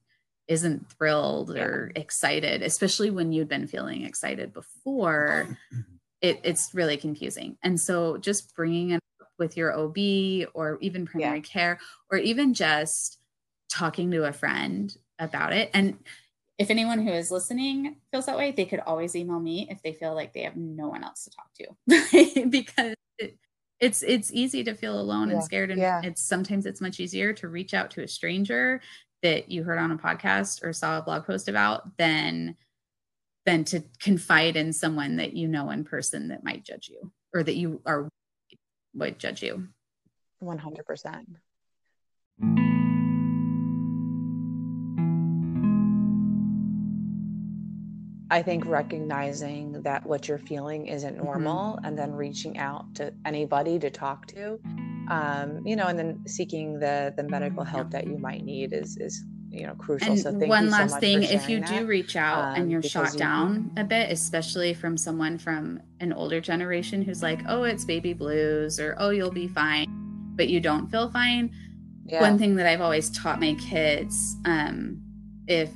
isn't 0.48 0.90
thrilled 0.90 1.50
or 1.50 1.92
excited, 1.94 2.62
especially 2.62 3.10
when 3.10 3.32
you'd 3.32 3.48
been 3.48 3.66
feeling 3.66 4.04
excited 4.04 4.52
before, 4.52 5.56
it, 6.20 6.40
it's 6.44 6.70
really 6.74 6.96
confusing. 6.96 7.56
And 7.62 7.80
so 7.80 8.16
just 8.16 8.54
bringing 8.54 8.90
it 8.90 9.00
up 9.20 9.28
with 9.38 9.56
your 9.56 9.72
OB 9.72 9.96
or 10.54 10.78
even 10.80 11.06
primary 11.06 11.38
yeah. 11.38 11.42
care, 11.42 11.78
or 12.10 12.18
even 12.18 12.54
just 12.54 13.18
talking 13.70 14.10
to 14.10 14.24
a 14.24 14.32
friend 14.32 14.94
about 15.18 15.52
it. 15.52 15.70
And 15.72 15.98
if 16.62 16.70
anyone 16.70 17.04
who 17.04 17.12
is 17.12 17.32
listening 17.32 17.96
feels 18.12 18.26
that 18.26 18.38
way, 18.38 18.52
they 18.52 18.64
could 18.64 18.80
always 18.80 19.16
email 19.16 19.40
me 19.40 19.66
if 19.68 19.82
they 19.82 19.92
feel 19.92 20.14
like 20.14 20.32
they 20.32 20.42
have 20.42 20.56
no 20.56 20.88
one 20.88 21.02
else 21.02 21.24
to 21.24 21.30
talk 21.30 21.50
to 21.54 22.46
because 22.48 22.94
it, 23.18 23.36
it's 23.80 24.04
it's 24.04 24.32
easy 24.32 24.62
to 24.62 24.74
feel 24.74 24.98
alone 24.98 25.28
yeah. 25.28 25.34
and 25.34 25.44
scared 25.44 25.72
and 25.72 25.80
yeah. 25.80 26.00
it's 26.04 26.22
sometimes 26.22 26.64
it's 26.64 26.80
much 26.80 27.00
easier 27.00 27.32
to 27.32 27.48
reach 27.48 27.74
out 27.74 27.90
to 27.90 28.02
a 28.02 28.08
stranger 28.08 28.80
that 29.22 29.50
you 29.50 29.64
heard 29.64 29.78
on 29.78 29.90
a 29.90 29.98
podcast 29.98 30.64
or 30.64 30.72
saw 30.72 30.98
a 30.98 31.02
blog 31.02 31.26
post 31.26 31.48
about 31.48 31.96
than 31.98 32.56
than 33.44 33.64
to 33.64 33.82
confide 33.98 34.56
in 34.56 34.72
someone 34.72 35.16
that 35.16 35.32
you 35.32 35.48
know 35.48 35.70
in 35.70 35.82
person 35.82 36.28
that 36.28 36.44
might 36.44 36.64
judge 36.64 36.88
you 36.88 37.10
or 37.34 37.42
that 37.42 37.56
you 37.56 37.82
are 37.84 38.08
would 38.94 39.18
judge 39.18 39.42
you 39.42 39.66
100% 40.40 41.24
I 48.32 48.42
think 48.42 48.66
recognizing 48.66 49.82
that 49.82 50.04
what 50.04 50.26
you're 50.26 50.38
feeling 50.38 50.86
isn't 50.86 51.14
mm-hmm. 51.14 51.24
normal 51.24 51.76
mm-hmm. 51.76 51.84
and 51.84 51.98
then 51.98 52.12
reaching 52.12 52.58
out 52.58 52.94
to 52.96 53.12
anybody 53.24 53.78
to 53.78 53.90
talk 53.90 54.26
to 54.28 54.58
um, 55.08 55.66
you 55.66 55.76
know, 55.76 55.86
and 55.86 55.98
then 55.98 56.22
seeking 56.26 56.78
the 56.78 57.12
the 57.16 57.22
medical 57.22 57.64
help 57.64 57.90
that 57.90 58.06
you 58.06 58.18
might 58.18 58.44
need 58.44 58.72
is 58.72 58.96
is 58.96 59.24
you 59.50 59.66
know 59.66 59.74
crucial. 59.74 60.12
And 60.12 60.20
so 60.20 60.32
one 60.32 60.70
last 60.70 60.94
so 60.94 61.00
thing, 61.00 61.22
if 61.22 61.48
you 61.48 61.60
that. 61.60 61.68
do 61.68 61.86
reach 61.86 62.16
out 62.16 62.44
um, 62.44 62.62
and 62.62 62.70
you're 62.70 62.82
shot 62.82 63.12
you, 63.12 63.18
down 63.18 63.70
a 63.76 63.84
bit, 63.84 64.10
especially 64.10 64.74
from 64.74 64.96
someone 64.96 65.38
from 65.38 65.80
an 66.00 66.12
older 66.12 66.40
generation 66.40 67.02
who's 67.02 67.22
like, 67.22 67.40
"Oh, 67.48 67.64
it's 67.64 67.84
baby 67.84 68.12
blues," 68.12 68.78
or 68.78 68.94
"Oh, 68.98 69.10
you'll 69.10 69.30
be 69.30 69.48
fine," 69.48 69.86
but 70.36 70.48
you 70.48 70.60
don't 70.60 70.90
feel 70.90 71.10
fine. 71.10 71.50
Yeah. 72.04 72.20
One 72.20 72.38
thing 72.38 72.56
that 72.56 72.66
I've 72.66 72.80
always 72.80 73.10
taught 73.10 73.40
my 73.40 73.54
kids, 73.54 74.36
um, 74.44 75.00
if 75.46 75.70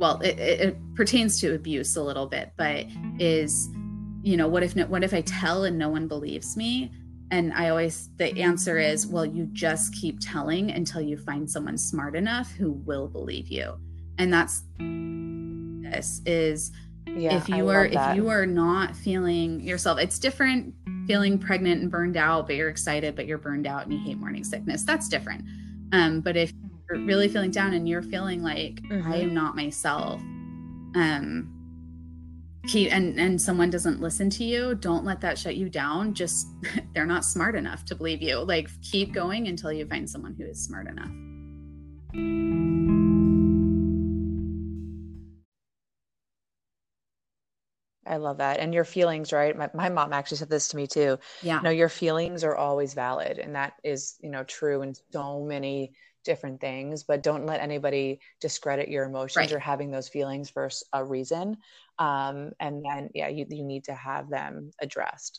well, 0.00 0.18
it, 0.22 0.38
it 0.38 0.94
pertains 0.94 1.38
to 1.40 1.54
abuse 1.54 1.94
a 1.94 2.02
little 2.02 2.26
bit, 2.26 2.52
but 2.56 2.86
is 3.18 3.68
you 4.22 4.36
know 4.36 4.48
what 4.48 4.62
if 4.62 4.74
no, 4.74 4.86
what 4.86 5.04
if 5.04 5.14
I 5.14 5.20
tell 5.20 5.64
and 5.64 5.78
no 5.78 5.90
one 5.90 6.08
believes 6.08 6.56
me? 6.56 6.90
And 7.30 7.52
I 7.52 7.68
always, 7.68 8.08
the 8.16 8.40
answer 8.40 8.78
is, 8.78 9.06
well, 9.06 9.24
you 9.24 9.46
just 9.52 9.94
keep 9.94 10.18
telling 10.20 10.72
until 10.72 11.00
you 11.00 11.16
find 11.16 11.48
someone 11.48 11.78
smart 11.78 12.16
enough 12.16 12.50
who 12.50 12.72
will 12.72 13.06
believe 13.06 13.46
you. 13.46 13.78
And 14.18 14.32
that's 14.32 14.64
this 14.78 16.22
is 16.26 16.72
yeah, 17.06 17.36
if 17.36 17.48
you 17.48 17.68
I 17.68 17.74
are 17.74 17.84
if 17.86 18.16
you 18.16 18.28
are 18.30 18.46
not 18.46 18.96
feeling 18.96 19.60
yourself, 19.60 19.98
it's 20.00 20.18
different 20.18 20.74
feeling 21.06 21.38
pregnant 21.38 21.82
and 21.82 21.90
burned 21.90 22.16
out, 22.16 22.46
but 22.46 22.56
you're 22.56 22.68
excited, 22.70 23.16
but 23.16 23.26
you're 23.26 23.38
burned 23.38 23.66
out 23.66 23.84
and 23.84 23.92
you 23.92 23.98
hate 23.98 24.18
morning 24.18 24.44
sickness. 24.44 24.82
That's 24.82 25.08
different. 25.08 25.44
Um, 25.92 26.20
but 26.20 26.36
if 26.36 26.52
you're 26.90 27.04
really 27.06 27.28
feeling 27.28 27.50
down 27.50 27.74
and 27.74 27.88
you're 27.88 28.02
feeling 28.02 28.42
like 28.42 28.82
mm-hmm. 28.82 29.10
I 29.10 29.16
am 29.16 29.34
not 29.34 29.56
myself, 29.56 30.20
um, 30.94 31.56
keep 32.66 32.92
and 32.92 33.18
and 33.18 33.40
someone 33.40 33.70
doesn't 33.70 34.00
listen 34.00 34.28
to 34.30 34.44
you 34.44 34.74
don't 34.74 35.04
let 35.04 35.20
that 35.20 35.38
shut 35.38 35.56
you 35.56 35.68
down. 35.68 36.14
Just 36.14 36.48
they're 36.94 37.06
not 37.06 37.24
smart 37.24 37.54
enough 37.54 37.84
to 37.86 37.94
believe 37.94 38.22
you. 38.22 38.38
Like 38.38 38.68
keep 38.82 39.12
going 39.12 39.48
until 39.48 39.72
you 39.72 39.86
find 39.86 40.08
someone 40.08 40.34
who 40.34 40.44
is 40.44 40.62
smart 40.62 40.88
enough 40.88 41.10
I 48.10 48.16
love 48.16 48.38
that. 48.38 48.58
And 48.58 48.74
your 48.74 48.84
feelings, 48.84 49.32
right? 49.32 49.56
My, 49.56 49.70
my 49.72 49.88
mom 49.88 50.12
actually 50.12 50.38
said 50.38 50.50
this 50.50 50.68
to 50.68 50.76
me 50.76 50.86
too. 50.86 51.18
Yeah. 51.42 51.58
You 51.58 51.62
know, 51.62 51.70
your 51.70 51.88
feelings 51.88 52.44
are 52.44 52.56
always 52.56 52.94
valid. 52.94 53.38
And 53.38 53.54
that 53.54 53.74
is, 53.84 54.16
you 54.20 54.30
know, 54.30 54.44
true 54.44 54.82
in 54.82 54.94
so 55.12 55.40
many 55.40 55.92
different 56.24 56.60
things, 56.60 57.04
but 57.04 57.22
don't 57.22 57.46
let 57.46 57.60
anybody 57.60 58.20
discredit 58.40 58.88
your 58.88 59.04
emotions 59.04 59.36
right. 59.36 59.52
or 59.52 59.58
having 59.58 59.90
those 59.90 60.08
feelings 60.08 60.50
for 60.50 60.68
a 60.92 61.02
reason 61.02 61.56
um, 62.00 62.52
and 62.58 62.82
then 62.84 63.10
yeah 63.14 63.28
you, 63.28 63.46
you 63.48 63.62
need 63.62 63.84
to 63.84 63.94
have 63.94 64.28
them 64.28 64.72
addressed 64.80 65.38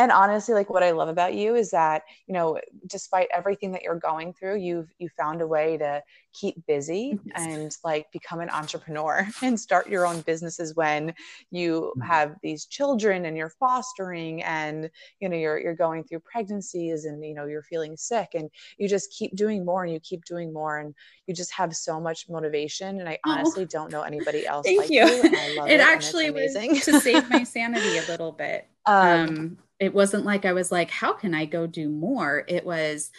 and 0.00 0.10
honestly 0.10 0.54
like 0.54 0.70
what 0.70 0.82
i 0.82 0.90
love 0.90 1.08
about 1.08 1.34
you 1.34 1.54
is 1.54 1.70
that 1.70 2.02
you 2.26 2.32
know 2.32 2.58
despite 2.86 3.28
everything 3.32 3.70
that 3.70 3.82
you're 3.82 3.98
going 3.98 4.32
through 4.32 4.56
you've 4.56 4.88
you 4.98 5.08
found 5.10 5.42
a 5.42 5.46
way 5.46 5.76
to 5.76 6.02
keep 6.32 6.54
busy 6.66 7.18
and 7.34 7.76
like 7.84 8.10
become 8.12 8.40
an 8.40 8.48
entrepreneur 8.50 9.28
and 9.42 9.60
start 9.60 9.88
your 9.88 10.06
own 10.06 10.22
businesses 10.22 10.74
when 10.74 11.12
you 11.50 11.92
mm-hmm. 11.96 12.00
have 12.00 12.36
these 12.42 12.64
children 12.66 13.26
and 13.26 13.36
you're 13.36 13.52
fostering 13.60 14.42
and 14.42 14.90
you 15.20 15.28
know 15.28 15.36
you're 15.36 15.58
you're 15.58 15.74
going 15.74 16.02
through 16.02 16.20
pregnancies 16.20 17.04
and 17.04 17.22
you 17.24 17.34
know 17.34 17.44
you're 17.44 17.62
feeling 17.62 17.96
sick 17.96 18.30
and 18.34 18.48
you 18.78 18.88
just 18.88 19.12
keep 19.12 19.36
doing 19.36 19.64
more 19.64 19.84
and 19.84 19.92
you 19.92 20.00
keep 20.00 20.24
doing 20.24 20.52
more 20.52 20.78
and 20.78 20.94
you 21.26 21.34
just 21.34 21.52
have 21.52 21.74
so 21.76 22.00
much 22.00 22.28
motivation. 22.28 22.98
And 22.98 23.08
I 23.08 23.18
oh, 23.24 23.30
honestly 23.30 23.64
don't 23.64 23.92
know 23.92 24.02
anybody 24.02 24.46
else 24.46 24.66
thank 24.66 24.80
like 24.80 24.90
you. 24.90 25.06
you. 25.06 25.22
It, 25.24 25.70
it 25.70 25.80
actually 25.80 26.30
was 26.30 26.54
to 26.54 27.00
save 27.00 27.30
my 27.30 27.44
sanity 27.44 27.98
a 27.98 28.02
little 28.08 28.32
bit 28.32 28.66
um, 28.86 29.28
um 29.28 29.58
it 29.80 29.94
wasn't 29.94 30.26
like 30.26 30.44
I 30.44 30.52
was 30.52 30.70
like, 30.70 30.90
how 30.90 31.14
can 31.14 31.34
I 31.34 31.46
go 31.46 31.66
do 31.66 31.88
more? 31.88 32.44
It 32.46 32.64
was, 32.64 33.10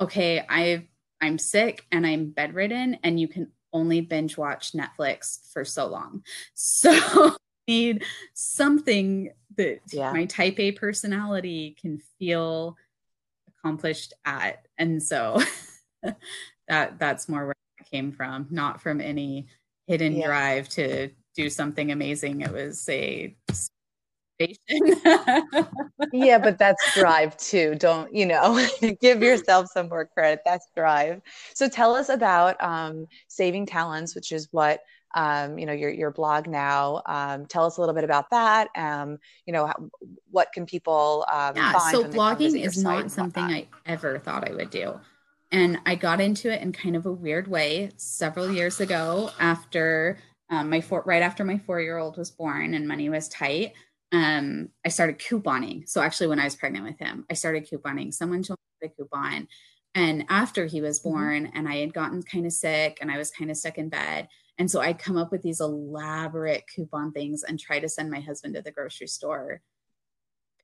okay, 0.00 0.44
I've 0.48 0.84
I'm 1.20 1.38
sick 1.38 1.86
and 1.90 2.06
I'm 2.06 2.30
bedridden 2.30 2.98
and 3.02 3.18
you 3.18 3.28
can 3.28 3.50
only 3.72 4.00
binge 4.00 4.36
watch 4.36 4.72
Netflix 4.72 5.52
for 5.52 5.64
so 5.64 5.86
long. 5.86 6.22
So 6.54 6.90
I 6.92 7.36
need 7.66 8.04
something 8.34 9.32
that 9.56 9.80
yeah. 9.90 10.12
my 10.12 10.26
type 10.26 10.60
A 10.60 10.72
personality 10.72 11.76
can 11.80 12.00
feel 12.18 12.76
accomplished 13.48 14.12
at. 14.24 14.66
And 14.76 15.02
so 15.02 15.40
that 16.68 16.98
that's 16.98 17.28
more 17.28 17.46
where 17.46 17.54
it 17.80 17.90
came 17.90 18.12
from, 18.12 18.46
not 18.50 18.82
from 18.82 19.00
any 19.00 19.46
hidden 19.86 20.14
yeah. 20.14 20.26
drive 20.26 20.68
to 20.70 21.10
do 21.34 21.48
something 21.48 21.90
amazing. 21.90 22.42
It 22.42 22.52
was 22.52 22.86
a 22.88 23.34
yeah, 26.12 26.38
but 26.38 26.58
that's 26.58 26.94
drive 26.94 27.36
too. 27.36 27.74
Don't, 27.76 28.14
you 28.14 28.26
know, 28.26 28.64
give 29.00 29.22
yourself 29.22 29.68
some 29.72 29.88
more 29.88 30.06
credit. 30.06 30.40
That's 30.44 30.66
drive. 30.74 31.20
So 31.54 31.68
tell 31.68 31.94
us 31.94 32.08
about 32.08 32.62
um, 32.62 33.06
Saving 33.28 33.66
Talents, 33.66 34.14
which 34.14 34.32
is 34.32 34.48
what 34.50 34.80
um, 35.14 35.58
you 35.58 35.66
know 35.66 35.72
your 35.72 35.90
your 35.90 36.10
blog 36.10 36.48
now. 36.48 37.02
Um, 37.06 37.46
tell 37.46 37.64
us 37.64 37.76
a 37.76 37.80
little 37.80 37.94
bit 37.94 38.04
about 38.04 38.30
that. 38.30 38.68
Um, 38.76 39.18
you 39.46 39.52
know, 39.52 39.66
how, 39.66 39.90
what 40.30 40.52
can 40.52 40.66
people 40.66 41.24
um, 41.32 41.56
yeah, 41.56 41.78
so 41.90 42.04
blogging 42.04 42.60
is 42.60 42.82
not 42.82 43.10
something 43.10 43.44
I 43.44 43.68
ever 43.86 44.18
thought 44.18 44.48
I 44.48 44.52
would 44.54 44.70
do. 44.70 44.98
and 45.52 45.78
I 45.86 45.94
got 45.94 46.20
into 46.20 46.52
it 46.52 46.62
in 46.62 46.72
kind 46.72 46.96
of 46.96 47.06
a 47.06 47.12
weird 47.12 47.46
way 47.46 47.90
several 47.96 48.50
years 48.50 48.80
ago 48.80 49.30
after 49.38 50.18
um, 50.50 50.70
my 50.70 50.80
four, 50.80 51.02
right 51.06 51.22
after 51.22 51.44
my 51.44 51.58
four 51.58 51.80
year 51.80 51.98
old 51.98 52.16
was 52.16 52.30
born 52.30 52.74
and 52.74 52.86
money 52.86 53.08
was 53.08 53.28
tight. 53.28 53.72
Um, 54.12 54.68
I 54.84 54.90
started 54.90 55.18
couponing. 55.18 55.88
So 55.88 56.00
actually, 56.00 56.28
when 56.28 56.38
I 56.38 56.44
was 56.44 56.56
pregnant 56.56 56.84
with 56.84 56.98
him, 56.98 57.24
I 57.30 57.34
started 57.34 57.68
couponing. 57.68 58.12
Someone 58.14 58.42
told 58.42 58.58
me 58.80 58.88
to 58.88 58.94
coupon, 58.94 59.48
and 59.94 60.24
after 60.28 60.66
he 60.66 60.80
was 60.80 61.00
mm-hmm. 61.00 61.10
born, 61.10 61.52
and 61.54 61.68
I 61.68 61.76
had 61.76 61.94
gotten 61.94 62.22
kind 62.22 62.46
of 62.46 62.52
sick, 62.52 62.98
and 63.00 63.10
I 63.10 63.18
was 63.18 63.30
kind 63.30 63.50
of 63.50 63.56
stuck 63.56 63.78
in 63.78 63.88
bed, 63.88 64.28
and 64.58 64.70
so 64.70 64.80
I'd 64.80 64.98
come 64.98 65.16
up 65.16 65.32
with 65.32 65.42
these 65.42 65.60
elaborate 65.60 66.64
coupon 66.74 67.12
things 67.12 67.42
and 67.42 67.58
try 67.58 67.80
to 67.80 67.88
send 67.88 68.10
my 68.10 68.20
husband 68.20 68.54
to 68.54 68.62
the 68.62 68.70
grocery 68.70 69.08
store 69.08 69.60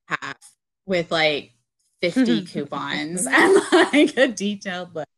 half 0.07 0.39
with 0.87 1.11
like 1.11 1.53
50 2.01 2.43
coupons 2.47 3.27
and 3.31 3.63
like 3.73 4.17
a 4.17 4.29
detailed 4.29 4.95
list. 4.95 5.09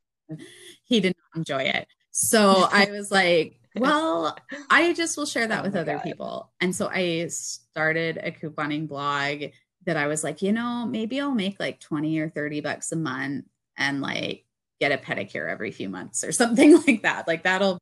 He 0.85 1.01
did 1.01 1.15
not 1.17 1.39
enjoy 1.39 1.63
it. 1.63 1.87
So 2.11 2.69
I 2.71 2.91
was 2.91 3.11
like, 3.11 3.62
well, 3.77 4.37
I 4.71 4.93
just 4.93 5.17
will 5.17 5.27
share 5.27 5.47
that 5.47 5.61
oh 5.61 5.63
with 5.65 5.77
other 5.77 5.95
God. 5.95 6.03
people. 6.03 6.53
And 6.61 6.75
so 6.75 6.89
I 6.89 7.27
started 7.29 8.19
a 8.19 8.31
couponing 8.31 8.89
blog 8.89 9.45
that 9.87 9.97
I 9.97 10.07
was 10.07 10.23
like, 10.23 10.43
you 10.43 10.53
know, 10.53 10.87
maybe 10.87 11.21
I'll 11.21 11.35
make 11.35 11.59
like 11.59 11.81
20 11.81 12.19
or 12.19 12.29
30 12.29 12.61
bucks 12.61 12.93
a 12.93 12.97
month 12.97 13.47
and 13.77 14.01
like 14.01 14.45
get 14.81 14.93
a 14.93 14.99
pedicure 14.99 15.49
every 15.49 15.71
few 15.71 15.89
months 15.89 16.25
or 16.25 16.33
something 16.33 16.77
like 16.87 17.03
that. 17.03 17.27
Like 17.27 17.45
that'll 17.45 17.79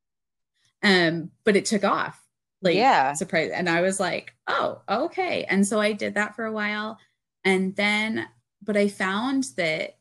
um 0.83 1.31
but 1.45 1.57
it 1.57 1.67
took 1.67 1.85
off. 1.85 2.21
Like 2.63 2.77
yeah. 2.77 3.15
surprise 3.15 3.51
and 3.55 3.69
I 3.69 3.81
was 3.81 3.99
like, 3.99 4.35
"Oh, 4.47 4.83
okay." 4.87 5.45
And 5.45 5.67
so 5.67 5.81
I 5.81 5.93
did 5.93 6.15
that 6.15 6.37
for 6.37 6.45
a 6.45 6.53
while 6.53 6.99
and 7.45 7.75
then 7.75 8.27
but 8.63 8.77
I 8.77 8.89
found 8.89 9.45
that 9.57 9.97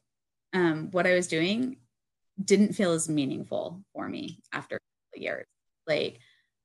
um 0.53 0.89
what 0.91 1.07
I 1.07 1.13
was 1.13 1.27
doing 1.27 1.77
didn't 2.43 2.73
feel 2.73 2.91
as 2.91 3.09
meaningful 3.09 3.81
for 3.93 4.07
me 4.07 4.41
after 4.53 4.79
years. 5.15 5.45
Like 5.89 6.19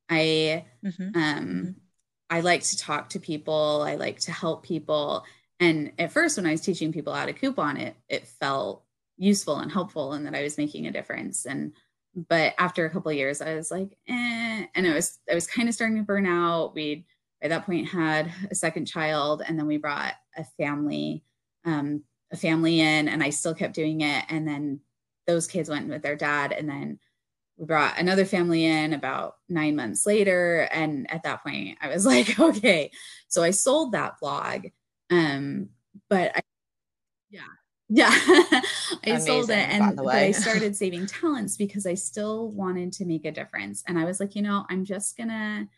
I 0.09 0.65
mm-hmm. 0.85 1.03
um 1.03 1.13
mm-hmm. 1.15 1.71
I 2.31 2.41
like 2.41 2.63
to 2.63 2.79
talk 2.79 3.11
to 3.11 3.21
people, 3.21 3.83
I 3.87 3.97
like 3.97 4.21
to 4.21 4.33
help 4.33 4.65
people. 4.65 5.25
And 5.61 5.93
at 5.99 6.13
first 6.13 6.37
when 6.37 6.47
I 6.47 6.53
was 6.53 6.61
teaching 6.61 6.93
people 6.93 7.13
how 7.13 7.27
to 7.27 7.33
coupon 7.33 7.77
it, 7.77 7.97
it 8.09 8.27
felt 8.27 8.85
useful 9.17 9.59
and 9.59 9.71
helpful 9.71 10.13
and 10.13 10.27
that 10.27 10.35
I 10.35 10.43
was 10.43 10.59
making 10.59 10.87
a 10.87 10.93
difference. 10.93 11.47
And 11.47 11.73
but 12.15 12.55
after 12.59 12.85
a 12.85 12.91
couple 12.91 13.11
of 13.11 13.17
years, 13.17 13.41
I 13.41 13.55
was 13.55 13.71
like, 13.71 13.97
eh, 14.09 14.67
and 14.75 14.87
I 14.87 14.95
was 14.95 15.19
I 15.31 15.35
was 15.35 15.47
kind 15.47 15.69
of 15.69 15.75
starting 15.75 15.97
to 15.97 16.05
burn 16.05 16.27
out. 16.27 16.75
We'd 16.75 17.05
by 17.43 17.49
that 17.49 17.67
point 17.67 17.89
had 17.89 18.33
a 18.51 18.55
second 18.55 18.87
child, 18.87 19.43
and 19.47 19.59
then 19.59 19.67
we 19.67 19.77
brought 19.79 20.15
a 20.37 20.45
family, 20.59 21.25
um, 21.65 22.05
a 22.33 22.37
family 22.37 22.81
in, 22.81 23.09
and 23.09 23.23
I 23.23 23.31
still 23.31 23.55
kept 23.55 23.75
doing 23.75 24.01
it. 24.03 24.25
And 24.29 24.47
then 24.47 24.81
those 25.27 25.47
kids 25.47 25.69
went 25.69 25.89
with 25.89 26.03
their 26.03 26.17
dad, 26.17 26.53
and 26.53 26.69
then 26.69 27.01
we 27.57 27.67
brought 27.67 27.99
another 27.99 28.25
family 28.25 28.65
in 28.65 28.93
about 28.93 29.37
nine 29.49 29.77
months 29.77 30.07
later. 30.07 30.69
And 30.73 31.11
at 31.11 31.23
that 31.23 31.43
point, 31.43 31.79
I 31.81 31.89
was 31.89 32.05
like, 32.07 32.39
okay. 32.39 32.91
So 33.29 33.43
I 33.43 33.51
sold 33.51 33.93
that 33.93 34.19
blog. 34.21 34.67
Um, 35.11 35.71
but 36.09 36.37
I, 36.37 36.41
yeah, 37.31 37.41
yeah. 37.89 38.11
I 38.11 38.63
Amazing, 39.05 39.27
sold 39.27 39.51
it 39.51 39.69
and 39.69 40.01
I 40.09 40.31
started 40.33 40.75
saving 40.77 41.07
talents 41.07 41.57
because 41.57 41.87
I 41.87 41.95
still 41.95 42.49
wanted 42.49 42.93
to 42.95 43.05
make 43.05 43.25
a 43.25 43.33
difference. 43.33 43.85
And 43.87 43.99
I 43.99 44.05
was 44.05 44.21
like, 44.21 44.35
you 44.35 44.43
know, 44.43 44.65
I'm 44.69 44.85
just 44.85 45.17
gonna 45.17 45.69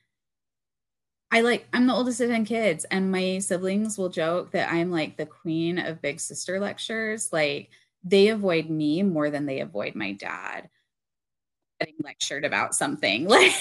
I 1.30 1.40
like 1.40 1.66
I'm 1.72 1.86
the 1.86 1.94
oldest 1.94 2.20
of 2.20 2.30
10 2.30 2.44
kids 2.44 2.84
and 2.84 3.10
my 3.10 3.40
siblings 3.40 3.98
will 3.98 4.08
joke 4.08 4.52
that 4.52 4.72
I'm 4.72 4.90
like 4.90 5.16
the 5.16 5.26
queen 5.26 5.78
of 5.78 6.00
big 6.00 6.20
sister 6.20 6.60
lectures. 6.60 7.32
Like 7.32 7.70
they 8.04 8.28
avoid 8.28 8.70
me 8.70 9.02
more 9.02 9.28
than 9.28 9.44
they 9.44 9.60
avoid 9.60 9.96
my 9.96 10.12
dad 10.12 10.70
getting 11.80 11.94
lectured 12.02 12.44
about 12.44 12.74
something. 12.74 13.26
Like 13.36 13.52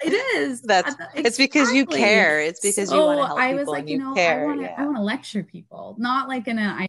it 0.00 0.12
is. 0.12 0.62
That's 0.62 0.92
exactly. 0.92 1.22
it's 1.24 1.36
because 1.36 1.72
you 1.72 1.84
care. 1.84 2.40
It's 2.40 2.60
because 2.60 2.88
so 2.88 2.94
you 2.94 3.02
want 3.02 3.20
to 3.20 3.26
help 3.26 3.40
I 3.40 3.54
was 3.54 3.66
like, 3.66 3.88
you, 3.88 3.98
know, 3.98 4.14
care. 4.14 4.42
I 4.42 4.46
want 4.46 4.60
to 4.60 4.66
yeah. 4.66 4.74
I 4.78 4.84
want 4.84 4.96
to 4.96 5.02
lecture 5.02 5.42
people, 5.42 5.96
not 5.98 6.28
like 6.28 6.46
in 6.46 6.58
a 6.58 6.86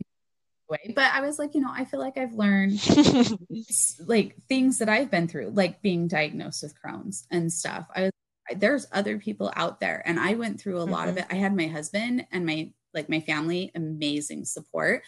way, 0.69 0.93
but 0.95 1.11
I 1.11 1.21
was 1.21 1.39
like, 1.39 1.55
you 1.55 1.61
know, 1.61 1.71
I 1.73 1.85
feel 1.85 1.99
like 1.99 2.17
I've 2.19 2.33
learned 2.33 2.79
like 4.05 4.35
things 4.47 4.77
that 4.77 4.89
I've 4.89 5.09
been 5.09 5.27
through, 5.27 5.51
like 5.55 5.81
being 5.81 6.07
diagnosed 6.07 6.61
with 6.61 6.75
Crohn's 6.79 7.25
and 7.31 7.51
stuff. 7.51 7.87
I 7.95 8.03
was 8.03 8.11
there's 8.55 8.87
other 8.91 9.17
people 9.17 9.51
out 9.55 9.79
there 9.79 10.01
and 10.05 10.19
I 10.19 10.33
went 10.33 10.59
through 10.59 10.79
a 10.79 10.83
mm-hmm. 10.83 10.93
lot 10.93 11.07
of 11.07 11.15
mm-hmm. 11.15 11.31
it. 11.31 11.35
I 11.35 11.39
had 11.39 11.55
my 11.55 11.67
husband 11.67 12.25
and 12.31 12.45
my 12.45 12.71
like 12.93 13.09
my 13.09 13.19
family 13.19 13.71
amazing 13.75 14.45
support 14.45 15.03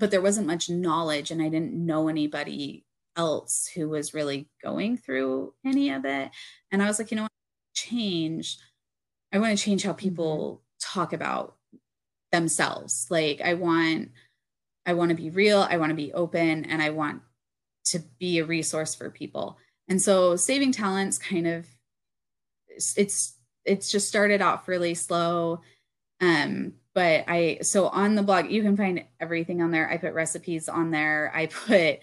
but 0.00 0.10
there 0.10 0.22
wasn't 0.22 0.46
much 0.46 0.68
knowledge 0.68 1.30
and 1.30 1.40
I 1.40 1.48
didn't 1.48 1.74
know 1.74 2.08
anybody 2.08 2.84
else 3.16 3.70
who 3.74 3.88
was 3.88 4.14
really 4.14 4.48
going 4.62 4.96
through 4.96 5.52
any 5.64 5.90
of 5.90 6.04
it. 6.04 6.30
And 6.72 6.82
I 6.82 6.86
was 6.86 6.98
like, 6.98 7.10
you 7.10 7.16
know 7.16 7.24
what? 7.24 7.32
Change. 7.74 8.56
I 9.32 9.38
want 9.38 9.56
to 9.56 9.62
change 9.62 9.82
how 9.82 9.92
people 9.92 10.62
mm-hmm. 10.62 11.00
talk 11.00 11.12
about 11.12 11.56
themselves. 12.32 13.06
Like 13.10 13.40
I 13.40 13.54
want 13.54 14.10
I 14.86 14.94
want 14.94 15.10
to 15.10 15.14
be 15.16 15.30
real, 15.30 15.60
I 15.60 15.76
want 15.76 15.90
to 15.90 15.96
be 15.96 16.12
open, 16.14 16.64
and 16.64 16.80
I 16.80 16.90
want 16.90 17.20
to 17.86 18.00
be 18.18 18.38
a 18.38 18.46
resource 18.46 18.94
for 18.94 19.10
people. 19.10 19.58
And 19.88 20.00
so 20.00 20.36
saving 20.36 20.72
talents 20.72 21.18
kind 21.18 21.46
of 21.46 21.66
it's 22.96 23.36
it's 23.66 23.90
just 23.90 24.08
started 24.08 24.40
off 24.40 24.68
really 24.68 24.94
slow. 24.94 25.60
Um, 26.20 26.74
but 26.94 27.24
I 27.28 27.58
so 27.62 27.88
on 27.88 28.14
the 28.14 28.22
blog 28.22 28.50
you 28.50 28.62
can 28.62 28.76
find 28.76 29.04
everything 29.20 29.62
on 29.62 29.70
there. 29.70 29.90
I 29.90 29.96
put 29.96 30.12
recipes 30.12 30.68
on 30.68 30.90
there. 30.90 31.32
I 31.34 31.46
put 31.46 32.00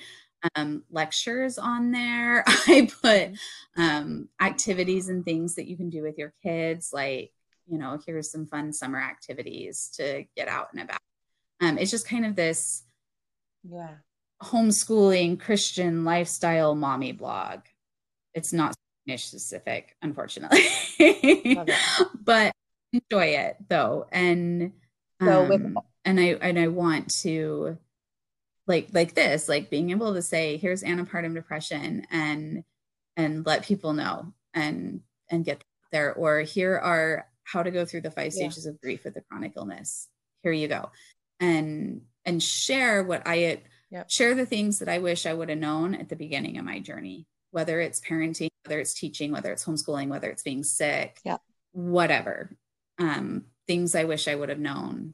um, 0.56 0.84
lectures 0.92 1.58
on 1.58 1.92
there. 1.92 2.44
I 2.48 2.90
put 3.02 3.34
mm-hmm. 3.34 3.82
um, 3.82 4.30
activities 4.40 5.10
and 5.10 5.26
things 5.26 5.56
that 5.56 5.68
you 5.68 5.78
can 5.78 5.90
do 5.90 6.02
with 6.02 6.18
your 6.18 6.34
kids, 6.44 6.92
like 6.94 7.32
you 7.68 7.78
know, 7.78 8.00
here's 8.06 8.32
some 8.32 8.46
fun 8.46 8.72
summer 8.72 9.00
activities 9.00 9.92
to 9.98 10.26
get 10.36 10.48
out 10.48 10.70
and 10.72 10.82
about. 10.82 11.00
Um, 11.60 11.78
it's 11.78 11.92
just 11.92 12.08
kind 12.08 12.26
of 12.26 12.36
this, 12.36 12.84
yeah, 13.64 13.96
homeschooling 14.42 15.40
Christian 15.40 16.06
lifestyle 16.06 16.76
mommy 16.76 17.12
blog. 17.12 17.62
It's 18.34 18.54
not 18.54 18.74
niche 19.06 19.28
specific, 19.28 19.96
unfortunately, 20.02 20.64
but 22.24 22.54
enjoy 22.94 23.26
it 23.26 23.58
though 23.70 24.08
and 24.12 24.72
so 25.22 25.44
um, 25.44 25.50
with 25.50 25.76
and 26.06 26.20
i 26.20 26.24
and 26.42 26.60
i 26.60 26.68
want 26.68 27.10
to 27.10 27.78
like 28.68 28.90
like 28.94 29.14
this 29.14 29.50
like 29.50 29.70
being 29.70 29.92
able 29.92 30.14
to 30.14 30.22
say 30.22 30.58
here's 30.58 30.84
antepartum 30.84 31.34
depression 31.34 32.06
and 32.12 32.64
and 33.16 33.46
let 33.46 33.64
people 33.64 33.94
know 33.94 34.34
and 34.54 35.02
and 35.30 35.46
get 35.46 35.64
there 35.92 36.14
or 36.14 36.42
here 36.42 36.78
are 36.78 37.28
how 37.44 37.64
to 37.64 37.72
go 37.72 37.86
through 37.86 38.02
the 38.02 38.12
five 38.12 38.34
stages 38.34 38.66
yeah. 38.66 38.72
of 38.72 38.82
grief 38.82 39.04
with 39.04 39.16
a 39.16 39.22
chronic 39.22 39.54
illness 39.56 40.08
here 40.44 40.52
you 40.52 40.68
go 40.68 40.92
and 41.40 42.02
and 42.26 42.44
share 42.44 43.04
what 43.04 43.26
i 43.26 43.62
yep. 43.90 44.10
share 44.10 44.36
the 44.36 44.46
things 44.46 44.80
that 44.80 44.90
i 44.90 45.00
wish 45.00 45.26
i 45.26 45.34
would 45.34 45.50
have 45.50 45.58
known 45.58 45.96
at 45.96 46.10
the 46.10 46.16
beginning 46.16 46.58
of 46.58 46.66
my 46.66 46.80
journey 46.80 47.26
whether 47.52 47.80
it's 47.80 48.02
parenting 48.02 48.50
whether 48.66 48.80
it's 48.80 48.94
teaching 48.94 49.32
whether 49.32 49.52
it's 49.52 49.66
homeschooling 49.66 50.10
whether 50.10 50.30
it's 50.30 50.44
being 50.44 50.64
sick 50.64 51.20
yeah 51.24 51.38
whatever 51.72 52.50
um, 52.98 53.46
things 53.68 53.96
I 53.96 54.06
wish 54.06 54.28
I 54.28 54.36
would 54.36 54.50
have 54.50 54.60
known 54.60 55.14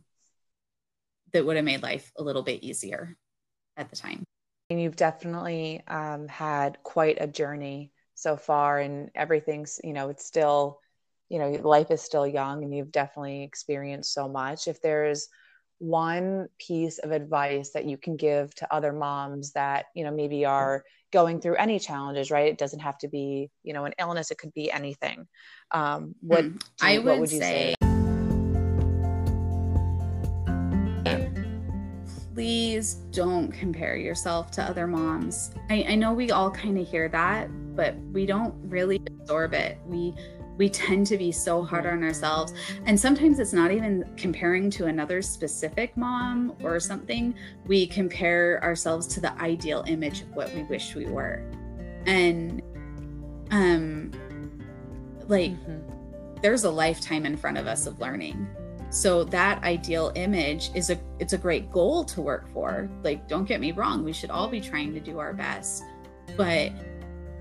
that 1.34 1.46
would 1.46 1.56
have 1.56 1.66
made 1.66 1.82
life 1.82 2.12
a 2.18 2.24
little 2.24 2.44
bit 2.44 2.64
easier 2.64 3.18
at 3.76 3.90
the 3.90 3.96
time. 3.96 4.24
And 4.70 4.82
you've 4.82 4.96
definitely 4.96 5.82
um, 5.88 6.28
had 6.28 6.82
quite 6.84 7.18
a 7.20 7.28
journey 7.28 7.92
so 8.16 8.38
far, 8.38 8.80
and 8.80 9.10
everything's, 9.16 9.80
you 9.84 9.94
know, 9.94 10.10
it's 10.10 10.26
still, 10.26 10.80
you 11.30 11.40
know, 11.40 11.50
life 11.50 11.92
is 11.92 12.02
still 12.02 12.28
young, 12.28 12.64
and 12.64 12.74
you've 12.74 12.92
definitely 12.92 13.44
experienced 13.44 14.14
so 14.14 14.28
much. 14.28 14.68
If 14.68 14.82
there's 14.82 15.28
one 15.80 16.48
piece 16.60 17.00
of 17.00 17.12
advice 17.12 17.72
that 17.72 17.86
you 17.86 17.98
can 17.98 18.16
give 18.16 18.54
to 18.56 18.74
other 18.74 18.94
moms 18.94 19.52
that, 19.54 19.86
you 19.96 20.06
know, 20.06 20.12
maybe 20.12 20.46
are 20.46 20.84
going 21.14 21.40
through 21.40 21.56
any 21.56 21.80
challenges, 21.80 22.32
right? 22.32 22.48
It 22.48 22.58
doesn't 22.58 22.80
have 22.80 22.98
to 22.98 23.08
be, 23.08 23.50
you 23.62 23.72
know, 23.72 23.86
an 23.86 23.94
illness. 24.00 24.32
It 24.32 24.40
could 24.40 24.54
be 24.54 24.72
anything. 24.72 25.28
Um, 25.72 26.16
what 26.20 26.44
hmm. 26.44 26.52
you, 26.52 26.60
I 26.82 26.98
would, 26.98 27.20
would 27.20 27.32
you 27.32 27.40
say, 27.40 27.76
say? 27.80 27.90
Please 32.34 32.96
don't 33.12 33.52
compare 33.52 33.96
yourself 33.96 34.50
to 34.52 34.64
other 34.64 34.88
moms. 34.88 35.52
I, 35.70 35.86
I 35.90 35.96
know 35.96 36.14
we 36.14 36.32
all 36.32 36.50
kind 36.50 36.80
of 36.80 36.88
hear 36.88 37.08
that, 37.10 37.48
but 37.76 37.96
we 38.12 38.26
don't 38.26 38.56
really 38.68 39.00
absorb 39.08 39.54
it. 39.54 39.78
We 39.86 40.16
we 40.58 40.70
tend 40.70 41.08
to 41.08 41.18
be 41.18 41.32
so 41.32 41.64
hard 41.64 41.86
on 41.86 42.04
ourselves. 42.04 42.54
And 42.86 43.00
sometimes 43.00 43.40
it's 43.40 43.54
not 43.54 43.72
even 43.72 44.06
comparing 44.18 44.70
to 44.72 44.86
another 44.86 45.22
specific 45.22 45.96
mom 45.98 46.56
or 46.62 46.80
something. 46.80 47.36
We 47.66 47.88
compare 47.88 48.64
ourselves 48.64 49.08
to 49.08 49.20
the 49.20 49.34
ideal 49.42 49.84
image 49.88 50.22
of 50.22 50.30
what 50.36 50.54
we 50.54 50.64
wish 50.64 50.96
we 50.96 51.06
were. 51.06 51.44
And 52.06 52.62
um 53.52 54.12
like 55.28 55.52
mm-hmm. 55.52 56.42
there's 56.42 56.64
a 56.64 56.72
lifetime 56.72 57.26
in 57.26 57.38
front 57.38 57.58
of 57.58 57.68
us 57.68 57.88
of 57.88 58.00
learning. 58.00 58.48
so 58.90 59.24
that 59.24 59.64
ideal 59.64 60.12
image 60.16 60.70
is 60.76 60.90
a 60.90 61.00
it's 61.20 61.34
a 61.34 61.38
great 61.38 61.72
goal 61.72 62.04
to 62.04 62.22
work 62.22 62.52
for 62.54 62.90
like 63.04 63.28
don't 63.28 63.46
get 63.46 63.60
me 63.60 63.72
wrong 63.72 64.04
we 64.04 64.14
should 64.14 64.30
all 64.30 64.48
be 64.48 64.62
trying 64.62 64.94
to 64.94 65.00
do 65.00 65.18
our 65.18 65.34
best 65.34 65.84
but 66.38 66.72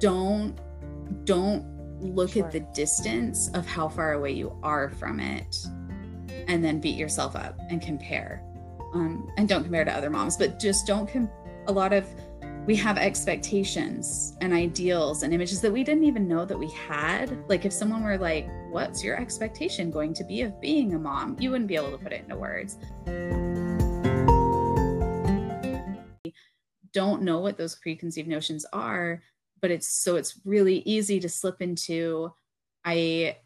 don't 0.01 0.57
don't 1.25 1.72
look 2.03 2.31
sure. 2.31 2.45
at 2.45 2.53
the 2.53 2.61
distance 2.61 3.49
of 3.55 3.67
how 3.67 3.89
far 3.89 4.15
away 4.15 4.33
you 4.33 4.57
are 4.63 4.91
from 4.91 5.21
it 5.21 5.57
and 6.49 6.65
then 6.65 6.81
beat 6.81 6.97
yourself 6.97 7.37
up 7.37 7.59
and 7.71 7.81
compare 7.81 8.43
um, 8.95 9.31
and 9.37 9.49
don't 9.49 9.63
compare 9.63 9.85
to 9.85 9.93
other 9.93 10.11
moms 10.11 10.37
but 10.37 10.59
just 10.59 10.87
don't 10.87 11.09
com- 11.11 11.31
a 11.67 11.73
lot 11.73 11.93
of 11.93 12.07
we 12.65 12.77
have 12.77 12.97
expectations 12.97 14.37
and 14.41 14.53
ideals 14.53 15.25
and 15.25 15.35
images 15.35 15.61
that 15.61 15.73
we 15.73 15.83
didn't 15.83 16.05
even 16.05 16.29
know 16.29 16.45
that 16.45 16.57
we 16.57 16.71
had. 16.71 17.37
Like 17.49 17.65
if 17.65 17.73
someone 17.73 18.05
were 18.05 18.19
like, 18.19 18.49
"What's 18.71 19.03
your 19.03 19.21
expectation 19.21 19.91
going 19.91 20.15
to 20.15 20.23
be 20.23 20.43
of 20.43 20.61
being 20.61 20.95
a 20.95 20.99
mom?" 20.99 21.37
You 21.41 21.51
wouldn't 21.51 21.67
be 21.67 21.75
able 21.75 21.91
to 21.91 21.99
put 21.99 22.13
it 22.13 22.23
into 22.23 22.37
words. 22.37 22.79
Don't 26.93 27.23
know 27.23 27.41
what 27.41 27.59
those 27.59 27.75
preconceived 27.75 28.29
notions 28.29 28.65
are, 28.73 29.21
but 29.63 29.71
it's 29.71 29.89
so 29.89 30.17
it's 30.17 30.39
really 30.45 30.79
easy 30.81 31.21
to 31.21 31.29
slip 31.29 31.63
into 31.63 32.33
I 32.85 33.39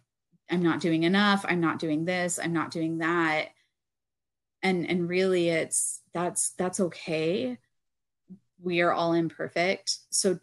I'm 0.51 0.63
not 0.63 0.81
doing 0.81 1.03
enough, 1.03 1.45
I'm 1.47 1.61
not 1.61 1.79
doing 1.79 2.05
this, 2.05 2.39
I'm 2.43 2.53
not 2.53 2.71
doing 2.71 2.99
that. 2.99 3.51
And 4.63 4.89
and 4.89 5.09
really 5.09 5.51
it's 5.51 6.01
that's 6.13 6.51
that's 6.51 6.81
okay 6.81 7.59
we 8.63 8.81
are 8.81 8.93
all 8.93 9.13
imperfect 9.13 9.99
so 10.11 10.39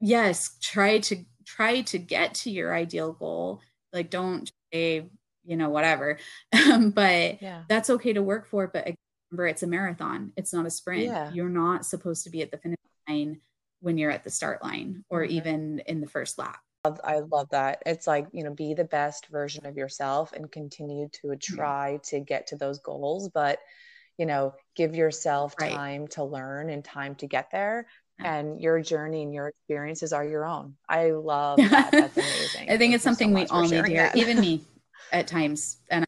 yes 0.00 0.56
try 0.60 0.98
to 0.98 1.24
try 1.44 1.80
to 1.82 1.98
get 1.98 2.34
to 2.34 2.50
your 2.50 2.74
ideal 2.74 3.12
goal 3.12 3.60
like 3.92 4.10
don't 4.10 4.50
say 4.72 5.08
you 5.44 5.56
know 5.56 5.68
whatever 5.70 6.18
um, 6.52 6.90
but 6.90 7.40
yeah. 7.40 7.62
that's 7.68 7.90
okay 7.90 8.12
to 8.12 8.22
work 8.22 8.46
for 8.46 8.66
but 8.66 8.90
remember 9.30 9.46
it's 9.46 9.62
a 9.62 9.66
marathon 9.66 10.32
it's 10.36 10.52
not 10.52 10.66
a 10.66 10.70
sprint 10.70 11.04
yeah. 11.04 11.30
you're 11.32 11.48
not 11.48 11.86
supposed 11.86 12.24
to 12.24 12.30
be 12.30 12.42
at 12.42 12.50
the 12.50 12.58
finish 12.58 12.78
line 13.08 13.40
when 13.80 13.98
you're 13.98 14.10
at 14.10 14.24
the 14.24 14.30
start 14.30 14.62
line 14.62 15.04
or 15.10 15.22
mm-hmm. 15.22 15.32
even 15.32 15.82
in 15.86 16.00
the 16.00 16.08
first 16.08 16.38
lap 16.38 16.60
I 17.04 17.18
love 17.18 17.50
that. 17.50 17.82
It's 17.84 18.06
like, 18.06 18.28
you 18.32 18.42
know, 18.42 18.54
be 18.54 18.72
the 18.72 18.84
best 18.84 19.26
version 19.26 19.66
of 19.66 19.76
yourself 19.76 20.32
and 20.32 20.50
continue 20.50 21.10
to 21.20 21.36
try 21.36 21.96
mm-hmm. 21.96 22.16
to 22.16 22.24
get 22.24 22.46
to 22.46 22.56
those 22.56 22.78
goals. 22.78 23.28
But 23.28 23.58
you 24.20 24.26
know 24.26 24.52
give 24.76 24.94
yourself 24.94 25.54
right. 25.58 25.72
time 25.72 26.06
to 26.06 26.22
learn 26.22 26.68
and 26.68 26.84
time 26.84 27.14
to 27.14 27.26
get 27.26 27.50
there 27.50 27.86
and 28.18 28.60
your 28.60 28.82
journey 28.82 29.22
and 29.22 29.32
your 29.32 29.48
experiences 29.48 30.12
are 30.12 30.26
your 30.26 30.44
own 30.44 30.74
i 30.90 31.10
love 31.10 31.56
that 31.70 31.90
that's 31.90 32.16
amazing 32.18 32.70
i 32.70 32.76
think 32.76 32.94
it's 32.94 33.02
something 33.02 33.30
so 33.30 33.34
we 33.34 33.46
all 33.46 33.62
need 33.62 33.82
to 33.82 33.90
hear 33.90 34.02
that. 34.02 34.16
even 34.16 34.38
me 34.38 34.62
at 35.12 35.26
times 35.26 35.78
and 35.88 36.04
i 36.04 36.06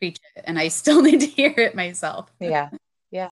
preach 0.00 0.18
it 0.34 0.42
and 0.44 0.58
i 0.58 0.66
still 0.66 1.00
need 1.08 1.20
to 1.20 1.26
hear 1.26 1.54
it 1.56 1.76
myself 1.76 2.28
yeah 2.40 2.68
yeah 3.12 3.28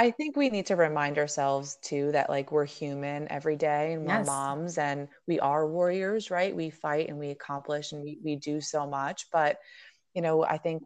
I 0.00 0.10
think 0.10 0.34
we 0.34 0.48
need 0.48 0.64
to 0.66 0.76
remind 0.76 1.18
ourselves 1.18 1.76
too 1.82 2.10
that 2.12 2.30
like 2.30 2.50
we're 2.50 2.64
human 2.64 3.30
every 3.30 3.56
day 3.56 3.92
and 3.92 4.06
we're 4.06 4.14
yes. 4.14 4.26
moms 4.26 4.78
and 4.78 5.08
we 5.26 5.38
are 5.40 5.68
warriors, 5.68 6.30
right? 6.30 6.56
We 6.56 6.70
fight 6.70 7.10
and 7.10 7.18
we 7.18 7.28
accomplish 7.28 7.92
and 7.92 8.02
we, 8.02 8.18
we 8.24 8.36
do 8.36 8.62
so 8.62 8.86
much. 8.86 9.26
But, 9.30 9.58
you 10.14 10.22
know, 10.22 10.42
I 10.42 10.56
think 10.56 10.84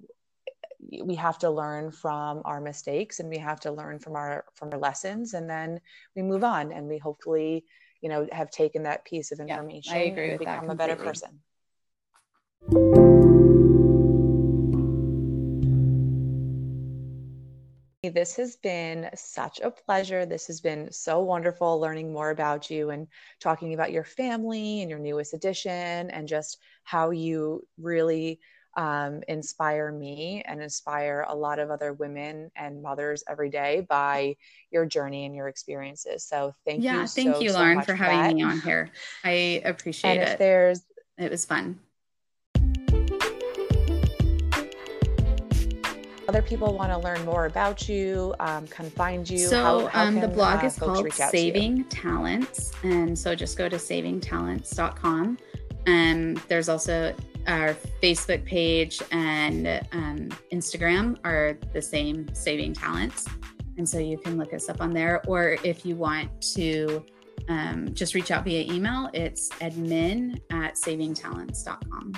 eh, 0.92 1.02
we 1.04 1.14
have 1.14 1.38
to 1.38 1.50
learn 1.50 1.92
from 1.92 2.42
our 2.44 2.60
mistakes 2.60 3.20
and 3.20 3.28
we 3.28 3.38
have 3.38 3.60
to 3.60 3.70
learn 3.70 4.00
from 4.00 4.16
our 4.16 4.46
from 4.52 4.70
our 4.72 4.80
lessons 4.80 5.34
and 5.34 5.48
then 5.48 5.78
we 6.16 6.22
move 6.22 6.42
on 6.42 6.72
and 6.72 6.88
we 6.88 6.98
hopefully 6.98 7.64
you 8.00 8.08
know 8.08 8.26
have 8.32 8.50
taken 8.50 8.82
that 8.82 9.04
piece 9.04 9.30
of 9.30 9.38
information 9.38 9.94
yeah, 9.94 10.00
I 10.00 10.04
agree 10.06 10.30
and 10.30 10.38
become 10.40 10.70
a 10.70 10.74
better 10.74 10.96
person 10.96 11.40
This 18.14 18.36
has 18.36 18.54
been 18.54 19.10
such 19.16 19.58
a 19.58 19.72
pleasure. 19.72 20.24
This 20.24 20.46
has 20.46 20.60
been 20.60 20.92
so 20.92 21.20
wonderful 21.20 21.80
learning 21.80 22.12
more 22.12 22.30
about 22.30 22.70
you 22.70 22.90
and 22.90 23.08
talking 23.40 23.74
about 23.74 23.90
your 23.90 24.04
family 24.04 24.82
and 24.82 24.88
your 24.88 25.00
newest 25.00 25.34
addition 25.34 26.10
and 26.10 26.28
just 26.28 26.58
how 26.84 27.10
you 27.10 27.66
really 27.76 28.38
um, 28.76 29.22
inspire 29.26 29.90
me 29.90 30.44
and 30.46 30.62
inspire 30.62 31.26
a 31.28 31.34
lot 31.34 31.58
of 31.58 31.72
other 31.72 31.92
women 31.92 32.52
and 32.54 32.80
mothers 32.80 33.24
every 33.28 33.50
day 33.50 33.84
by 33.88 34.36
your 34.70 34.86
journey 34.86 35.26
and 35.26 35.34
your 35.34 35.48
experiences. 35.48 36.24
So 36.24 36.54
thank 36.64 36.84
yeah, 36.84 36.92
you. 36.92 36.98
Yeah, 37.00 37.06
thank 37.06 37.34
so, 37.34 37.42
you, 37.42 37.48
so 37.48 37.58
Lauren, 37.58 37.82
for 37.82 37.96
having 37.96 38.20
that. 38.20 38.34
me 38.36 38.42
on 38.44 38.60
here. 38.60 38.90
I 39.24 39.60
appreciate 39.64 40.18
and 40.18 40.28
it. 40.28 40.38
there's 40.38 40.82
it 41.18 41.32
was 41.32 41.44
fun. 41.44 41.80
Other 46.34 46.42
people 46.42 46.74
want 46.74 46.90
to 46.90 46.98
learn 46.98 47.24
more 47.24 47.46
about 47.46 47.88
you, 47.88 48.34
um, 48.40 48.66
can 48.66 48.90
find 48.90 49.30
you. 49.30 49.38
So 49.46 49.56
how, 49.56 49.86
how 49.86 50.02
um, 50.02 50.14
can, 50.14 50.22
the 50.28 50.34
blog 50.34 50.64
uh, 50.64 50.66
is 50.66 50.76
called 50.76 51.12
Saving 51.12 51.84
Talents, 51.84 52.72
and 52.82 53.16
so 53.16 53.36
just 53.36 53.56
go 53.56 53.68
to 53.68 53.76
savingtalents.com. 53.76 55.38
And 55.86 56.36
um, 56.36 56.44
there's 56.48 56.68
also 56.68 57.14
our 57.46 57.76
Facebook 58.02 58.44
page 58.44 59.00
and 59.12 59.80
um, 59.92 60.30
Instagram 60.52 61.18
are 61.24 61.56
the 61.72 61.80
same, 61.80 62.26
Saving 62.34 62.72
Talents. 62.74 63.28
And 63.78 63.88
so 63.88 64.00
you 64.00 64.18
can 64.18 64.36
look 64.36 64.52
us 64.52 64.68
up 64.68 64.80
on 64.80 64.92
there. 64.92 65.22
Or 65.28 65.56
if 65.62 65.86
you 65.86 65.94
want 65.94 66.42
to 66.56 67.06
um, 67.48 67.94
just 67.94 68.16
reach 68.16 68.32
out 68.32 68.42
via 68.42 68.72
email, 68.72 69.08
it's 69.14 69.50
admin 69.60 70.40
at 70.50 70.74
savingtalents.com. 70.74 72.14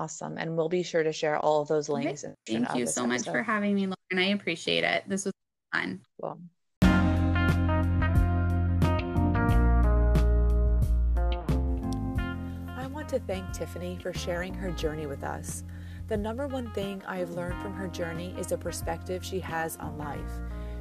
Awesome. 0.00 0.38
And 0.38 0.56
we'll 0.56 0.70
be 0.70 0.82
sure 0.82 1.02
to 1.02 1.12
share 1.12 1.38
all 1.38 1.60
of 1.60 1.68
those 1.68 1.90
links. 1.90 2.24
Okay. 2.24 2.34
Thank 2.46 2.74
you 2.74 2.86
so 2.86 3.06
much 3.06 3.24
for 3.24 3.42
having 3.42 3.74
me, 3.74 3.86
Lauren. 3.86 4.18
I 4.18 4.32
appreciate 4.32 4.82
it. 4.82 5.04
This 5.06 5.26
was 5.26 5.34
fun. 5.74 6.00
Well, 6.18 6.40
to 13.10 13.18
thank 13.26 13.52
Tiffany 13.52 13.98
for 14.00 14.12
sharing 14.12 14.54
her 14.54 14.70
journey 14.70 15.04
with 15.06 15.24
us. 15.24 15.64
The 16.06 16.16
number 16.16 16.46
one 16.46 16.70
thing 16.70 17.02
I 17.08 17.16
have 17.16 17.30
learned 17.30 17.60
from 17.60 17.74
her 17.74 17.88
journey 17.88 18.32
is 18.38 18.46
the 18.46 18.56
perspective 18.56 19.24
she 19.24 19.40
has 19.40 19.76
on 19.78 19.98
life. 19.98 20.30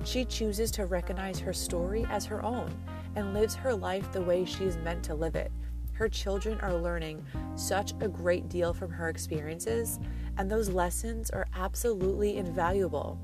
She 0.03 0.25
chooses 0.25 0.69
to 0.71 0.85
recognize 0.85 1.39
her 1.39 1.53
story 1.53 2.05
as 2.09 2.25
her 2.25 2.45
own 2.45 2.71
and 3.15 3.33
lives 3.33 3.55
her 3.55 3.73
life 3.73 4.13
the 4.13 4.21
way 4.21 4.45
she 4.45 4.65
is 4.65 4.77
meant 4.77 5.03
to 5.05 5.15
live 5.15 5.35
it. 5.35 5.51
Her 5.99 6.07
children 6.07 6.57
are 6.61 6.73
learning 6.73 7.25
such 7.55 7.91
a 7.99 8.07
great 8.07 8.47
deal 8.47 8.73
from 8.73 8.89
her 8.89 9.09
experiences, 9.09 9.99
and 10.37 10.49
those 10.49 10.69
lessons 10.69 11.29
are 11.29 11.45
absolutely 11.53 12.37
invaluable. 12.37 13.19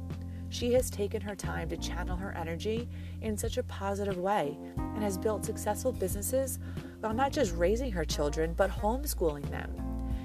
She 0.50 0.74
has 0.74 0.90
taken 0.90 1.22
her 1.22 1.36
time 1.36 1.70
to 1.70 1.78
channel 1.78 2.18
her 2.18 2.34
energy 2.34 2.90
in 3.22 3.38
such 3.38 3.56
a 3.56 3.64
positive 3.64 4.18
way 4.18 4.58
and 4.76 5.02
has 5.02 5.18
built 5.18 5.46
successful 5.46 5.94
businesses 5.94 6.60
while 7.00 7.14
not 7.14 7.32
just 7.32 7.56
raising 7.56 7.94
her 7.94 8.04
children, 8.04 8.54
but 8.58 8.70
homeschooling 8.70 9.50
them. 9.50 9.74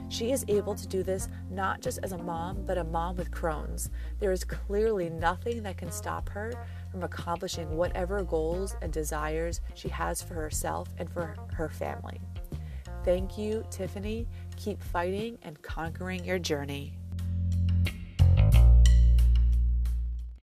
She 0.08 0.32
is 0.32 0.44
able 0.48 0.74
to 0.74 0.88
do 0.88 1.04
this 1.04 1.28
not 1.52 1.80
just 1.80 2.00
as 2.02 2.10
a 2.10 2.18
mom, 2.18 2.64
but 2.66 2.78
a 2.78 2.82
mom 2.82 3.14
with 3.14 3.30
Crohn's. 3.30 3.90
There 4.18 4.32
is 4.32 4.42
clearly 4.42 5.08
nothing 5.08 5.62
that 5.62 5.78
can 5.78 5.92
stop 5.92 6.28
her 6.30 6.52
from 6.90 7.04
accomplishing 7.04 7.76
whatever 7.76 8.24
goals 8.24 8.74
and 8.82 8.92
desires 8.92 9.60
she 9.76 9.88
has 9.90 10.20
for 10.20 10.34
herself 10.34 10.88
and 10.98 11.08
for 11.08 11.36
her 11.52 11.68
family. 11.68 12.20
Thank 13.04 13.38
you, 13.38 13.64
Tiffany. 13.70 14.26
Keep 14.56 14.82
fighting 14.82 15.38
and 15.42 15.60
conquering 15.62 16.24
your 16.24 16.38
journey. 16.38 16.99